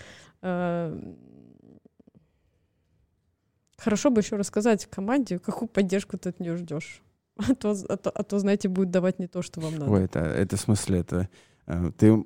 хорошо 3.78 4.10
бы 4.10 4.22
еще 4.22 4.36
рассказать 4.36 4.86
команде, 4.86 5.40
какую 5.40 5.70
поддержку 5.70 6.18
ты 6.18 6.30
от 6.30 6.40
нее 6.40 6.58
ждешь. 6.58 7.02
А 7.38 7.54
то, 7.54 7.76
а, 7.90 7.98
то, 7.98 8.10
а 8.12 8.24
то, 8.24 8.40
знаете, 8.40 8.70
будет 8.70 8.92
давать 8.92 9.20
не 9.20 9.28
то, 9.28 9.42
что 9.42 9.60
вам 9.60 9.74
надо. 9.74 9.92
Ой, 9.92 10.06
это, 10.06 10.20
это 10.20 10.56
в 10.56 10.62
смысле, 10.62 11.00
это 11.00 11.30
э, 11.68 11.92
ты 11.98 12.24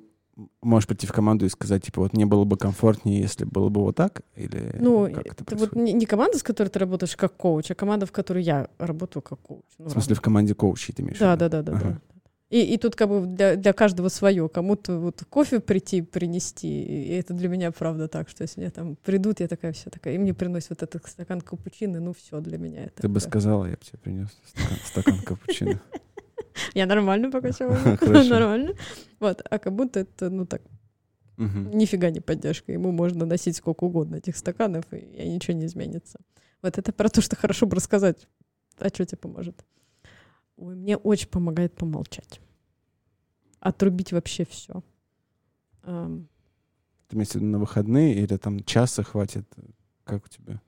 можешь 0.62 0.86
прийти 0.86 1.06
в 1.06 1.12
команду 1.12 1.46
и 1.46 1.48
сказать, 1.48 1.84
типа, 1.84 2.02
вот 2.02 2.12
мне 2.12 2.26
было 2.26 2.44
бы 2.44 2.56
комфортнее, 2.56 3.20
если 3.20 3.44
было 3.44 3.68
бы 3.68 3.80
вот 3.82 3.96
так? 3.96 4.22
Или 4.36 4.76
ну, 4.78 5.12
как 5.12 5.26
это, 5.26 5.44
это 5.44 5.56
вот 5.56 5.74
не, 5.74 5.92
не 5.92 6.06
команда, 6.06 6.38
с 6.38 6.42
которой 6.42 6.68
ты 6.68 6.78
работаешь 6.78 7.16
как 7.16 7.36
коуч, 7.36 7.70
а 7.70 7.74
команда, 7.74 8.06
в 8.06 8.12
которой 8.12 8.42
я 8.42 8.68
работаю 8.78 9.22
как 9.22 9.40
коуч. 9.40 9.64
Ну, 9.78 9.86
в 9.86 9.90
смысле, 9.90 10.14
в 10.14 10.20
команде 10.20 10.54
коучей 10.54 10.94
ты 10.94 11.02
имеешь 11.02 11.18
да, 11.18 11.36
да, 11.36 11.48
да, 11.48 11.62
да, 11.62 11.72
ага. 11.72 11.84
да. 11.84 12.00
И, 12.50 12.74
и 12.74 12.78
тут 12.78 12.96
как 12.96 13.08
бы 13.08 13.26
для, 13.26 13.54
для 13.54 13.72
каждого 13.72 14.08
свое. 14.08 14.48
Кому-то 14.48 14.98
вот 14.98 15.22
кофе 15.30 15.60
прийти, 15.60 16.02
принести, 16.02 16.82
и 16.82 17.12
это 17.12 17.32
для 17.32 17.48
меня 17.48 17.70
правда 17.70 18.08
так, 18.08 18.28
что 18.28 18.42
если 18.42 18.60
мне 18.60 18.70
там 18.70 18.96
придут, 18.96 19.38
я 19.38 19.46
такая 19.46 19.72
вся 19.72 19.88
такая, 19.88 20.14
и 20.14 20.18
мне 20.18 20.34
приносят 20.34 20.70
вот 20.70 20.82
этот 20.82 21.06
стакан 21.06 21.40
капучино, 21.40 22.00
ну 22.00 22.12
все 22.12 22.40
для 22.40 22.58
меня 22.58 22.86
это. 22.86 23.02
Ты 23.02 23.08
бы 23.08 23.20
сказала, 23.20 23.66
я 23.66 23.72
бы 23.72 23.78
тебе 23.84 23.98
принес 23.98 24.28
стакан, 24.44 24.78
стакан 24.84 25.18
капучино. 25.22 25.80
Я 26.74 26.86
нормально 26.86 27.30
пока 27.30 27.52
все 27.52 27.68
нормально. 28.02 28.74
Вот, 29.18 29.42
а 29.48 29.58
как 29.58 29.74
будто 29.74 30.00
это, 30.00 30.30
ну 30.30 30.46
так, 30.46 30.62
нифига 31.36 32.10
не 32.10 32.20
поддержка. 32.20 32.72
Ему 32.72 32.92
можно 32.92 33.26
носить 33.26 33.56
сколько 33.56 33.84
угодно 33.84 34.16
этих 34.16 34.36
стаканов, 34.36 34.84
и 34.92 35.28
ничего 35.28 35.56
не 35.56 35.66
изменится. 35.66 36.20
Вот 36.62 36.76
это 36.76 36.92
про 36.92 37.08
то, 37.08 37.22
что 37.22 37.36
хорошо 37.36 37.66
бы 37.66 37.76
рассказать. 37.76 38.28
А 38.78 38.88
что 38.88 39.04
тебе 39.04 39.18
поможет? 39.18 39.64
Ой, 40.56 40.74
мне 40.74 40.96
очень 40.96 41.28
помогает 41.28 41.74
помолчать. 41.74 42.40
Отрубить 43.60 44.12
вообще 44.12 44.44
все. 44.44 44.82
Ты 45.82 47.16
имеешь 47.16 47.30
в 47.30 47.34
виду 47.34 47.46
на 47.46 47.58
выходные 47.58 48.14
или 48.14 48.36
там 48.36 48.62
часа 48.64 49.02
хватит? 49.02 49.46
Как 50.04 50.24
у 50.24 50.28
тебя? 50.28 50.60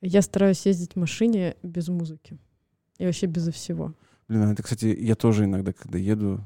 Я 0.00 0.20
стараюсь 0.20 0.66
ездить 0.66 0.92
в 0.92 0.98
машине 0.98 1.56
без 1.62 1.88
музыки. 1.88 2.38
И 2.98 3.04
вообще 3.06 3.26
безо 3.26 3.52
всего. 3.52 3.94
Блин, 4.28 4.42
а 4.42 4.52
это, 4.52 4.62
кстати, 4.62 4.86
я 4.86 5.14
тоже 5.14 5.44
иногда, 5.44 5.72
когда 5.72 5.98
еду, 5.98 6.40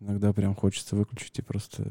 иногда 0.00 0.32
прям 0.32 0.54
хочется 0.54 0.96
выключить 0.96 1.38
и 1.38 1.42
просто... 1.42 1.84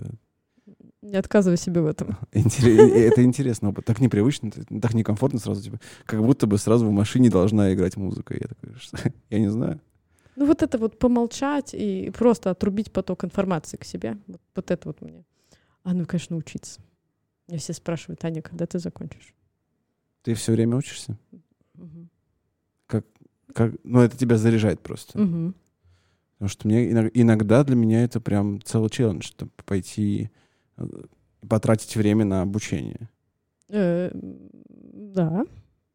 Не 1.02 1.16
отказывай 1.16 1.58
себе 1.58 1.82
в 1.82 1.86
этом. 1.86 2.18
Это 2.32 3.24
интересно, 3.24 3.70
опыт. 3.70 3.86
Так 3.86 4.02
непривычно, 4.02 4.52
так 4.52 4.94
некомфортно 4.94 5.40
сразу. 5.40 5.62
Типа, 5.62 5.80
как 6.06 6.22
будто 6.22 6.46
бы 6.46 6.58
сразу 6.58 6.86
в 6.86 6.92
машине 6.92 7.30
должна 7.30 7.74
играть 7.74 7.96
музыка. 7.96 8.34
Я 8.34 8.48
такой, 8.48 8.76
что? 8.78 8.98
я 9.30 9.40
не 9.40 9.50
знаю. 9.50 9.80
Ну 10.36 10.46
вот 10.46 10.62
это 10.62 10.78
вот 10.78 11.00
помолчать 11.00 11.74
и 11.74 12.12
просто 12.12 12.50
отрубить 12.50 12.92
поток 12.92 13.24
информации 13.24 13.78
к 13.78 13.86
себе. 13.86 14.18
Вот, 14.28 14.42
вот 14.56 14.72
это 14.72 14.90
вот 14.90 15.02
мне. 15.02 15.26
А 15.84 15.94
ну, 15.94 16.06
конечно, 16.06 16.36
учиться. 16.36 16.82
Мне 17.48 17.58
все 17.58 17.74
спрашивают, 17.74 18.24
Аня, 18.26 18.42
когда 18.42 18.66
ты 18.66 18.78
закончишь? 18.78 19.34
Ты 20.22 20.34
все 20.36 20.52
время 20.52 20.78
учишься? 20.78 21.18
Угу. 21.76 22.08
Как, 22.88 23.06
как, 23.54 23.74
ну, 23.84 24.02
это 24.02 24.18
тебя 24.18 24.38
заряжает 24.38 24.80
просто. 24.82 25.20
Угу. 25.20 25.54
Потому 26.34 26.50
что 26.50 26.68
мне 26.68 26.90
иногда 26.92 27.64
для 27.64 27.76
меня 27.76 28.04
это 28.04 28.22
прям 28.22 28.62
целый 28.62 28.90
челлендж, 28.90 29.26
чтобы 29.26 29.52
пойти 29.66 30.30
э, 30.78 30.86
потратить 31.48 31.96
время 31.96 32.26
на 32.26 32.42
обучение. 32.42 33.10
Э, 33.68 34.12
да. 34.14 35.46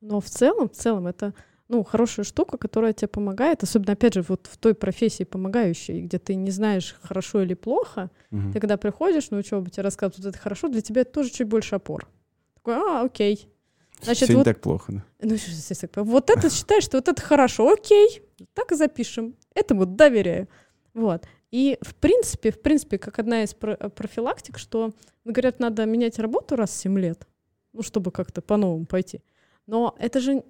Но 0.00 0.20
в 0.20 0.26
целом, 0.26 0.68
в 0.68 0.72
целом 0.72 1.06
это 1.06 1.32
ну, 1.68 1.82
хорошая 1.82 2.24
штука, 2.24 2.58
которая 2.58 2.92
тебе 2.92 3.08
помогает, 3.08 3.62
особенно, 3.62 3.94
опять 3.94 4.14
же, 4.14 4.22
вот 4.28 4.48
в 4.50 4.58
той 4.58 4.74
профессии 4.74 5.24
помогающей, 5.24 6.02
где 6.02 6.18
ты 6.18 6.34
не 6.34 6.50
знаешь, 6.50 6.94
хорошо 7.02 7.42
или 7.42 7.54
плохо, 7.54 8.10
угу. 8.30 8.52
ты 8.52 8.60
когда 8.60 8.76
приходишь 8.76 9.30
на 9.30 9.38
учебу, 9.38 9.70
тебе 9.70 9.82
рассказывают, 9.82 10.18
вот 10.18 10.28
это 10.28 10.38
хорошо, 10.38 10.68
для 10.68 10.82
тебя 10.82 11.02
это 11.02 11.12
тоже 11.12 11.30
чуть 11.30 11.48
больше 11.48 11.76
опор. 11.76 12.06
Такой, 12.54 12.74
а, 12.74 13.04
окей. 13.04 13.48
Значит, 14.04 14.28
Все 14.28 14.34
вот, 14.34 14.40
не 14.40 14.44
так 14.44 14.60
плохо, 14.60 14.92
да? 14.92 15.04
Ну, 15.20 15.36
вот 16.04 16.30
это 16.30 16.50
считаешь, 16.50 16.84
что 16.84 16.98
вот 16.98 17.08
это 17.08 17.20
хорошо, 17.20 17.72
окей, 17.72 18.22
так 18.52 18.72
и 18.72 18.76
запишем. 18.76 19.34
Этому 19.54 19.86
доверяю. 19.86 20.48
Вот. 20.92 21.24
И 21.50 21.78
в 21.82 21.94
принципе, 21.94 22.50
в 22.50 22.60
принципе, 22.60 22.98
как 22.98 23.18
одна 23.18 23.42
из 23.42 23.54
профилактик, 23.54 24.58
что, 24.58 24.92
ну, 25.24 25.32
говорят, 25.32 25.60
надо 25.60 25.86
менять 25.86 26.18
работу 26.18 26.56
раз 26.56 26.70
в 26.70 26.74
7 26.74 26.98
лет, 26.98 27.26
ну, 27.72 27.82
чтобы 27.82 28.10
как-то 28.10 28.42
по-новому 28.42 28.86
пойти. 28.86 29.22
Но 29.66 29.94
это 29.98 30.20
же 30.20 30.42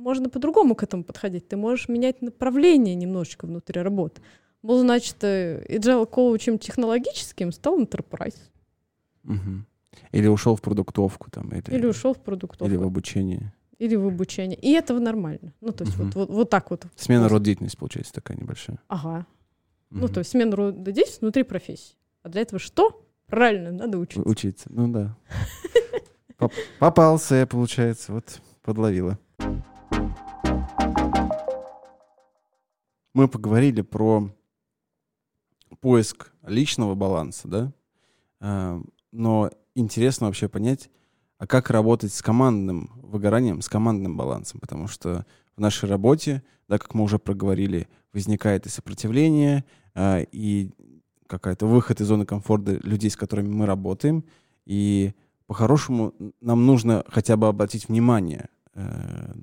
можно 0.00 0.28
по-другому 0.28 0.74
к 0.74 0.82
этому 0.82 1.04
подходить. 1.04 1.48
Ты 1.48 1.56
можешь 1.56 1.88
менять 1.88 2.22
направление 2.22 2.94
немножечко 2.94 3.46
внутри 3.46 3.80
работы. 3.82 4.22
Был, 4.62 4.78
значит, 4.80 5.16
э, 5.22 5.64
agile 5.68 6.06
коучем 6.06 6.58
технологическим, 6.58 7.52
стал 7.52 7.80
enterprise. 7.80 8.38
Угу. 9.24 9.64
Или 10.12 10.26
ушел 10.26 10.56
в 10.56 10.62
продуктовку 10.62 11.30
там. 11.30 11.48
Или, 11.48 11.62
или 11.74 11.86
ушел 11.86 12.14
в 12.14 12.20
продуктовку. 12.20 12.66
Или 12.66 12.76
в 12.76 12.84
обучение. 12.84 13.52
Или 13.78 13.96
в 13.96 14.06
обучение. 14.06 14.58
И 14.58 14.72
этого 14.72 14.98
нормально. 14.98 15.54
Ну, 15.60 15.72
то 15.72 15.84
есть 15.84 15.96
угу. 15.96 16.04
вот, 16.04 16.14
вот, 16.14 16.30
вот 16.30 16.50
так 16.50 16.70
вот. 16.70 16.86
Смена 16.96 17.28
род 17.28 17.42
деятельности, 17.42 17.76
получается, 17.76 18.12
такая 18.12 18.36
небольшая. 18.36 18.78
Ага. 18.88 19.26
Угу. 19.90 20.00
Ну, 20.00 20.08
то 20.08 20.18
есть 20.18 20.30
смена 20.30 20.54
рода 20.54 20.92
деятельности 20.92 21.20
внутри 21.20 21.42
профессии. 21.42 21.96
А 22.22 22.28
для 22.28 22.42
этого 22.42 22.60
что? 22.60 23.06
Правильно, 23.26 23.72
надо 23.72 23.98
учиться. 23.98 24.28
Учиться, 24.28 24.68
ну 24.70 24.88
да. 24.88 25.16
Попался 26.78 27.36
я, 27.36 27.46
получается, 27.46 28.12
вот 28.12 28.40
подловила. 28.62 29.18
Мы 33.14 33.28
поговорили 33.28 33.82
про 33.82 34.30
поиск 35.80 36.32
личного 36.46 36.94
баланса, 36.94 37.48
да? 37.48 37.72
А, 38.40 38.80
но 39.12 39.50
интересно 39.74 40.26
вообще 40.26 40.48
понять, 40.48 40.90
а 41.38 41.46
как 41.46 41.70
работать 41.70 42.12
с 42.12 42.22
командным 42.22 42.90
выгоранием, 43.02 43.62
с 43.62 43.68
командным 43.68 44.16
балансом, 44.16 44.60
потому 44.60 44.88
что 44.88 45.24
в 45.56 45.60
нашей 45.60 45.88
работе, 45.88 46.42
да, 46.68 46.78
как 46.78 46.94
мы 46.94 47.02
уже 47.02 47.18
проговорили, 47.18 47.88
возникает 48.12 48.66
и 48.66 48.68
сопротивление, 48.68 49.64
а, 49.94 50.20
и 50.20 50.70
какая-то 51.26 51.66
выход 51.66 52.00
из 52.00 52.06
зоны 52.06 52.26
комфорта 52.26 52.72
людей, 52.82 53.10
с 53.10 53.16
которыми 53.16 53.48
мы 53.48 53.66
работаем, 53.66 54.24
и 54.66 55.14
по-хорошему 55.46 56.14
нам 56.40 56.66
нужно 56.66 57.04
хотя 57.08 57.36
бы 57.36 57.48
обратить 57.48 57.88
внимание, 57.88 58.48
э, 58.74 59.34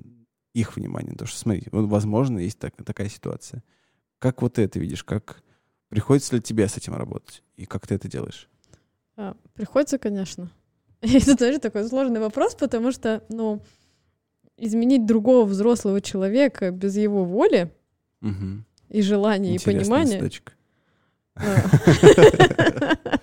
их 0.54 0.76
внимание, 0.76 1.14
то 1.14 1.26
что, 1.26 1.38
смотри, 1.38 1.64
возможно, 1.70 2.38
есть 2.38 2.58
так, 2.58 2.74
такая 2.84 3.08
ситуация. 3.08 3.62
Как 4.18 4.42
вот 4.42 4.54
ты 4.54 4.62
это 4.62 4.78
видишь, 4.78 5.04
как 5.04 5.42
приходится 5.88 6.36
ли 6.36 6.42
тебе 6.42 6.68
с 6.68 6.76
этим 6.76 6.94
работать, 6.94 7.42
и 7.56 7.66
как 7.66 7.86
ты 7.86 7.94
это 7.94 8.08
делаешь? 8.08 8.48
А, 9.18 9.36
приходится, 9.54 9.98
конечно. 9.98 10.50
Это 11.00 11.36
тоже 11.36 11.58
такой 11.58 11.86
сложный 11.88 12.20
вопрос, 12.20 12.54
потому 12.54 12.92
что, 12.92 13.24
ну, 13.28 13.60
изменить 14.56 15.06
другого 15.06 15.44
взрослого 15.44 16.00
человека 16.00 16.70
без 16.70 16.96
его 16.96 17.24
воли 17.24 17.72
угу. 18.22 18.62
и 18.88 19.02
желания 19.02 19.56
Интересная 19.56 19.74
и 19.74 19.84
понимания. 19.84 20.18
Задачка. 20.20 20.52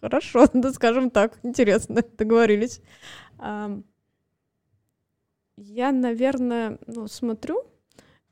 Хорошо, 0.00 0.48
да 0.54 0.72
скажем 0.72 1.10
так, 1.10 1.38
интересно, 1.42 2.02
договорились. 2.16 2.80
Я, 5.58 5.92
наверное, 5.92 6.78
ну, 6.86 7.06
смотрю, 7.06 7.64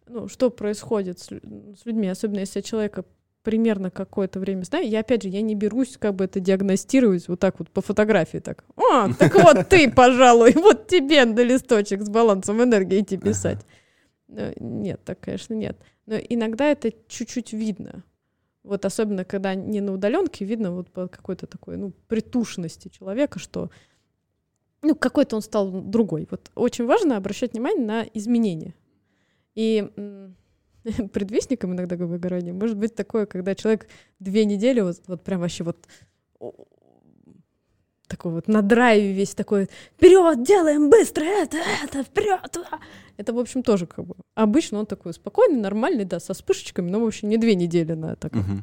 ну, 0.06 0.28
что 0.28 0.50
происходит 0.50 1.20
с, 1.20 1.30
людьми, 1.84 2.08
особенно 2.08 2.40
если 2.40 2.62
человека 2.62 3.04
примерно 3.42 3.90
какое-то 3.90 4.40
время 4.40 4.64
знаю. 4.64 4.88
Я, 4.88 5.00
опять 5.00 5.22
же, 5.22 5.28
я 5.28 5.40
не 5.40 5.54
берусь 5.54 5.96
как 5.96 6.14
бы 6.14 6.24
это 6.24 6.40
диагностировать 6.40 7.28
вот 7.28 7.40
так 7.40 7.58
вот 7.58 7.70
по 7.70 7.80
фотографии 7.80 8.38
так. 8.38 8.64
О, 8.76 9.12
так 9.12 9.34
вот 9.34 9.68
ты, 9.68 9.90
пожалуй, 9.94 10.52
вот 10.54 10.86
тебе 10.88 11.24
на 11.24 11.40
листочек 11.40 12.02
с 12.02 12.08
балансом 12.08 12.62
энергии 12.62 13.00
идти 13.00 13.16
писать. 13.16 13.64
Нет, 14.28 15.00
так, 15.04 15.20
конечно, 15.20 15.54
нет. 15.54 15.76
Но 16.06 16.16
иногда 16.16 16.66
это 16.66 16.92
чуть-чуть 17.08 17.52
видно. 17.52 18.04
Вот 18.62 18.84
особенно, 18.84 19.24
когда 19.24 19.54
не 19.54 19.80
на 19.80 19.92
удаленке, 19.92 20.44
видно 20.44 20.72
вот 20.72 20.90
по 20.90 21.08
какой-то 21.08 21.46
такой, 21.46 21.76
ну, 21.76 21.92
притушенности 22.08 22.88
человека, 22.88 23.38
что 23.38 23.70
ну, 24.82 24.94
какой-то 24.94 25.36
он 25.36 25.42
стал 25.42 25.70
другой. 25.70 26.26
Вот 26.30 26.50
очень 26.54 26.86
важно 26.86 27.16
обращать 27.16 27.52
внимание 27.52 27.84
на 27.84 28.02
изменения. 28.14 28.74
И 29.54 29.90
предвестником 31.12 31.72
иногда 31.72 31.96
выгорания 31.96 32.52
может 32.52 32.76
быть 32.76 32.94
такое, 32.94 33.26
когда 33.26 33.54
человек 33.54 33.88
две 34.18 34.44
недели 34.44 34.80
вот, 34.80 35.02
вот 35.06 35.22
прям 35.22 35.40
вообще 35.40 35.64
вот 35.64 35.86
такой 38.06 38.32
вот 38.32 38.48
на 38.48 38.60
драйве 38.60 39.12
весь 39.12 39.34
такой 39.34 39.68
вперед, 39.96 40.42
делаем 40.42 40.90
быстро 40.90 41.22
это, 41.24 41.58
это, 41.84 42.02
вперед. 42.02 42.58
Это, 43.16 43.32
в 43.32 43.38
общем, 43.38 43.62
тоже 43.62 43.86
как 43.86 44.04
бы 44.04 44.14
обычно 44.34 44.80
он 44.80 44.86
такой 44.86 45.12
спокойный, 45.12 45.60
нормальный, 45.60 46.04
да, 46.04 46.18
со 46.18 46.34
вспышечками, 46.34 46.90
но, 46.90 47.00
в 47.00 47.06
общем, 47.06 47.28
не 47.28 47.36
две 47.36 47.54
недели 47.54 47.92
на 47.92 48.16
таком. 48.16 48.40
Uh-huh 48.40 48.62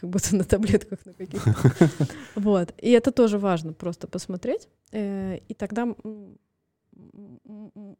как 0.00 0.10
будто 0.10 0.36
на 0.36 0.44
таблетках 0.44 1.04
на 1.06 1.12
каких-то. 1.12 1.56
Вот. 2.36 2.72
И 2.78 2.90
это 2.90 3.10
тоже 3.10 3.36
важно 3.36 3.72
просто 3.72 4.06
посмотреть. 4.06 4.68
Э, 4.92 5.38
и 5.48 5.54
тогда 5.54 5.92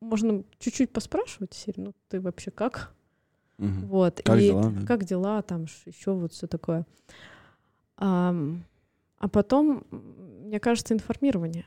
можно 0.01 0.45
чуть-чуть 0.59 0.93
поспрашивать, 0.93 1.55
Сири, 1.55 1.81
ну 1.81 1.95
ты 2.09 2.21
вообще 2.21 2.53
как? 2.53 2.95
Угу. 3.59 3.87
Вот. 3.87 4.21
Как 4.25 4.39
и 4.39 4.49
дела? 4.49 4.71
Да? 4.71 4.87
Как 4.87 5.05
дела, 5.05 5.43
там 5.43 5.67
еще 5.87 6.13
вот 6.13 6.33
все 6.33 6.47
такое. 6.47 6.87
А, 7.97 8.35
а 9.19 9.29
потом, 9.29 9.85
мне 9.91 10.61
кажется, 10.61 10.95
информирование. 10.95 11.67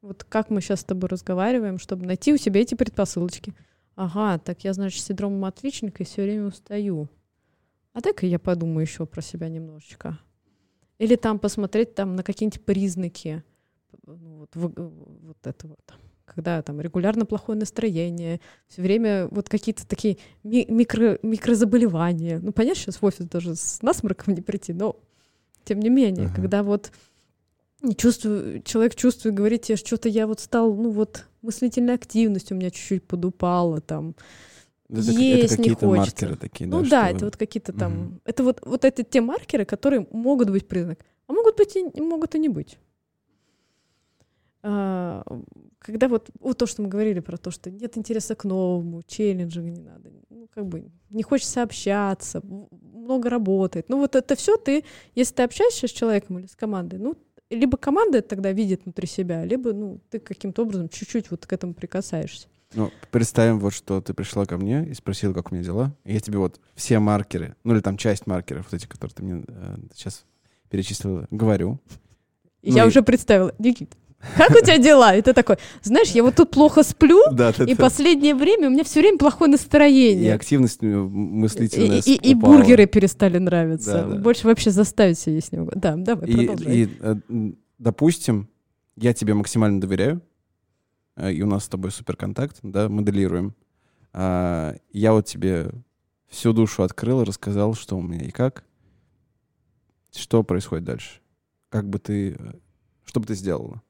Вот 0.00 0.24
как 0.24 0.50
мы 0.50 0.60
сейчас 0.60 0.80
с 0.80 0.84
тобой 0.84 1.08
разговариваем, 1.08 1.78
чтобы 1.78 2.06
найти 2.06 2.32
у 2.32 2.36
себя 2.36 2.60
эти 2.60 2.74
предпосылочки. 2.74 3.52
Ага, 3.96 4.38
так 4.38 4.62
я, 4.62 4.72
значит, 4.72 5.02
синдромом 5.02 5.44
отличника 5.44 6.02
и 6.02 6.06
все 6.06 6.22
время 6.22 6.46
устаю. 6.46 7.08
А 7.92 8.00
дай-ка 8.00 8.26
я 8.26 8.38
подумаю 8.38 8.82
еще 8.86 9.06
про 9.06 9.20
себя 9.20 9.48
немножечко. 9.48 10.18
Или 10.98 11.16
там 11.16 11.40
посмотреть 11.40 11.96
там 11.96 12.14
на 12.14 12.22
какие-нибудь 12.22 12.64
признаки 12.64 13.42
ну, 14.06 14.46
вот, 14.54 14.54
вот 14.54 15.46
этого 15.46 15.76
там 15.84 15.98
когда 16.34 16.62
там 16.62 16.80
регулярно 16.80 17.26
плохое 17.26 17.58
настроение, 17.58 18.40
все 18.68 18.82
время 18.82 19.28
вот 19.30 19.48
какие-то 19.48 19.86
такие 19.86 20.18
ми- 20.44 20.66
микро, 20.68 21.18
микрозаболевания. 21.22 22.40
Ну, 22.42 22.52
понятно, 22.52 22.82
сейчас 22.82 23.00
в 23.00 23.04
офис 23.04 23.26
даже 23.26 23.56
с 23.56 23.82
насморком 23.82 24.34
не 24.34 24.42
прийти, 24.42 24.72
но 24.72 24.96
тем 25.64 25.80
не 25.80 25.90
менее, 25.90 26.26
uh-huh. 26.26 26.34
когда 26.34 26.62
вот 26.62 26.92
чувствую, 27.96 28.62
человек 28.62 28.94
чувствует, 28.94 29.34
говорит 29.34 29.62
тебе, 29.62 29.76
что-то 29.76 30.08
я 30.08 30.26
вот 30.26 30.40
стал, 30.40 30.74
ну 30.74 30.90
вот 30.90 31.26
мыслительная 31.42 31.94
активность 31.94 32.50
у 32.52 32.54
меня 32.54 32.70
чуть-чуть 32.70 33.04
подупала, 33.04 33.80
там, 33.80 34.14
это, 34.90 35.00
есть 35.10 35.54
это 35.54 35.62
не 35.62 35.70
хочется. 35.70 35.86
маркеры 35.86 36.36
такие, 36.36 36.68
Ну 36.68 36.82
да, 36.82 36.88
да, 37.02 37.10
это 37.10 37.26
вот 37.26 37.36
какие-то 37.36 37.72
там, 37.72 38.00
угу. 38.00 38.20
это 38.24 38.42
вот, 38.42 38.60
вот 38.64 38.84
это 38.84 39.02
те 39.02 39.20
маркеры, 39.20 39.64
которые 39.64 40.06
могут 40.10 40.50
быть 40.50 40.66
признак, 40.66 41.00
а 41.26 41.32
могут 41.32 41.56
быть 41.56 41.76
и 41.76 42.00
могут 42.00 42.34
и 42.34 42.38
не 42.38 42.48
быть. 42.48 42.78
А, 44.62 45.22
когда 45.78 46.08
вот, 46.08 46.30
вот 46.40 46.58
то, 46.58 46.66
что 46.66 46.82
мы 46.82 46.88
говорили 46.88 47.20
про 47.20 47.36
то, 47.36 47.50
что 47.50 47.70
нет 47.70 47.96
интереса 47.96 48.34
к 48.34 48.44
новому, 48.44 49.02
челленджа 49.06 49.62
не 49.62 49.80
надо, 49.80 50.10
ну, 50.30 50.48
как 50.54 50.66
бы 50.66 50.90
не 51.10 51.22
хочется 51.22 51.62
общаться, 51.62 52.42
много 52.82 53.30
работает. 53.30 53.88
Ну, 53.88 53.98
вот 53.98 54.16
это 54.16 54.34
все 54.34 54.56
ты, 54.56 54.84
если 55.14 55.34
ты 55.34 55.42
общаешься 55.44 55.86
с 55.86 55.92
человеком 55.92 56.38
или 56.38 56.46
с 56.46 56.56
командой, 56.56 56.98
ну, 56.98 57.16
либо 57.50 57.76
команда 57.76 58.18
это 58.18 58.28
тогда 58.28 58.52
видит 58.52 58.82
внутри 58.84 59.06
себя, 59.06 59.44
либо, 59.44 59.72
ну, 59.72 60.00
ты 60.10 60.18
каким-то 60.18 60.62
образом 60.62 60.88
чуть-чуть 60.88 61.30
вот 61.30 61.46
к 61.46 61.52
этому 61.52 61.74
прикасаешься. 61.74 62.48
Ну, 62.74 62.90
представим 63.10 63.58
вот, 63.60 63.72
что 63.72 64.02
ты 64.02 64.12
пришла 64.12 64.44
ко 64.44 64.58
мне 64.58 64.86
и 64.86 64.92
спросила, 64.92 65.32
как 65.32 65.50
у 65.50 65.54
меня 65.54 65.64
дела. 65.64 65.94
И 66.04 66.12
я 66.12 66.20
тебе 66.20 66.38
вот 66.38 66.60
все 66.74 66.98
маркеры, 66.98 67.54
ну 67.64 67.74
или 67.74 67.80
там 67.80 67.96
часть 67.96 68.26
маркеров, 68.26 68.66
вот 68.70 68.74
эти, 68.74 68.86
которые 68.86 69.14
ты 69.14 69.22
мне 69.22 69.44
э, 69.48 69.76
сейчас 69.94 70.26
перечислила, 70.68 71.26
говорю. 71.30 71.80
Я 72.62 72.82
ну, 72.82 72.88
уже 72.88 73.00
и... 73.00 73.02
представила. 73.02 73.54
Никит, 73.58 73.96
как 74.36 74.50
у 74.50 74.60
тебя 74.64 74.78
дела? 74.78 75.14
И 75.14 75.22
ты 75.22 75.32
такой, 75.32 75.56
знаешь, 75.82 76.10
я 76.10 76.22
вот 76.22 76.34
тут 76.34 76.50
плохо 76.50 76.82
сплю, 76.82 77.22
да, 77.32 77.50
и 77.50 77.74
последнее 77.74 78.34
время 78.34 78.68
у 78.68 78.70
меня 78.70 78.82
все 78.82 79.00
время 79.00 79.18
плохое 79.18 79.50
настроение. 79.50 80.24
И 80.24 80.28
активность 80.28 80.82
мыслительная 80.82 82.00
И, 82.00 82.14
и, 82.14 82.30
и 82.30 82.34
бургеры 82.34 82.86
перестали 82.86 83.38
нравиться. 83.38 83.92
Да, 83.92 84.04
да. 84.04 84.16
Больше 84.16 84.46
вообще 84.46 84.70
заставить 84.70 85.18
себя 85.18 85.36
есть 85.36 85.52
не 85.52 85.58
могу. 85.58 85.70
Да, 85.74 85.94
давай, 85.96 86.28
и, 86.28 86.46
продолжай. 86.46 86.76
И, 86.76 86.88
э, 87.00 87.16
допустим, 87.78 88.48
я 88.96 89.14
тебе 89.14 89.34
максимально 89.34 89.80
доверяю, 89.80 90.20
э, 91.16 91.32
и 91.32 91.42
у 91.42 91.46
нас 91.46 91.64
с 91.64 91.68
тобой 91.68 91.92
супер 91.92 92.16
контакт, 92.16 92.58
да, 92.62 92.88
моделируем. 92.88 93.54
А, 94.12 94.74
я 94.92 95.12
вот 95.12 95.26
тебе 95.26 95.70
всю 96.26 96.52
душу 96.52 96.82
открыл, 96.82 97.22
рассказал, 97.22 97.74
что 97.74 97.96
у 97.96 98.02
меня 98.02 98.24
и 98.24 98.30
как. 98.30 98.64
Что 100.12 100.42
происходит 100.42 100.84
дальше? 100.84 101.20
Как 101.68 101.88
бы 101.88 102.00
ты... 102.00 102.32
Э, 102.32 102.52
что 103.04 103.20
бы 103.20 103.26
ты 103.26 103.34
сделала? 103.34 103.80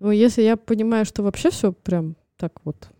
Ну, 0.00 0.10
если 0.10 0.42
я 0.42 0.56
понимаю, 0.56 1.04
что 1.04 1.22
вообще 1.22 1.50
все 1.50 1.72
прям 1.72 2.16
так 2.36 2.60
вот, 2.64 2.90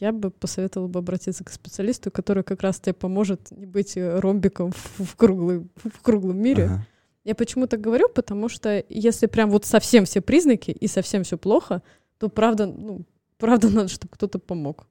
я 0.00 0.12
бы 0.12 0.30
посоветовала 0.30 0.88
бы 0.88 1.00
обратиться 1.00 1.44
к 1.44 1.50
специалисту, 1.50 2.10
который 2.10 2.42
как 2.42 2.62
раз 2.62 2.80
тебе 2.80 2.94
поможет 2.94 3.50
не 3.50 3.66
быть 3.66 3.96
ромбиком 3.96 4.72
в, 4.72 5.04
в, 5.04 5.16
круглый, 5.16 5.66
в 5.76 6.02
круглом 6.02 6.38
мире. 6.38 6.64
Ага. 6.64 6.86
Я 7.24 7.34
почему 7.34 7.66
так 7.66 7.80
говорю? 7.80 8.08
Потому 8.08 8.48
что 8.48 8.84
если 8.88 9.26
прям 9.26 9.50
вот 9.50 9.64
совсем 9.64 10.04
все 10.04 10.20
признаки 10.20 10.70
и 10.70 10.86
совсем 10.88 11.22
все 11.22 11.38
плохо, 11.38 11.82
то 12.18 12.28
правда, 12.28 12.66
ну, 12.66 13.02
правда 13.38 13.68
надо, 13.70 13.88
чтобы 13.88 14.12
кто-то 14.12 14.38
помог. 14.38 14.86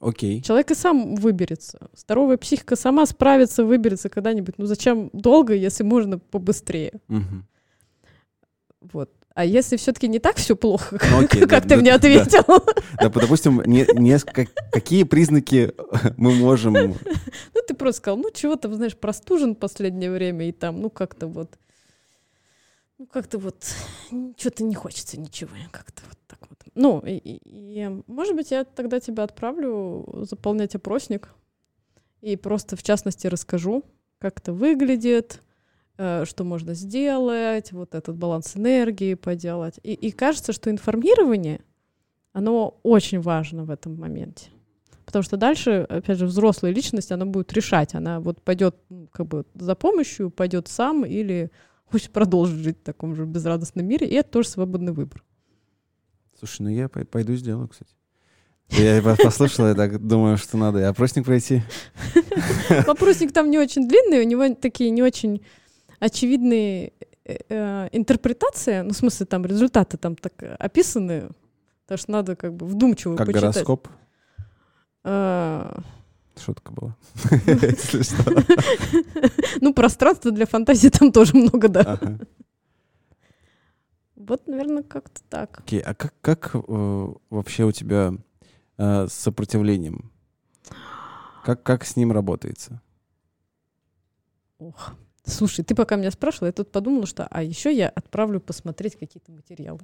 Окей. 0.00 0.42
Человек 0.42 0.70
и 0.70 0.74
сам 0.74 1.16
выберется. 1.16 1.90
Здоровая 1.92 2.36
психика 2.36 2.76
сама 2.76 3.04
справится, 3.06 3.64
выберется 3.64 4.08
когда-нибудь. 4.08 4.56
Ну 4.56 4.66
зачем 4.66 5.10
долго, 5.12 5.54
если 5.54 5.82
можно 5.82 6.18
побыстрее? 6.20 7.00
Угу. 7.08 7.42
Вот. 8.92 9.10
А 9.38 9.44
если 9.44 9.76
все-таки 9.76 10.08
не 10.08 10.18
так 10.18 10.34
все 10.34 10.56
плохо, 10.56 10.98
ну, 11.12 11.20
окей, 11.20 11.42
как 11.42 11.50
да, 11.50 11.60
ты 11.60 11.68
да, 11.68 11.76
мне 11.76 11.94
ответил? 11.94 12.42
Да, 12.96 13.08
да 13.08 13.08
допустим, 13.08 13.62
не, 13.66 13.86
не, 13.94 14.18
какие 14.72 15.04
признаки 15.04 15.74
мы 16.16 16.34
можем... 16.34 16.72
Ну, 16.74 17.60
ты 17.64 17.74
просто 17.74 17.98
сказал, 17.98 18.18
ну, 18.18 18.32
чего-то, 18.32 18.74
знаешь, 18.74 18.96
простужен 18.96 19.54
в 19.54 19.58
последнее 19.60 20.10
время, 20.10 20.48
и 20.48 20.50
там, 20.50 20.80
ну, 20.80 20.90
как-то 20.90 21.28
вот... 21.28 21.56
Ну, 22.98 23.06
как-то 23.06 23.38
вот... 23.38 23.64
Что-то 24.36 24.64
не 24.64 24.74
хочется 24.74 25.20
ничего, 25.20 25.50
как-то 25.70 26.02
вот 26.08 26.18
так 26.26 26.40
вот. 26.50 26.58
Ну, 26.74 26.98
и, 27.06 27.20
и, 27.44 28.02
может 28.08 28.34
быть, 28.34 28.50
я 28.50 28.64
тогда 28.64 28.98
тебя 28.98 29.22
отправлю 29.22 30.04
заполнять 30.28 30.74
опросник, 30.74 31.28
и 32.22 32.34
просто, 32.34 32.74
в 32.74 32.82
частности, 32.82 33.28
расскажу, 33.28 33.84
как 34.18 34.40
это 34.40 34.52
выглядит, 34.52 35.42
что 35.98 36.44
можно 36.44 36.74
сделать, 36.74 37.72
вот 37.72 37.94
этот 37.94 38.16
баланс 38.16 38.56
энергии 38.56 39.14
поделать. 39.14 39.80
И, 39.82 39.92
и 39.94 40.12
кажется, 40.12 40.52
что 40.52 40.70
информирование, 40.70 41.60
оно 42.32 42.78
очень 42.84 43.20
важно 43.20 43.64
в 43.64 43.70
этом 43.70 43.96
моменте. 43.98 44.50
Потому 45.04 45.22
что 45.22 45.36
дальше, 45.36 45.86
опять 45.88 46.18
же, 46.18 46.26
взрослая 46.26 46.70
личность, 46.70 47.10
она 47.10 47.26
будет 47.26 47.52
решать. 47.52 47.94
Она 47.94 48.20
вот 48.20 48.42
пойдет 48.42 48.76
как 49.10 49.26
бы 49.26 49.44
за 49.54 49.74
помощью, 49.74 50.30
пойдет 50.30 50.68
сам 50.68 51.04
или 51.04 51.50
хочет 51.86 52.12
продолжить 52.12 52.58
жить 52.58 52.78
в 52.78 52.84
таком 52.84 53.16
же 53.16 53.24
безрадостном 53.24 53.86
мире. 53.86 54.06
И 54.06 54.14
это 54.14 54.30
тоже 54.30 54.48
свободный 54.48 54.92
выбор. 54.92 55.24
Слушай, 56.38 56.62
ну 56.62 56.68
я 56.68 56.88
пойду 56.88 57.34
сделаю, 57.34 57.68
кстати. 57.68 57.90
Я 58.68 59.00
послушал, 59.02 59.68
я 59.68 59.74
так 59.74 59.98
думаю, 59.98 60.36
что 60.36 60.58
надо 60.58 60.78
и 60.78 60.82
опросник 60.82 61.24
пройти. 61.24 61.62
Опросник 62.86 63.32
там 63.32 63.50
не 63.50 63.58
очень 63.58 63.88
длинный, 63.88 64.20
у 64.20 64.26
него 64.26 64.54
такие 64.54 64.90
не 64.90 65.02
очень 65.02 65.42
очевидные 65.98 66.92
э, 67.24 67.36
э, 67.48 67.88
интерпретации, 67.92 68.82
ну, 68.82 68.90
в 68.90 68.96
смысле, 68.96 69.26
там 69.26 69.44
результаты 69.44 69.96
там 69.96 70.16
так 70.16 70.32
описаны, 70.58 71.30
так 71.86 71.98
что 71.98 72.12
надо 72.12 72.36
как 72.36 72.54
бы 72.54 72.66
вдумчиво 72.66 73.16
как 73.16 73.26
почитать. 73.26 73.54
гороскоп? 73.54 73.88
А... 75.04 75.80
Шутка 76.36 76.72
была. 76.72 76.96
Ну, 79.60 79.74
пространства 79.74 80.30
для 80.30 80.46
фантазии 80.46 80.88
там 80.88 81.10
тоже 81.10 81.36
много, 81.36 81.68
да. 81.68 81.98
Вот, 84.14 84.46
наверное, 84.46 84.82
как-то 84.82 85.20
так. 85.28 85.60
Окей, 85.60 85.80
а 85.80 85.94
как, 85.94 86.14
как 86.20 86.50
э, 86.54 87.08
вообще 87.30 87.64
у 87.64 87.72
тебя 87.72 88.12
э, 88.76 89.08
с 89.08 89.14
сопротивлением? 89.14 90.12
Как, 91.44 91.62
как 91.62 91.84
с 91.84 91.96
ним 91.96 92.12
работается? 92.12 92.82
Ох, 94.58 94.92
Слушай, 95.24 95.64
ты 95.64 95.74
пока 95.74 95.96
меня 95.96 96.10
спрашивала, 96.10 96.48
я 96.48 96.52
тут 96.52 96.72
подумала, 96.72 97.06
что 97.06 97.26
а 97.30 97.42
еще 97.42 97.74
я 97.74 97.88
отправлю 97.88 98.40
посмотреть 98.40 98.96
какие-то 98.96 99.32
материалы. 99.32 99.80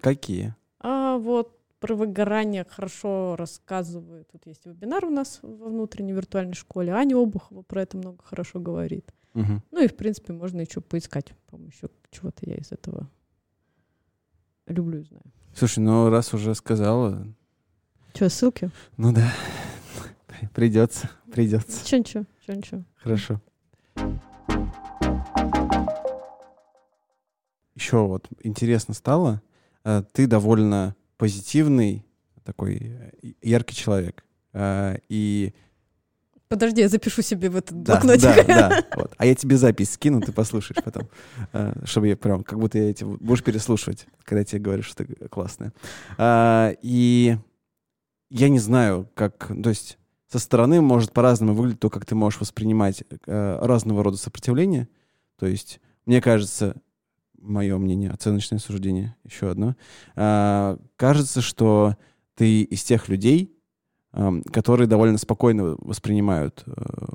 Какие? 0.00 0.54
А 0.80 1.16
вот 1.16 1.58
про 1.80 1.94
выгорание 1.94 2.66
хорошо 2.68 3.36
рассказывает. 3.36 4.28
Тут 4.32 4.46
есть 4.46 4.64
вебинар 4.64 5.04
у 5.04 5.10
нас 5.10 5.40
во 5.42 5.68
внутренней 5.68 6.12
виртуальной 6.12 6.54
школе. 6.54 6.92
Аня 6.92 7.16
Обухова 7.16 7.62
про 7.62 7.82
это 7.82 7.96
много 7.96 8.22
хорошо 8.24 8.58
говорит. 8.58 9.12
Угу. 9.34 9.62
Ну 9.70 9.82
и, 9.82 9.88
в 9.88 9.96
принципе, 9.96 10.32
можно 10.32 10.60
еще 10.60 10.80
поискать. 10.80 11.34
По-моему, 11.46 11.70
еще 11.70 11.88
чего-то 12.10 12.48
я 12.48 12.56
из 12.56 12.72
этого 12.72 13.08
люблю 14.66 15.00
и 15.00 15.04
знаю. 15.04 15.24
Слушай, 15.54 15.80
ну 15.80 16.08
раз 16.08 16.32
уже 16.34 16.54
сказала... 16.54 17.26
Что, 18.14 18.28
ссылки? 18.28 18.70
Ну 18.96 19.12
да. 19.12 19.30
Придется, 20.54 21.10
придется. 21.30 21.84
Че, 21.86 21.98
ничего, 21.98 22.24
че, 22.46 22.54
ничего. 22.54 22.84
Хорошо. 22.96 23.40
Еще 27.74 28.06
вот 28.06 28.28
интересно 28.42 28.94
стало, 28.94 29.42
э, 29.84 30.02
ты 30.12 30.26
довольно 30.26 30.94
позитивный, 31.16 32.06
такой 32.44 32.78
э, 33.22 33.32
яркий 33.42 33.74
человек. 33.74 34.24
Э, 34.52 34.98
и 35.08 35.52
Подожди, 36.48 36.82
я 36.82 36.88
запишу 36.88 37.22
себе 37.22 37.50
в 37.50 37.56
этот 37.56 37.82
да, 37.82 37.94
блокнотик. 37.94 38.46
Да, 38.46 38.68
да. 38.68 38.84
Вот. 38.96 39.14
А 39.16 39.26
я 39.26 39.34
тебе 39.34 39.56
запись 39.56 39.90
скину, 39.90 40.20
ты 40.20 40.30
послушаешь 40.30 40.84
потом. 40.84 41.08
Чтобы 41.84 42.08
я 42.08 42.16
прям, 42.16 42.44
как 42.44 42.60
будто 42.60 42.78
я 42.78 42.90
эти 42.90 43.02
будешь 43.02 43.42
переслушивать, 43.42 44.06
когда 44.22 44.40
я 44.40 44.44
тебе 44.44 44.60
говорю, 44.60 44.82
что 44.82 45.04
ты 45.04 45.28
классная. 45.28 45.72
И 46.20 47.36
я 48.30 48.48
не 48.50 48.58
знаю, 48.60 49.08
как... 49.14 49.48
То 49.48 49.70
есть 49.70 49.98
со 50.30 50.38
стороны 50.38 50.80
может 50.80 51.12
по-разному 51.12 51.54
выглядеть 51.54 51.80
то, 51.80 51.90
как 51.90 52.06
ты 52.06 52.14
можешь 52.14 52.38
воспринимать 52.38 53.02
разного 53.26 54.04
рода 54.04 54.18
сопротивление. 54.18 54.86
То 55.38 55.46
есть, 55.46 55.80
мне 56.06 56.20
кажется, 56.20 56.76
мое 57.44 57.76
мнение, 57.78 58.10
оценочное 58.10 58.58
суждение, 58.58 59.16
еще 59.24 59.50
одно. 59.50 59.76
А, 60.16 60.78
кажется, 60.96 61.40
что 61.40 61.96
ты 62.34 62.62
из 62.62 62.82
тех 62.82 63.08
людей, 63.08 63.56
а, 64.12 64.32
которые 64.52 64.86
довольно 64.86 65.18
спокойно 65.18 65.76
воспринимают 65.78 66.64
а, 66.66 67.06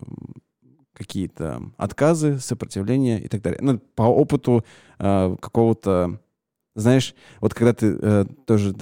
какие-то 0.94 1.62
отказы, 1.78 2.40
сопротивления 2.40 3.20
и 3.20 3.28
так 3.28 3.42
далее. 3.42 3.60
Ну, 3.62 3.80
по 3.80 4.04
опыту 4.04 4.66
а, 4.98 5.36
какого-то, 5.38 6.20
знаешь, 6.76 7.16
вот 7.42 7.54
когда 7.54 7.74
ты 7.74 7.98
а, 8.02 8.26
тоже 8.46 8.74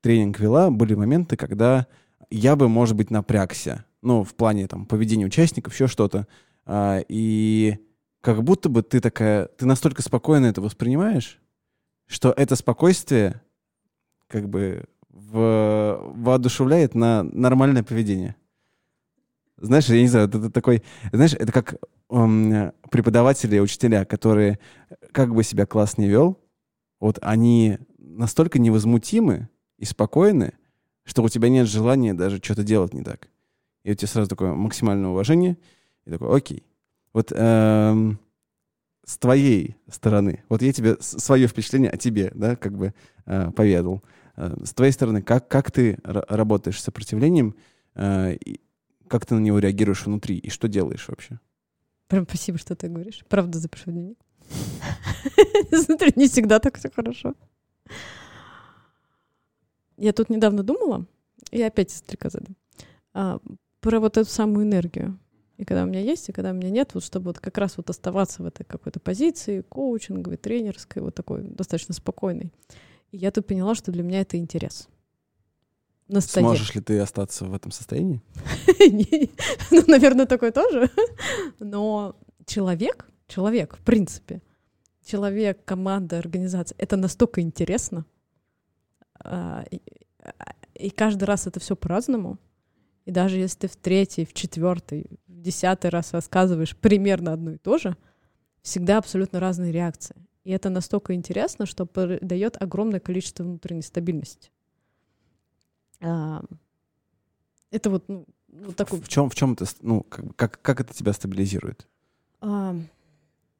тренинг 0.00 0.38
вела, 0.40 0.70
были 0.70 0.94
моменты, 0.94 1.36
когда 1.36 1.86
я 2.30 2.56
бы, 2.56 2.68
может 2.68 2.96
быть, 2.96 3.10
напрягся, 3.10 3.84
ну, 4.02 4.24
в 4.24 4.34
плане 4.34 4.66
там 4.66 4.86
поведения 4.86 5.26
участников, 5.26 5.74
еще 5.74 5.86
что-то, 5.86 6.26
а, 6.66 7.02
и 7.08 7.78
как 8.20 8.42
будто 8.42 8.68
бы 8.68 8.82
ты 8.82 9.00
такая, 9.00 9.46
ты 9.46 9.66
настолько 9.66 10.02
спокойно 10.02 10.46
это 10.46 10.60
воспринимаешь, 10.60 11.40
что 12.06 12.32
это 12.36 12.56
спокойствие 12.56 13.40
как 14.26 14.48
бы 14.48 14.84
в, 15.08 16.12
воодушевляет 16.14 16.94
на 16.94 17.22
нормальное 17.22 17.82
поведение. 17.82 18.36
Знаешь, 19.56 19.86
я 19.86 20.00
не 20.00 20.08
знаю, 20.08 20.28
это, 20.28 20.50
такой, 20.50 20.82
знаешь, 21.12 21.34
это 21.34 21.52
как 21.52 21.76
um, 22.08 22.74
преподаватели 22.90 23.58
учителя, 23.58 24.04
которые 24.04 24.58
как 25.12 25.34
бы 25.34 25.44
себя 25.44 25.66
класс 25.66 25.98
не 25.98 26.08
вел, 26.08 26.40
вот 26.98 27.18
они 27.20 27.78
настолько 27.98 28.58
невозмутимы 28.58 29.48
и 29.76 29.84
спокойны, 29.84 30.54
что 31.04 31.22
у 31.22 31.28
тебя 31.28 31.48
нет 31.48 31.66
желания 31.66 32.14
даже 32.14 32.38
что-то 32.38 32.62
делать 32.62 32.94
не 32.94 33.02
так. 33.02 33.28
И 33.82 33.92
у 33.92 33.94
тебя 33.94 34.08
сразу 34.08 34.28
такое 34.28 34.52
максимальное 34.52 35.10
уважение, 35.10 35.58
и 36.04 36.10
такой, 36.10 36.36
окей, 36.36 36.64
вот 37.12 37.32
эм, 37.34 38.18
с 39.04 39.18
твоей 39.18 39.76
стороны, 39.88 40.44
вот 40.48 40.62
я 40.62 40.72
тебе 40.72 40.96
свое 41.00 41.48
впечатление 41.48 41.90
о 41.90 41.96
тебе, 41.96 42.30
да, 42.34 42.56
как 42.56 42.76
бы 42.76 42.94
э, 43.26 43.50
поведал. 43.50 44.02
Э, 44.36 44.56
с 44.64 44.72
твоей 44.72 44.92
стороны, 44.92 45.22
как, 45.22 45.48
как 45.48 45.72
ты 45.72 45.98
работаешь 46.04 46.80
с 46.80 46.84
сопротивлением, 46.84 47.56
э, 47.94 48.34
и 48.34 48.60
как 49.08 49.26
ты 49.26 49.34
на 49.34 49.40
него 49.40 49.58
реагируешь 49.58 50.06
внутри, 50.06 50.36
и 50.36 50.50
что 50.50 50.68
делаешь 50.68 51.08
вообще? 51.08 51.40
Прям 52.06 52.24
спасибо, 52.28 52.58
что 52.58 52.76
ты 52.76 52.88
говоришь. 52.88 53.24
Правда, 53.28 53.58
запишу 53.58 53.90
дневник. 53.90 54.18
Смотри, 55.72 56.12
не 56.16 56.28
всегда 56.28 56.58
так 56.58 56.78
все 56.78 56.90
хорошо. 56.90 57.34
Я 59.96 60.12
тут 60.12 60.30
недавно 60.30 60.62
думала, 60.62 61.06
и 61.50 61.60
опять 61.60 61.90
стрекоза, 61.90 62.40
а, 63.12 63.38
про 63.80 64.00
вот 64.00 64.16
эту 64.16 64.30
самую 64.30 64.64
энергию 64.64 65.18
и 65.60 65.64
когда 65.66 65.84
у 65.84 65.86
меня 65.86 66.00
есть, 66.00 66.26
и 66.26 66.32
когда 66.32 66.52
у 66.52 66.54
меня 66.54 66.70
нет, 66.70 66.94
вот 66.94 67.04
чтобы 67.04 67.26
вот 67.26 67.38
как 67.38 67.58
раз 67.58 67.76
вот 67.76 67.90
оставаться 67.90 68.42
в 68.42 68.46
этой 68.46 68.64
какой-то 68.64 68.98
позиции, 68.98 69.60
коучинговой, 69.60 70.38
тренерской, 70.38 71.02
вот 71.02 71.14
такой 71.14 71.42
достаточно 71.42 71.92
спокойной. 71.92 72.50
И 73.10 73.18
я 73.18 73.30
тут 73.30 73.46
поняла, 73.46 73.74
что 73.74 73.92
для 73.92 74.02
меня 74.02 74.22
это 74.22 74.38
интерес. 74.38 74.88
Настоящий. 76.08 76.48
Сможешь 76.48 76.74
ли 76.74 76.80
ты 76.80 76.98
остаться 76.98 77.44
в 77.44 77.52
этом 77.52 77.72
состоянии? 77.72 78.22
Ну, 79.70 79.84
наверное, 79.86 80.24
такой 80.24 80.50
тоже. 80.50 80.90
Но 81.58 82.16
человек, 82.46 83.10
человек, 83.26 83.76
в 83.76 83.84
принципе, 83.84 84.40
человек, 85.04 85.62
команда, 85.66 86.16
организация, 86.16 86.74
это 86.78 86.96
настолько 86.96 87.42
интересно. 87.42 88.06
А, 89.22 89.66
и 90.72 90.88
каждый 90.88 91.24
раз 91.24 91.46
это 91.46 91.60
все 91.60 91.76
по-разному. 91.76 92.38
И 93.04 93.10
даже 93.10 93.38
если 93.38 93.58
ты 93.58 93.68
в 93.68 93.76
третий, 93.76 94.24
в 94.24 94.32
четвертый, 94.32 95.06
в 95.40 95.42
десятый 95.42 95.90
раз 95.90 96.12
рассказываешь 96.12 96.76
примерно 96.76 97.32
одно 97.32 97.52
и 97.52 97.56
то 97.56 97.78
же, 97.78 97.96
всегда 98.62 98.98
абсолютно 98.98 99.40
разные 99.40 99.72
реакции. 99.72 100.14
И 100.44 100.50
это 100.50 100.68
настолько 100.68 101.14
интересно, 101.14 101.66
что 101.66 101.88
дает 102.20 102.60
огромное 102.60 103.00
количество 103.00 103.42
внутренней 103.42 103.82
стабильности. 103.82 104.50
А, 106.00 106.42
это 107.70 107.90
вот, 107.90 108.08
ну, 108.08 108.26
вот 108.48 108.76
такой... 108.76 109.00
В 109.00 109.08
чем, 109.08 109.30
в 109.30 109.34
чем 109.34 109.52
это, 109.54 109.64
ну, 109.80 110.02
как, 110.02 110.36
как, 110.36 110.62
как 110.62 110.80
это 110.80 110.94
тебя 110.94 111.12
стабилизирует? 111.12 111.88
А, 112.40 112.74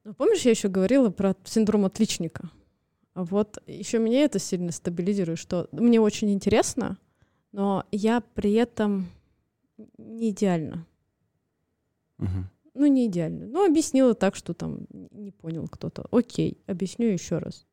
ну, 0.05 0.15
помнишь, 0.15 0.43
я 0.43 0.51
еще 0.51 0.69
говорила 0.69 1.11
про 1.11 1.35
синдром 1.45 1.87
отличника? 1.87 2.51
Вот 3.15 3.63
еще 3.67 3.99
меня 3.99 4.25
это 4.25 4.39
сильно 4.39 4.73
стабилизирует, 4.73 5.39
что 5.39 5.69
мне 5.73 6.01
очень 6.01 6.31
интересно, 6.33 6.99
но 7.53 7.85
я 7.91 8.21
при 8.21 8.53
этом 8.53 9.09
не 9.99 10.31
идеально. 10.31 10.87
Угу. 12.21 12.45
Ну, 12.75 12.87
не 12.87 13.07
идеально. 13.07 13.47
Ну, 13.47 13.67
объяснила 13.67 14.15
так, 14.15 14.37
что 14.37 14.55
там 14.55 14.87
не 15.11 15.33
понял 15.33 15.67
кто-то. 15.69 16.07
Окей, 16.11 16.59
объясню 16.67 17.07
еще 17.07 17.39
раз. 17.39 17.67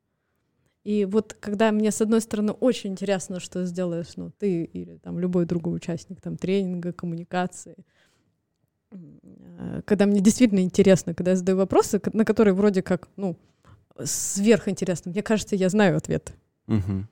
И 0.83 1.05
вот 1.05 1.33
когда 1.33 1.71
мне, 1.71 1.91
с 1.91 2.01
одной 2.01 2.21
стороны, 2.21 2.53
очень 2.53 2.91
интересно, 2.91 3.39
что 3.39 3.65
сделаешь, 3.65 4.15
ну, 4.15 4.31
ты 4.31 4.63
или 4.63 4.97
там 4.97 5.19
любой 5.19 5.45
другой 5.45 5.75
участник 5.75 6.21
там 6.21 6.37
тренинга, 6.37 6.93
коммуникации, 6.93 7.75
когда 9.85 10.05
мне 10.05 10.21
действительно 10.21 10.61
интересно, 10.61 11.13
когда 11.13 11.31
я 11.31 11.37
задаю 11.37 11.57
вопросы, 11.57 12.01
на 12.13 12.23
которые 12.23 12.53
вроде 12.53 12.81
как, 12.81 13.09
ну, 13.17 13.37
сверхинтересно. 14.01 15.11
Мне 15.11 15.21
кажется, 15.23 15.55
я 15.55 15.69
знаю 15.69 15.97
ответ. 15.97 16.33
Угу. 16.67 17.05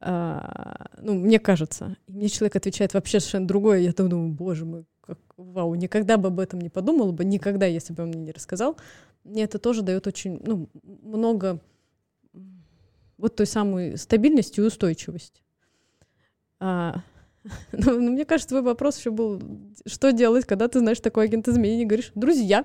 А, 0.00 0.86
ну, 1.02 1.14
мне 1.14 1.38
кажется. 1.38 1.96
Мне 2.18 2.28
человек 2.28 2.56
отвечает 2.56 2.94
вообще 2.94 3.20
совершенно 3.20 3.46
другое. 3.46 3.78
Я 3.78 3.92
думаю, 3.92 4.32
боже 4.32 4.64
мой, 4.64 4.84
как, 5.00 5.18
вау, 5.36 5.76
никогда 5.76 6.16
бы 6.16 6.26
об 6.26 6.40
этом 6.40 6.60
не 6.60 6.68
подумала 6.68 7.12
бы, 7.12 7.24
никогда, 7.24 7.64
если 7.64 7.92
бы 7.92 8.02
он 8.02 8.08
мне 8.08 8.22
не 8.22 8.32
рассказал. 8.32 8.76
Мне 9.22 9.44
это 9.44 9.60
тоже 9.60 9.82
дает 9.82 10.08
очень, 10.08 10.40
ну, 10.44 10.68
много 10.82 11.60
вот 13.18 13.36
той 13.36 13.46
самой 13.46 13.96
стабильности 13.96 14.58
и 14.58 14.64
устойчивости. 14.64 15.44
А, 16.58 17.04
ну, 17.70 18.00
ну, 18.00 18.10
мне 18.10 18.24
кажется, 18.24 18.48
твой 18.48 18.62
вопрос 18.62 18.98
еще 18.98 19.12
был, 19.12 19.40
что 19.86 20.10
делать, 20.10 20.44
когда 20.44 20.66
ты 20.66 20.80
знаешь 20.80 20.98
такой 20.98 21.26
агент 21.26 21.46
изменений, 21.46 21.86
говоришь, 21.86 22.10
друзья, 22.16 22.64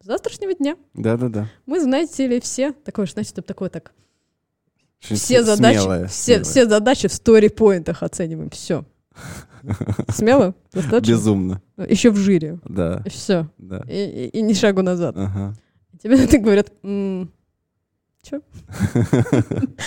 с 0.00 0.06
завтрашнего 0.06 0.54
дня. 0.54 0.78
Да-да-да. 0.94 1.50
Мы, 1.66 1.80
знаете 1.80 2.26
ли, 2.26 2.40
все, 2.40 2.72
такое, 2.72 3.04
значит, 3.04 3.34
такое 3.44 3.68
так, 3.68 3.92
все 5.00 5.42
задачи, 5.42 5.78
смелое, 5.78 6.06
все, 6.06 6.24
смелое. 6.24 6.44
все 6.44 6.68
задачи 6.68 7.08
в 7.08 7.12
стори-поинтах 7.12 8.02
оцениваем. 8.02 8.50
Все. 8.50 8.84
Смело? 10.08 10.54
Достаточно? 10.72 11.12
Безумно. 11.12 11.62
Еще 11.76 12.10
в 12.10 12.16
жире. 12.16 12.58
Да. 12.64 13.02
И 13.04 13.08
все. 13.08 13.48
Да. 13.58 13.84
И, 13.88 14.04
и, 14.04 14.38
и 14.38 14.42
ни 14.42 14.52
шагу 14.52 14.82
назад. 14.82 15.16
Ага. 15.16 15.54
Тебе 16.00 16.20
это 16.24 16.38
говорят, 16.38 16.72
м-м, 16.82 17.32
Че? 18.22 18.40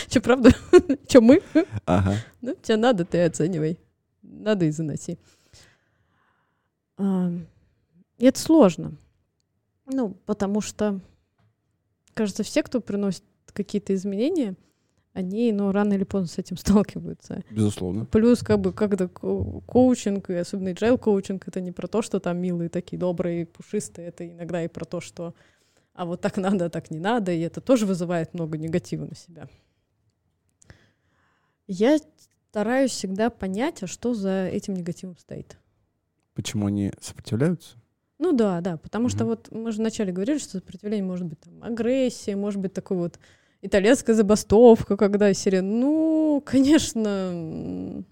Че, 0.08 0.22
правда? 0.22 0.52
Че, 1.08 1.20
мы? 1.20 1.42
Ага. 1.86 2.16
Ну, 2.42 2.56
тебе 2.62 2.78
надо, 2.78 3.04
ты 3.04 3.26
оценивай. 3.26 3.78
Надо 4.22 4.66
и 4.66 4.72
заноси. 4.72 5.18
И 7.00 8.26
это 8.26 8.40
сложно. 8.40 8.94
Ну, 9.86 10.16
потому 10.26 10.62
что, 10.62 11.00
кажется, 12.14 12.44
все, 12.44 12.64
кто 12.64 12.80
приносит 12.80 13.24
какие-то 13.52 13.94
изменения, 13.94 14.56
они, 15.14 15.52
ну, 15.52 15.72
рано 15.72 15.94
или 15.94 16.04
поздно 16.04 16.28
с 16.28 16.38
этим 16.38 16.58
сталкиваются. 16.58 17.44
Безусловно. 17.50 18.06
Плюс, 18.06 18.40
как 18.40 18.60
бы, 18.60 18.74
когда 18.74 19.08
коучинг, 19.08 20.30
и 20.30 20.36
особенно 20.36 20.70
agile 20.70 20.98
коучинг, 20.98 21.48
это 21.48 21.62
не 21.62 21.72
про 21.72 21.88
то, 21.88 22.02
что 22.02 22.20
там 22.20 22.38
милые 22.38 22.70
такие, 22.70 22.98
добрые, 22.98 23.46
пушистые, 23.46 24.08
это 24.08 24.28
иногда 24.28 24.64
и 24.64 24.68
про 24.68 24.86
то, 24.86 25.02
что 25.02 25.34
а 25.94 26.06
вот 26.06 26.22
так 26.22 26.38
надо, 26.38 26.66
а 26.66 26.70
так 26.70 26.92
не 26.92 27.00
надо, 27.00 27.32
и 27.32 27.40
это 27.42 27.62
тоже 27.62 27.86
вызывает 27.86 28.34
много 28.34 28.58
негатива 28.58 29.06
на 29.06 29.16
себя. 29.16 29.48
Я 31.68 32.00
стараюсь 32.50 32.92
всегда 32.92 33.30
понять, 33.30 33.84
а 33.84 33.88
что 33.88 34.14
за 34.14 34.48
этим 34.48 34.74
негативом 34.74 35.18
стоит. 35.18 35.58
Почему 36.34 36.68
они 36.68 36.94
сопротивляются? 37.00 37.76
Ну 38.18 38.32
да, 38.34 38.60
да, 38.62 38.78
потому 38.78 39.08
mm 39.08 39.12
что 39.12 39.26
вот 39.26 39.52
мы 39.52 39.72
же 39.72 39.80
вначале 39.80 40.12
говорили, 40.12 40.38
что 40.40 40.52
сопротивление 40.52 41.06
может 41.06 41.26
быть 41.26 41.40
там 41.42 41.64
агрессия, 41.64 42.36
может 42.36 42.60
быть 42.60 42.74
такой 42.74 42.98
вот 42.98 43.20
итальянская 43.62 44.16
забастовка, 44.16 44.98
когда 44.98 45.34
серия, 45.34 45.62
ну, 45.62 46.44
конечно, 46.46 48.04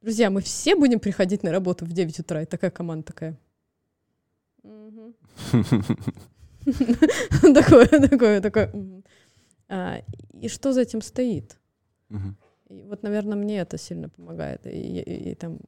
друзья, 0.00 0.30
мы 0.30 0.40
все 0.40 0.76
будем 0.76 1.00
приходить 1.00 1.42
на 1.42 1.50
работу 1.50 1.84
в 1.84 1.92
9 1.92 2.20
утра, 2.20 2.42
и 2.42 2.46
такая 2.46 2.70
команда 2.70 3.06
такая. 3.06 3.38
Такое, 7.54 7.86
такое, 7.86 8.40
такое. 8.42 9.02
А, 9.68 10.02
и 10.34 10.48
что 10.48 10.72
за 10.72 10.82
этим 10.82 11.00
стоит? 11.00 11.58
И 12.68 12.84
вот, 12.84 13.02
наверное, 13.02 13.36
мне 13.36 13.60
это 13.60 13.78
сильно 13.78 14.08
помогает. 14.08 14.60
И, 14.64 15.34
там 15.40 15.58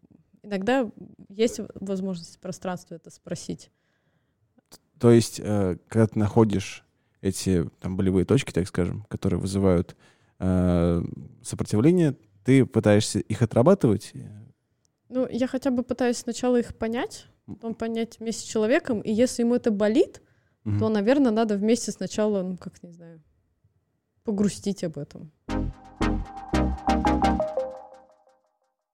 иногда 0.43 0.91
есть 1.29 1.61
возможность 1.75 2.37
в 2.37 2.41
пространстве 2.41 2.97
это 2.97 3.11
спросить. 3.11 3.71
То 4.99 5.11
есть, 5.11 5.41
э, 5.43 5.79
когда 5.89 6.07
ты 6.07 6.19
находишь 6.19 6.85
эти 7.23 7.71
там 7.81 7.97
болевые 7.97 8.27
точки, 8.27 8.53
так 8.53 8.69
скажем, 8.69 9.05
которые 9.09 9.41
вызывают 9.41 9.97
э, 10.41 11.03
сопротивление, 11.43 12.17
ты 12.45 12.67
пытаешься 12.67 13.21
их 13.21 13.41
отрабатывать? 13.41 14.13
Ну, 15.09 15.27
я 15.31 15.47
хотя 15.47 15.71
бы 15.71 15.85
пытаюсь 15.85 16.19
сначала 16.19 16.59
их 16.59 16.77
понять, 16.77 17.27
потом 17.47 17.75
понять 17.75 18.19
вместе 18.19 18.43
с 18.43 18.51
человеком, 18.51 19.01
и 19.01 19.13
если 19.13 19.43
ему 19.43 19.55
это 19.55 19.71
болит, 19.71 20.21
угу. 20.65 20.79
то, 20.79 20.89
наверное, 20.89 21.31
надо 21.31 21.57
вместе 21.57 21.93
сначала, 21.93 22.43
ну, 22.43 22.57
как 22.57 22.83
не 22.83 22.91
знаю, 22.91 23.23
погрустить 24.25 24.83
об 24.85 24.99
этом. 24.99 25.31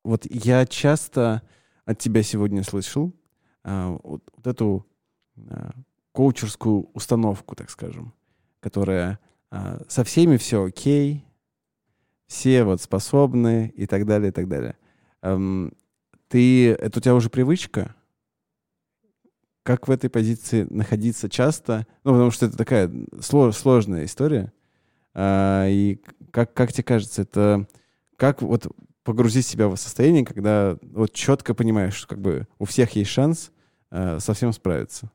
Вот 0.05 0.25
я 0.25 0.67
часто 0.67 1.43
от 1.85 1.99
тебя 1.99 2.23
сегодня 2.23 2.63
слышал 2.63 3.15
а, 3.63 3.99
вот, 4.03 4.23
вот 4.35 4.47
эту 4.47 4.87
а, 5.37 5.71
коучерскую 6.13 6.91
установку, 6.95 7.55
так 7.55 7.71
скажем 7.71 8.15
которая 8.61 9.19
а, 9.51 9.81
со 9.89 10.05
всеми 10.05 10.37
все 10.37 10.65
окей, 10.65 11.25
все 12.27 12.65
вот 12.65 12.81
способны 12.81 13.73
и 13.75 13.87
так 13.87 14.07
далее, 14.07 14.29
и 14.29 14.33
так 14.33 14.49
далее. 14.49 14.77
Эм, 15.23 15.73
ты, 16.29 16.71
это 16.73 16.99
у 16.99 17.03
тебя 17.03 17.15
уже 17.15 17.31
привычка? 17.31 17.95
Как 19.63 19.89
в 19.89 19.91
этой 19.91 20.11
позиции 20.11 20.67
находиться 20.71 21.29
часто? 21.29 21.87
Ну, 22.05 22.13
потому 22.13 22.31
что 22.31 22.47
это 22.47 22.57
такая 22.57 22.91
слож, 23.21 23.57
сложная 23.57 24.05
история. 24.05 24.53
А, 25.15 25.67
и 25.69 26.01
как, 26.31 26.55
как 26.55 26.73
тебе 26.73 26.85
кажется, 26.85 27.23
это 27.23 27.67
как 28.17 28.43
вот 28.43 28.67
погрузить 29.05 29.47
себя 29.47 29.69
в 29.69 29.77
состояние, 29.77 30.25
когда 30.25 30.77
вот 30.83 31.15
четко 31.15 31.55
понимаешь, 31.55 31.95
что 31.95 32.09
как 32.09 32.21
бы 32.21 32.47
у 32.59 32.67
всех 32.67 32.95
есть 32.95 33.11
шанс 33.11 33.53
э, 33.91 34.19
со 34.21 34.35
справиться? 34.53 35.11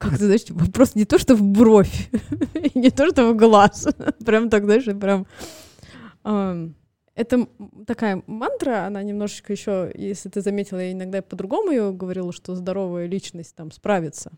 Как 0.00 0.16
ты 0.16 0.24
знаешь, 0.24 0.44
вопрос 0.48 0.94
не 0.94 1.04
то, 1.04 1.18
что 1.18 1.36
в 1.36 1.42
бровь, 1.42 2.08
не 2.74 2.90
то, 2.90 3.10
что 3.10 3.30
в 3.30 3.36
глаз. 3.36 3.86
прям 4.24 4.48
так, 4.48 4.64
знаешь, 4.64 4.86
прям... 4.98 5.26
Это 7.14 7.46
такая 7.86 8.22
мантра, 8.26 8.86
она 8.86 9.02
немножечко 9.02 9.52
еще, 9.52 9.92
если 9.94 10.30
ты 10.30 10.40
заметила, 10.40 10.78
я 10.78 10.92
иногда 10.92 11.20
по-другому 11.20 11.70
ее 11.70 11.92
говорила, 11.92 12.32
что 12.32 12.54
здоровая 12.54 13.06
личность 13.06 13.54
там 13.54 13.70
справится. 13.70 14.32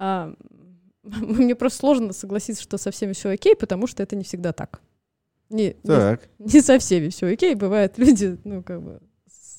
А, 0.00 0.34
мне 1.04 1.54
просто 1.54 1.78
сложно 1.78 2.12
согласиться, 2.12 2.60
что 2.60 2.76
со 2.76 2.90
всеми 2.90 3.12
все 3.12 3.28
окей, 3.30 3.54
потому 3.54 3.86
что 3.86 4.02
это 4.02 4.16
не 4.16 4.24
всегда 4.24 4.52
так. 4.52 4.80
Не, 5.48 5.74
так. 5.84 6.28
не, 6.40 6.54
не 6.54 6.60
со 6.60 6.80
всеми 6.80 7.10
все 7.10 7.28
окей. 7.28 7.54
Бывают 7.54 7.98
люди, 7.98 8.36
ну, 8.42 8.64
как 8.64 8.82
бы, 8.82 9.00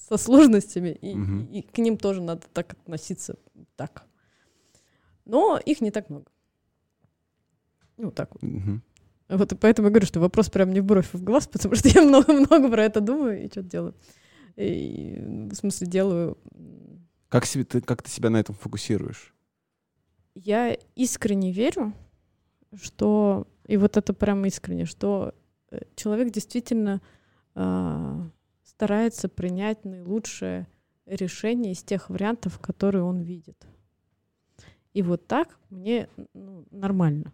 со 0.09 0.17
сложностями, 0.17 0.89
и, 0.89 1.13
угу. 1.13 1.47
и, 1.49 1.59
и 1.59 1.61
к 1.61 1.77
ним 1.77 1.95
тоже 1.95 2.21
надо 2.21 2.41
так 2.51 2.73
относиться 2.73 3.37
так. 3.77 4.03
Но 5.25 5.59
их 5.63 5.81
не 5.81 5.91
так 5.91 6.09
много. 6.09 6.25
Ну, 7.97 8.11
так 8.11 8.29
вот. 8.33 8.43
Угу. 8.43 8.81
Вот 9.29 9.51
и 9.51 9.55
поэтому 9.55 9.87
я 9.87 9.91
говорю, 9.91 10.05
что 10.05 10.19
вопрос 10.19 10.49
прям 10.49 10.71
не 10.71 10.81
в 10.81 10.85
бровь, 10.85 11.09
а 11.13 11.17
в 11.17 11.23
глаз, 11.23 11.47
потому 11.47 11.75
что 11.75 11.89
я 11.93 12.01
много-много 12.01 12.69
про 12.69 12.83
это 12.83 13.01
думаю 13.01 13.43
и 13.43 13.47
что-то 13.49 13.69
делаю. 13.69 13.95
И, 14.55 15.17
в 15.51 15.55
смысле, 15.55 15.87
делаю... 15.87 16.37
Как, 17.29 17.45
себе, 17.45 17.63
ты, 17.63 17.81
как 17.81 18.03
ты 18.03 18.09
себя 18.11 18.29
на 18.29 18.37
этом 18.37 18.53
фокусируешь? 18.55 19.33
Я 20.35 20.77
искренне 20.95 21.51
верю, 21.51 21.93
что... 22.79 23.47
И 23.65 23.77
вот 23.77 23.97
это 23.97 24.13
прям 24.13 24.45
искренне, 24.45 24.85
что 24.85 25.33
э, 25.71 25.79
человек 25.95 26.31
действительно 26.31 27.01
э, 27.55 28.21
старается 28.63 29.29
принять 29.29 29.85
наилучшее 29.85 30.67
решение 31.05 31.71
из 31.71 31.81
тех 31.81 32.09
вариантов, 32.09 32.59
которые 32.59 33.03
он 33.03 33.21
видит. 33.21 33.65
И 34.93 35.01
вот 35.01 35.27
так 35.27 35.57
мне 35.69 36.07
ну, 36.33 36.65
нормально. 36.71 37.33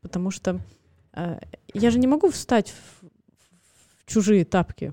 Потому 0.00 0.30
что 0.30 0.60
э, 1.14 1.38
я 1.74 1.90
же 1.90 1.98
не 1.98 2.06
могу 2.06 2.30
встать 2.30 2.70
в, 2.70 3.06
в 3.06 4.06
чужие 4.06 4.44
тапки. 4.44 4.92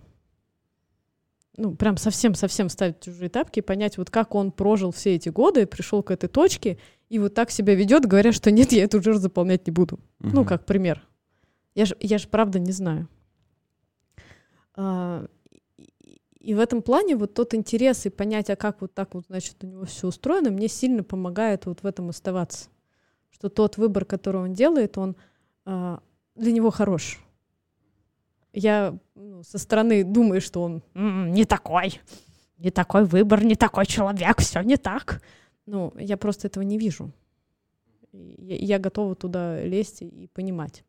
Ну, 1.58 1.76
прям 1.76 1.98
совсем-совсем 1.98 2.70
вставить 2.70 2.98
в 3.00 3.04
чужие 3.04 3.30
тапки 3.30 3.60
и 3.60 3.62
понять, 3.62 3.98
вот 3.98 4.10
как 4.10 4.34
он 4.34 4.52
прожил 4.52 4.92
все 4.92 5.16
эти 5.16 5.28
годы, 5.28 5.68
пришел 5.68 6.02
к 6.02 6.12
этой 6.12 6.30
точке, 6.30 6.78
и 7.10 7.20
вот 7.20 7.34
так 7.34 7.52
себя 7.52 7.76
ведет, 7.76 8.06
говоря, 8.06 8.32
что 8.32 8.50
нет, 8.50 8.72
я 8.72 8.86
эту 8.86 9.02
жизнь 9.02 9.20
заполнять 9.20 9.68
не 9.68 9.72
буду. 9.72 10.00
Ну, 10.20 10.46
как 10.46 10.66
пример. 10.66 11.06
Я 11.76 11.86
же 11.86 11.98
я 12.00 12.18
ж 12.18 12.28
правда 12.28 12.60
не 12.60 12.72
знаю. 12.72 13.10
А, 14.76 15.28
и 16.40 16.54
в 16.54 16.60
этом 16.60 16.82
плане 16.82 17.16
вот 17.18 17.34
тот 17.34 17.54
интерес 17.54 18.06
и 18.06 18.10
понять, 18.10 18.50
а 18.50 18.56
как 18.56 18.82
вот 18.82 18.94
так 18.94 19.14
вот, 19.14 19.26
значит, 19.28 19.58
у 19.62 19.68
него 19.68 19.86
все 19.86 20.08
устроено, 20.08 20.52
мне 20.52 20.70
сильно 20.70 21.04
помогает 21.04 21.66
вот 21.66 21.84
в 21.84 21.86
этом 21.86 22.10
оставаться. 22.10 22.70
Что 23.30 23.50
тот 23.50 23.78
выбор, 23.78 24.06
который 24.06 24.42
он 24.42 24.54
делает, 24.54 24.98
он 24.98 25.18
а, 25.66 26.02
для 26.36 26.52
него 26.52 26.72
хорош. 26.72 27.20
Я 28.54 28.98
ну, 29.16 29.44
со 29.44 29.58
стороны 29.58 30.04
думаю, 30.04 30.40
что 30.42 30.64
он 30.64 30.82
м-м, 30.96 31.32
не 31.34 31.44
такой, 31.44 32.00
не 32.58 32.72
такой 32.72 33.04
выбор, 33.04 33.44
не 33.44 33.56
такой 33.56 33.86
человек, 33.86 34.40
все 34.40 34.62
не 34.62 34.78
так. 34.78 35.22
Ну, 35.66 35.94
я 35.98 36.18
просто 36.18 36.48
этого 36.48 36.64
не 36.64 36.78
вижу. 36.78 37.12
Я, 38.12 38.56
я 38.56 38.80
готова 38.80 39.14
туда 39.16 39.62
лезть 39.62 40.02
и 40.02 40.28
понимать. 40.34 40.84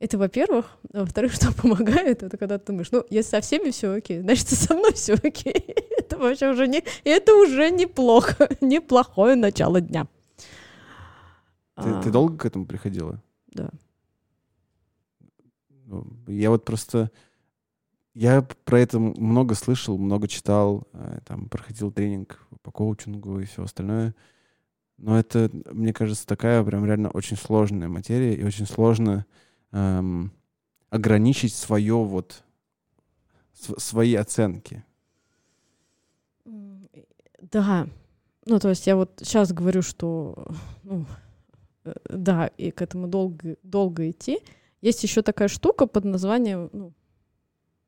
Это, 0.00 0.16
во-первых. 0.16 0.66
А 0.92 1.00
во-вторых, 1.00 1.32
что 1.34 1.52
помогает, 1.52 2.22
это 2.22 2.36
когда 2.36 2.58
ты 2.58 2.66
думаешь, 2.66 2.90
ну, 2.92 3.04
если 3.10 3.30
со 3.30 3.40
всеми 3.40 3.70
все 3.70 3.94
окей, 3.94 4.20
значит, 4.20 4.48
со 4.48 4.74
мной 4.74 4.92
все 4.94 5.14
окей. 5.14 5.74
это 5.98 6.18
вообще 6.18 6.50
уже 6.50 6.66
не... 6.66 6.82
Это 7.04 7.34
уже 7.34 7.70
неплохо. 7.70 8.48
Неплохое 8.60 9.36
начало 9.36 9.80
дня. 9.80 10.06
Ты, 11.76 11.90
а... 11.90 12.02
ты 12.02 12.10
долго 12.10 12.36
к 12.36 12.46
этому 12.46 12.66
приходила? 12.66 13.22
Да. 13.48 13.70
Ну, 15.86 16.06
я 16.26 16.50
вот 16.50 16.64
просто... 16.64 17.10
Я 18.14 18.42
про 18.64 18.80
это 18.80 18.98
много 18.98 19.54
слышал, 19.54 19.96
много 19.96 20.26
читал, 20.26 20.88
э, 20.92 21.20
там, 21.24 21.48
проходил 21.48 21.92
тренинг 21.92 22.40
по 22.62 22.72
коучингу 22.72 23.38
и 23.38 23.44
все 23.44 23.62
остальное. 23.62 24.12
Но 24.96 25.16
это, 25.16 25.48
мне 25.70 25.92
кажется, 25.92 26.26
такая 26.26 26.64
прям 26.64 26.84
реально 26.84 27.10
очень 27.10 27.36
сложная 27.36 27.88
материя, 27.88 28.34
и 28.34 28.42
очень 28.42 28.66
сложно 28.66 29.24
эм, 29.72 30.32
ограничить 30.90 31.54
свое 31.54 31.96
вот 31.96 32.42
свои 33.52 34.14
оценки. 34.14 34.84
Да. 36.44 37.88
Ну, 38.46 38.58
то 38.58 38.68
есть 38.70 38.86
я 38.86 38.96
вот 38.96 39.12
сейчас 39.18 39.52
говорю, 39.52 39.82
что 39.82 40.46
ну, 40.82 41.04
э, 41.84 41.92
да, 42.08 42.46
и 42.46 42.70
к 42.70 42.80
этому 42.82 43.06
долго, 43.06 43.56
долго 43.62 44.10
идти. 44.10 44.40
Есть 44.80 45.02
еще 45.02 45.22
такая 45.22 45.48
штука 45.48 45.86
под 45.86 46.04
названием 46.04 46.70
ну, 46.72 46.92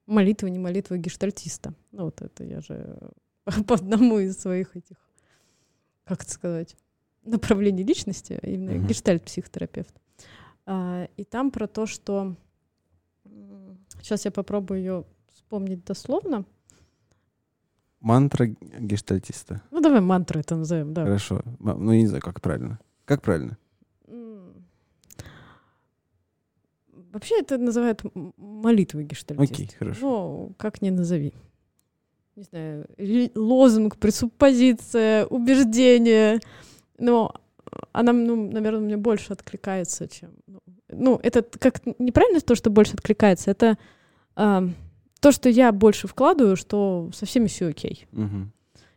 молитва, 0.06 0.48
не 0.48 0.58
молитва 0.58 0.98
гештальтиста. 0.98 1.74
Ну, 1.92 2.04
вот 2.04 2.20
это 2.20 2.44
я 2.44 2.60
же 2.60 2.98
по 3.66 3.74
одному 3.74 4.18
из 4.18 4.38
своих 4.38 4.76
этих, 4.76 4.96
как 6.04 6.22
это 6.22 6.30
сказать, 6.30 6.76
направлений 7.22 7.82
личности, 7.82 8.38
а 8.42 8.46
именно 8.46 8.72
mm-hmm. 8.72 8.86
гештальт-психотерапевт. 8.86 9.99
А, 10.66 11.08
и 11.16 11.24
там 11.24 11.50
про 11.50 11.66
то, 11.66 11.86
что... 11.86 12.36
Сейчас 14.00 14.24
я 14.24 14.30
попробую 14.30 14.80
ее 14.80 15.04
вспомнить 15.28 15.84
дословно. 15.84 16.44
Мантра 18.00 18.46
гештальтиста. 18.46 19.62
Ну, 19.70 19.80
давай 19.80 20.00
мантру 20.00 20.40
это 20.40 20.56
назовем, 20.56 20.94
да. 20.94 21.04
Хорошо. 21.04 21.42
Ну, 21.58 21.92
я 21.92 22.00
не 22.00 22.06
знаю, 22.06 22.22
как 22.22 22.40
правильно. 22.40 22.78
Как 23.04 23.20
правильно? 23.20 23.58
Вообще 27.12 27.40
это 27.40 27.58
называют 27.58 28.02
молитвой 28.36 29.04
гештальтист. 29.04 29.52
Окей, 29.52 29.70
хорошо. 29.78 30.00
Ну, 30.00 30.54
как 30.56 30.80
ни 30.80 30.90
назови. 30.90 31.34
Не 32.36 32.44
знаю, 32.44 32.86
лозунг, 33.34 33.96
пресуппозиция, 33.96 35.26
убеждение. 35.26 36.40
Но 36.98 37.34
она, 37.92 38.12
ну, 38.12 38.50
наверное, 38.50 38.80
мне 38.80 38.96
больше 38.96 39.32
откликается, 39.32 40.08
чем... 40.08 40.30
Ну, 40.46 40.60
ну, 40.88 41.20
это 41.22 41.42
как 41.42 41.80
неправильно 41.98 42.40
то, 42.40 42.54
что 42.54 42.70
больше 42.70 42.94
откликается, 42.94 43.50
это 43.50 43.78
э, 44.36 44.68
то, 45.20 45.32
что 45.32 45.48
я 45.48 45.72
больше 45.72 46.08
вкладываю, 46.08 46.56
что 46.56 47.10
со 47.14 47.26
всеми 47.26 47.46
все 47.46 47.68
окей. 47.68 48.06
Угу. 48.12 48.50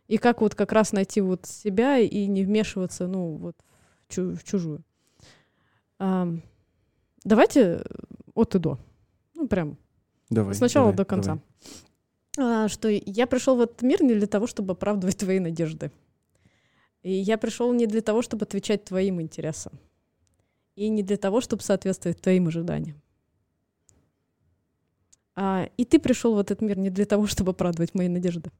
И 0.07 0.17
как 0.17 0.41
вот 0.41 0.55
как 0.55 0.71
раз 0.71 0.91
найти 0.91 1.21
вот 1.21 1.45
себя 1.45 1.97
и 1.97 2.27
не 2.27 2.43
вмешиваться, 2.43 3.07
ну, 3.07 3.35
вот 3.35 3.55
в, 4.07 4.13
чу- 4.13 4.35
в 4.35 4.43
чужую. 4.43 4.83
А, 5.99 6.27
давайте 7.23 7.83
от 8.33 8.55
и 8.55 8.59
до. 8.59 8.79
Ну, 9.35 9.47
прям. 9.47 9.77
Давай, 10.29 10.55
Сначала 10.55 10.87
давай, 10.87 10.97
до 10.97 11.05
конца. 11.05 11.39
Давай. 12.35 12.65
А, 12.65 12.67
что 12.67 12.89
я 12.89 13.27
пришел 13.27 13.55
в 13.55 13.61
этот 13.61 13.81
мир 13.83 14.01
не 14.01 14.15
для 14.15 14.27
того, 14.27 14.47
чтобы 14.47 14.73
оправдывать 14.73 15.17
твои 15.17 15.39
надежды. 15.39 15.91
И 17.03 17.11
я 17.11 17.37
пришел 17.37 17.71
не 17.73 17.85
для 17.85 18.01
того, 18.01 18.21
чтобы 18.21 18.43
отвечать 18.43 18.85
твоим 18.85 19.21
интересам. 19.21 19.73
И 20.75 20.89
не 20.89 21.03
для 21.03 21.17
того, 21.17 21.41
чтобы 21.41 21.61
соответствовать 21.61 22.21
твоим 22.21 22.47
ожиданиям. 22.47 23.01
А, 25.35 25.69
и 25.77 25.85
ты 25.85 25.99
пришел 25.99 26.35
в 26.35 26.39
этот 26.39 26.61
мир 26.61 26.77
не 26.77 26.89
для 26.89 27.05
того, 27.05 27.27
чтобы 27.27 27.51
оправдывать 27.51 27.93
мои 27.93 28.07
надежды. 28.07 28.51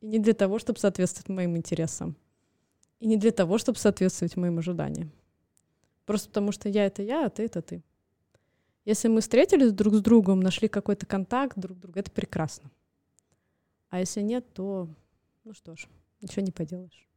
И 0.00 0.06
не 0.06 0.18
для 0.18 0.34
того, 0.34 0.58
чтобы 0.58 0.78
соответствовать 0.78 1.28
моим 1.28 1.56
интересам. 1.56 2.16
И 2.98 3.06
не 3.06 3.16
для 3.16 3.30
того, 3.30 3.58
чтобы 3.58 3.78
соответствовать 3.78 4.36
моим 4.36 4.58
ожиданиям. 4.58 5.12
Просто 6.04 6.28
потому 6.28 6.50
что 6.50 6.68
я— 6.68 6.86
это 6.86 7.02
я, 7.02 7.26
а 7.26 7.30
ты— 7.30 7.42
это 7.44 7.62
ты. 7.62 7.82
Если 8.84 9.06
мы 9.06 9.20
встретились 9.20 9.72
друг 9.72 9.94
с 9.94 10.00
другом, 10.00 10.40
нашли 10.40 10.66
какой-то 10.66 11.06
контакт 11.06 11.56
друг 11.56 11.78
друга, 11.78 12.00
это 12.00 12.10
прекрасно. 12.10 12.70
А 13.90 14.00
если 14.00 14.20
нет, 14.20 14.52
то, 14.52 14.88
ну 15.44 15.52
что 15.52 15.76
ж, 15.76 15.86
ничего 16.20 16.42
не 16.42 16.50
поделаешь. 16.50 17.08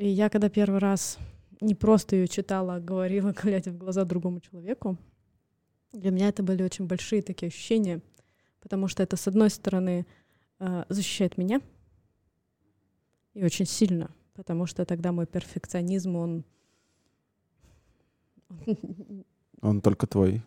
И 0.00 0.08
я 0.08 0.30
когда 0.30 0.48
первый 0.48 0.78
раз 0.78 1.18
не 1.60 1.74
просто 1.74 2.16
ее 2.16 2.26
читала, 2.26 2.76
а 2.76 2.80
говорила, 2.80 3.32
глядя 3.42 3.70
в 3.70 3.76
глаза 3.76 4.06
другому 4.06 4.40
человеку, 4.40 4.96
для 5.92 6.10
меня 6.10 6.30
это 6.30 6.42
были 6.42 6.62
очень 6.62 6.86
большие 6.86 7.20
такие 7.20 7.48
ощущения, 7.48 8.00
потому 8.62 8.88
что 8.88 9.02
это, 9.02 9.18
с 9.18 9.28
одной 9.28 9.50
стороны, 9.50 10.06
э, 10.58 10.84
защищает 10.88 11.36
меня, 11.36 11.60
и 13.34 13.44
очень 13.44 13.66
сильно, 13.66 14.10
потому 14.32 14.64
что 14.64 14.86
тогда 14.86 15.12
мой 15.12 15.26
перфекционизм, 15.26 16.16
он... 16.16 16.44
Он 19.60 19.82
только 19.82 20.06
твой. 20.06 20.42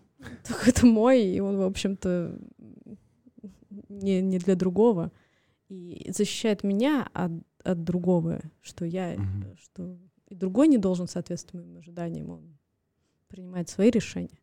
Только 0.47 0.72
это 0.72 0.88
мой, 0.88 1.22
и 1.22 1.39
он, 1.39 1.58
в 1.58 1.62
общем-то, 1.62 2.39
не, 3.89 4.22
не 4.22 4.39
для 4.39 4.56
другого. 4.56 5.12
И 5.70 6.10
защищает 6.12 6.64
меня 6.64 7.08
от 7.14 7.32
от 7.64 7.84
другого, 7.84 8.41
что 8.61 8.86
я, 8.86 9.14
угу. 9.14 9.55
что 9.57 9.97
и 10.28 10.36
другой 10.36 10.68
не 10.68 10.78
должен 10.78 11.07
соответствовать 11.07 11.66
моим 11.66 11.78
ожиданиям, 11.78 12.30
он 12.30 12.57
принимает 13.28 13.70
свои 13.70 13.89
решения. 13.89 14.39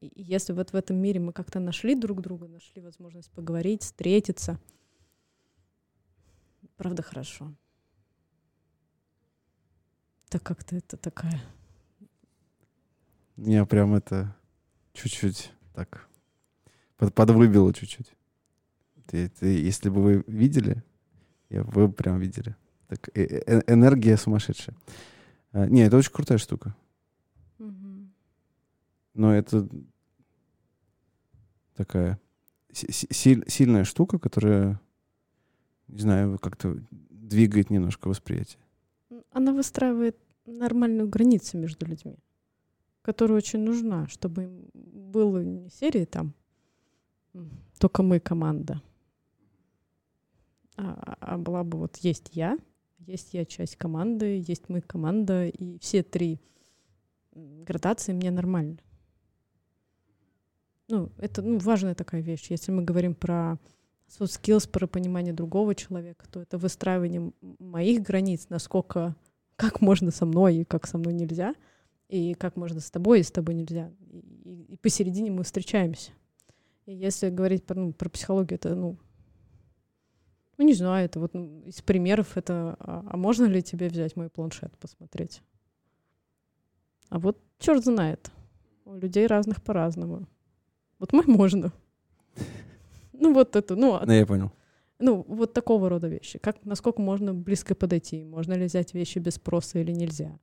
И, 0.00 0.10
если 0.22 0.52
вот 0.52 0.72
в 0.72 0.76
этом 0.76 0.96
мире 0.96 1.20
мы 1.20 1.32
как-то 1.32 1.60
нашли 1.60 1.94
друг 1.94 2.20
друга, 2.20 2.48
нашли 2.48 2.82
возможность 2.82 3.30
поговорить, 3.30 3.82
встретиться, 3.82 4.58
правда 6.76 7.02
хорошо. 7.02 7.54
Так 10.28 10.42
как-то 10.42 10.76
это 10.76 10.96
такая... 10.96 11.40
Меня 13.36 13.64
прям 13.64 13.94
это 13.94 14.36
чуть-чуть 14.92 15.52
так 15.72 16.06
под, 16.96 17.14
подвыбило 17.14 17.72
чуть-чуть. 17.72 18.14
Ты, 19.06 19.28
ты, 19.30 19.46
если 19.58 19.88
бы 19.88 20.02
вы 20.02 20.24
видели, 20.26 20.70
я, 20.74 20.82
вы 21.60 21.90
прям 21.90 22.18
видели. 22.18 22.56
Так, 22.88 23.08
э 23.14 23.24
-э 23.24 23.62
энергия 23.66 24.16
сумасшедшая. 24.16 24.76
А, 25.52 25.66
не, 25.66 25.82
это 25.82 25.96
очень 25.96 26.12
крутая 26.12 26.38
штука. 26.38 26.74
Но 29.14 29.34
это 29.34 29.68
такая 31.74 32.18
си 32.72 33.42
сильная 33.46 33.84
штука, 33.84 34.18
которая, 34.18 34.80
не 35.88 36.00
знаю, 36.00 36.38
как-то 36.38 36.78
двигает 37.10 37.70
немножко 37.70 38.08
восприятие. 38.08 38.58
Она 39.30 39.52
выстраивает 39.52 40.16
нормальную 40.46 41.08
границу 41.08 41.58
между 41.58 41.86
людьми, 41.86 42.16
которая 43.02 43.36
очень 43.36 43.60
нужна, 43.60 44.08
чтобы 44.08 44.44
им 44.44 44.70
было 45.12 45.44
не 45.44 45.68
серии 45.68 46.06
там 46.06 46.34
только 47.78 48.02
мы 48.02 48.20
команда, 48.20 48.80
а, 50.76 51.16
а 51.20 51.38
была 51.38 51.64
бы 51.64 51.78
вот 51.78 51.96
есть 51.98 52.30
я, 52.32 52.58
есть 52.98 53.34
я 53.34 53.44
часть 53.44 53.76
команды, 53.76 54.42
есть 54.46 54.68
мы 54.68 54.80
команда, 54.80 55.46
и 55.46 55.78
все 55.78 56.02
три 56.02 56.40
градации 57.32 58.12
мне 58.12 58.30
нормально. 58.30 58.78
Ну, 60.88 61.10
это 61.18 61.42
ну, 61.42 61.58
важная 61.58 61.94
такая 61.94 62.20
вещь. 62.20 62.46
Если 62.50 62.70
мы 62.70 62.82
говорим 62.82 63.14
про 63.14 63.58
soft 64.08 64.40
skills, 64.40 64.68
про 64.68 64.86
понимание 64.86 65.32
другого 65.32 65.74
человека, 65.74 66.26
то 66.30 66.40
это 66.40 66.58
выстраивание 66.58 67.32
моих 67.58 68.02
границ, 68.02 68.46
насколько, 68.50 69.16
как 69.56 69.80
можно 69.80 70.10
со 70.10 70.26
мной 70.26 70.56
и 70.56 70.64
как 70.64 70.86
со 70.86 70.98
мной 70.98 71.14
нельзя, 71.14 71.54
и 72.08 72.34
как 72.34 72.56
можно 72.56 72.80
с 72.80 72.90
тобой 72.90 73.20
и 73.20 73.22
с 73.22 73.30
тобой 73.30 73.54
нельзя. 73.54 73.90
И, 74.10 74.66
и, 74.68 74.76
посередине 74.76 75.30
мы 75.30 75.44
встречаемся. 75.44 76.10
И 76.84 76.94
если 76.94 77.30
говорить 77.30 77.64
про, 77.64 77.80
ну, 77.80 77.92
про 77.92 78.10
психологию, 78.10 78.56
это 78.56 78.74
ну, 78.74 78.98
ну, 80.62 80.68
не 80.68 80.74
знаю, 80.74 81.06
это 81.06 81.18
вот 81.18 81.34
из 81.34 81.82
примеров 81.82 82.36
это, 82.36 82.76
а, 82.78 83.04
а 83.08 83.16
можно 83.16 83.46
ли 83.46 83.62
тебе 83.62 83.88
взять 83.88 84.14
мой 84.16 84.30
планшет 84.30 84.76
посмотреть? 84.78 85.42
А 87.08 87.18
вот 87.18 87.38
черт 87.58 87.84
знает. 87.84 88.30
У 88.84 88.94
людей 88.94 89.26
разных 89.26 89.62
по-разному. 89.62 90.28
Вот 90.98 91.12
мой 91.12 91.26
можно. 91.26 91.72
Ну, 93.14 93.32
вот 93.34 93.54
это, 93.54 93.76
ну... 93.76 94.00
Ну, 94.04 94.12
я 94.12 94.26
понял. 94.26 94.50
Ну, 94.98 95.24
вот 95.28 95.52
такого 95.52 95.88
рода 95.88 96.08
вещи. 96.08 96.40
Как, 96.40 96.64
насколько 96.64 97.00
можно 97.00 97.32
близко 97.32 97.76
подойти? 97.76 98.24
Можно 98.24 98.54
ли 98.54 98.64
взять 98.64 98.94
вещи 98.94 99.20
без 99.20 99.34
спроса 99.34 99.78
или 99.78 99.92
нельзя? 99.92 100.40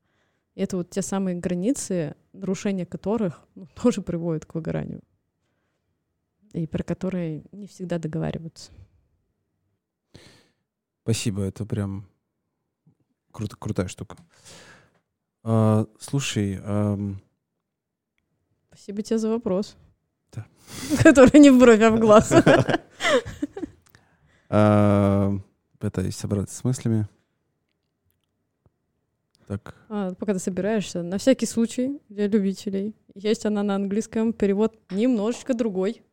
Это 0.55 0.77
вот 0.77 0.89
те 0.89 1.01
самые 1.01 1.35
границы, 1.35 2.15
нарушение 2.31 2.85
которых 2.85 3.45
ну, 3.55 3.67
тоже 3.81 4.01
приводит 4.01 4.45
к 4.45 4.55
выгоранию. 4.55 5.01
И 6.53 6.67
про 6.67 6.83
которые 6.83 7.43
не 7.51 7.67
всегда 7.67 7.97
договариваются. 7.97 8.71
Спасибо, 11.09 11.41
это 11.41 11.65
прям 11.65 12.05
круто, 13.31 13.55
крутая 13.57 13.87
штука. 13.87 14.15
А, 15.41 15.87
слушай, 15.99 16.59
а... 16.61 16.99
спасибо 18.67 19.01
тебе 19.01 19.17
за 19.17 19.29
вопрос. 19.29 19.75
Да. 20.31 20.45
Который 21.03 21.39
не 21.39 21.49
в 21.49 21.57
бровь, 21.57 21.81
а 21.81 21.89
в 21.89 21.99
глаз. 21.99 22.31
А, 24.51 25.31
пытаюсь 25.79 26.15
собраться 26.15 26.55
с 26.55 26.63
мыслями. 26.63 27.07
Так. 29.47 29.73
А, 29.89 30.13
пока 30.13 30.33
ты 30.33 30.39
собираешься, 30.39 31.01
на 31.01 31.17
всякий 31.17 31.47
случай 31.47 31.99
для 32.09 32.27
любителей, 32.27 32.95
есть 33.15 33.47
она 33.47 33.63
на 33.63 33.73
английском, 33.73 34.31
перевод 34.31 34.77
немножечко 34.91 35.55
другой. 35.55 36.03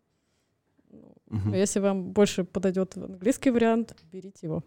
Угу. 1.29 1.53
Если 1.53 1.81
вам 1.81 2.13
больше 2.13 2.45
подойдет 2.45 2.97
английский 2.97 3.51
вариант, 3.51 3.95
берите 4.11 4.47
его. 4.47 4.65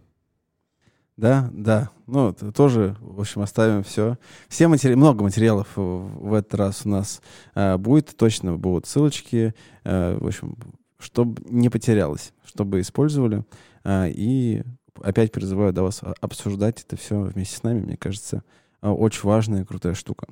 Да, 1.19 1.49
да. 1.51 1.89
Ну, 2.07 2.33
тоже, 2.55 2.95
в 3.01 3.19
общем, 3.19 3.41
оставим 3.41 3.83
все. 3.83 4.17
Все 4.47 4.69
матери... 4.69 4.93
Много 4.93 5.21
материалов 5.21 5.67
в 5.75 6.33
этот 6.33 6.55
раз 6.55 6.85
у 6.85 6.89
нас 6.89 7.21
э, 7.55 7.75
будет. 7.75 8.15
Точно 8.15 8.55
будут 8.55 8.85
ссылочки. 8.85 9.53
Э, 9.83 10.17
в 10.17 10.25
общем, 10.25 10.55
чтобы 10.97 11.43
не 11.49 11.67
потерялось, 11.67 12.31
чтобы 12.45 12.79
использовали. 12.79 13.43
Э, 13.83 14.09
и 14.09 14.63
опять 15.01 15.33
призываю 15.33 15.73
до 15.73 15.83
вас 15.83 15.99
обсуждать 16.21 16.85
это 16.85 16.95
все 16.95 17.19
вместе 17.19 17.57
с 17.57 17.63
нами. 17.63 17.81
Мне 17.81 17.97
кажется, 17.97 18.45
очень 18.81 19.23
важная 19.23 19.63
и 19.63 19.65
крутая 19.65 19.95
штука. 19.95 20.25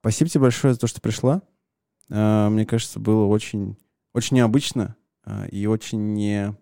Спасибо 0.00 0.28
тебе 0.28 0.40
большое 0.40 0.74
за 0.74 0.80
то, 0.80 0.88
что 0.88 1.00
пришла. 1.00 1.42
Э, 2.10 2.48
мне 2.48 2.66
кажется, 2.66 2.98
было 2.98 3.26
очень, 3.26 3.76
очень 4.12 4.38
необычно 4.38 4.96
э, 5.24 5.50
и 5.50 5.66
очень 5.66 6.14
не 6.14 6.56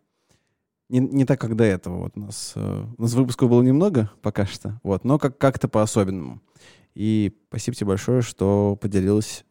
не, 0.90 1.00
не 1.00 1.24
так, 1.24 1.40
как 1.40 1.56
до 1.56 1.64
этого. 1.64 1.98
Вот 1.98 2.12
у 2.16 2.20
нас, 2.20 2.52
э, 2.56 2.84
у 2.98 3.02
нас 3.02 3.14
выпусков 3.14 3.48
было 3.48 3.62
немного 3.62 4.10
пока 4.22 4.44
что, 4.44 4.80
вот, 4.82 5.04
но 5.04 5.18
как, 5.18 5.38
как-то 5.38 5.68
по-особенному. 5.68 6.42
И 6.94 7.32
спасибо 7.48 7.76
тебе 7.76 7.86
большое, 7.88 8.22
что 8.22 8.76
поделилась 8.80 9.44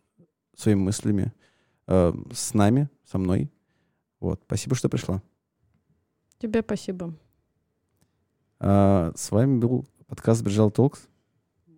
своими 0.55 0.79
мыслями 0.79 1.33
э, 1.87 2.13
с 2.33 2.53
нами, 2.53 2.89
со 3.09 3.17
мной. 3.17 3.49
Вот, 4.19 4.41
спасибо, 4.45 4.75
что 4.75 4.89
пришла. 4.89 5.23
Тебе 6.37 6.61
спасибо. 6.61 7.13
А, 8.59 9.13
с 9.15 9.31
вами 9.31 9.57
был 9.57 9.85
подкаст 10.07 10.43
Бриджал 10.43 10.71
Толкс. 10.71 11.07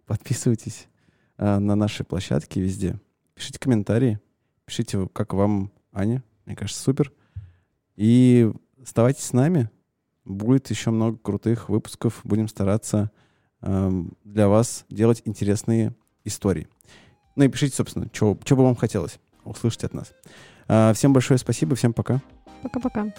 Подписывайтесь 0.05 0.87
а, 1.37 1.59
на 1.59 1.75
наши 1.75 2.03
площадки 2.03 2.59
везде. 2.59 2.99
Пишите 3.35 3.59
комментарии. 3.59 4.19
Пишите, 4.65 5.07
как 5.13 5.33
вам 5.33 5.71
Аня. 5.91 6.23
Мне 6.45 6.55
кажется, 6.55 6.81
супер. 6.81 7.13
И 7.95 8.51
Оставайтесь 8.81 9.23
с 9.23 9.33
нами. 9.33 9.69
Будет 10.25 10.69
еще 10.69 10.91
много 10.91 11.17
крутых 11.17 11.69
выпусков. 11.69 12.21
Будем 12.23 12.47
стараться 12.47 13.11
э, 13.61 14.03
для 14.23 14.47
вас 14.47 14.85
делать 14.89 15.21
интересные 15.25 15.95
истории. 16.23 16.67
Ну 17.35 17.43
и 17.43 17.47
пишите, 17.47 17.75
собственно, 17.75 18.07
что 18.11 18.35
бы 18.35 18.63
вам 18.63 18.75
хотелось 18.75 19.19
услышать 19.43 19.83
от 19.83 19.93
нас. 19.93 20.11
Э, 20.67 20.93
всем 20.93 21.13
большое 21.13 21.37
спасибо, 21.37 21.75
всем 21.75 21.93
пока. 21.93 22.21
Пока-пока. 22.61 23.13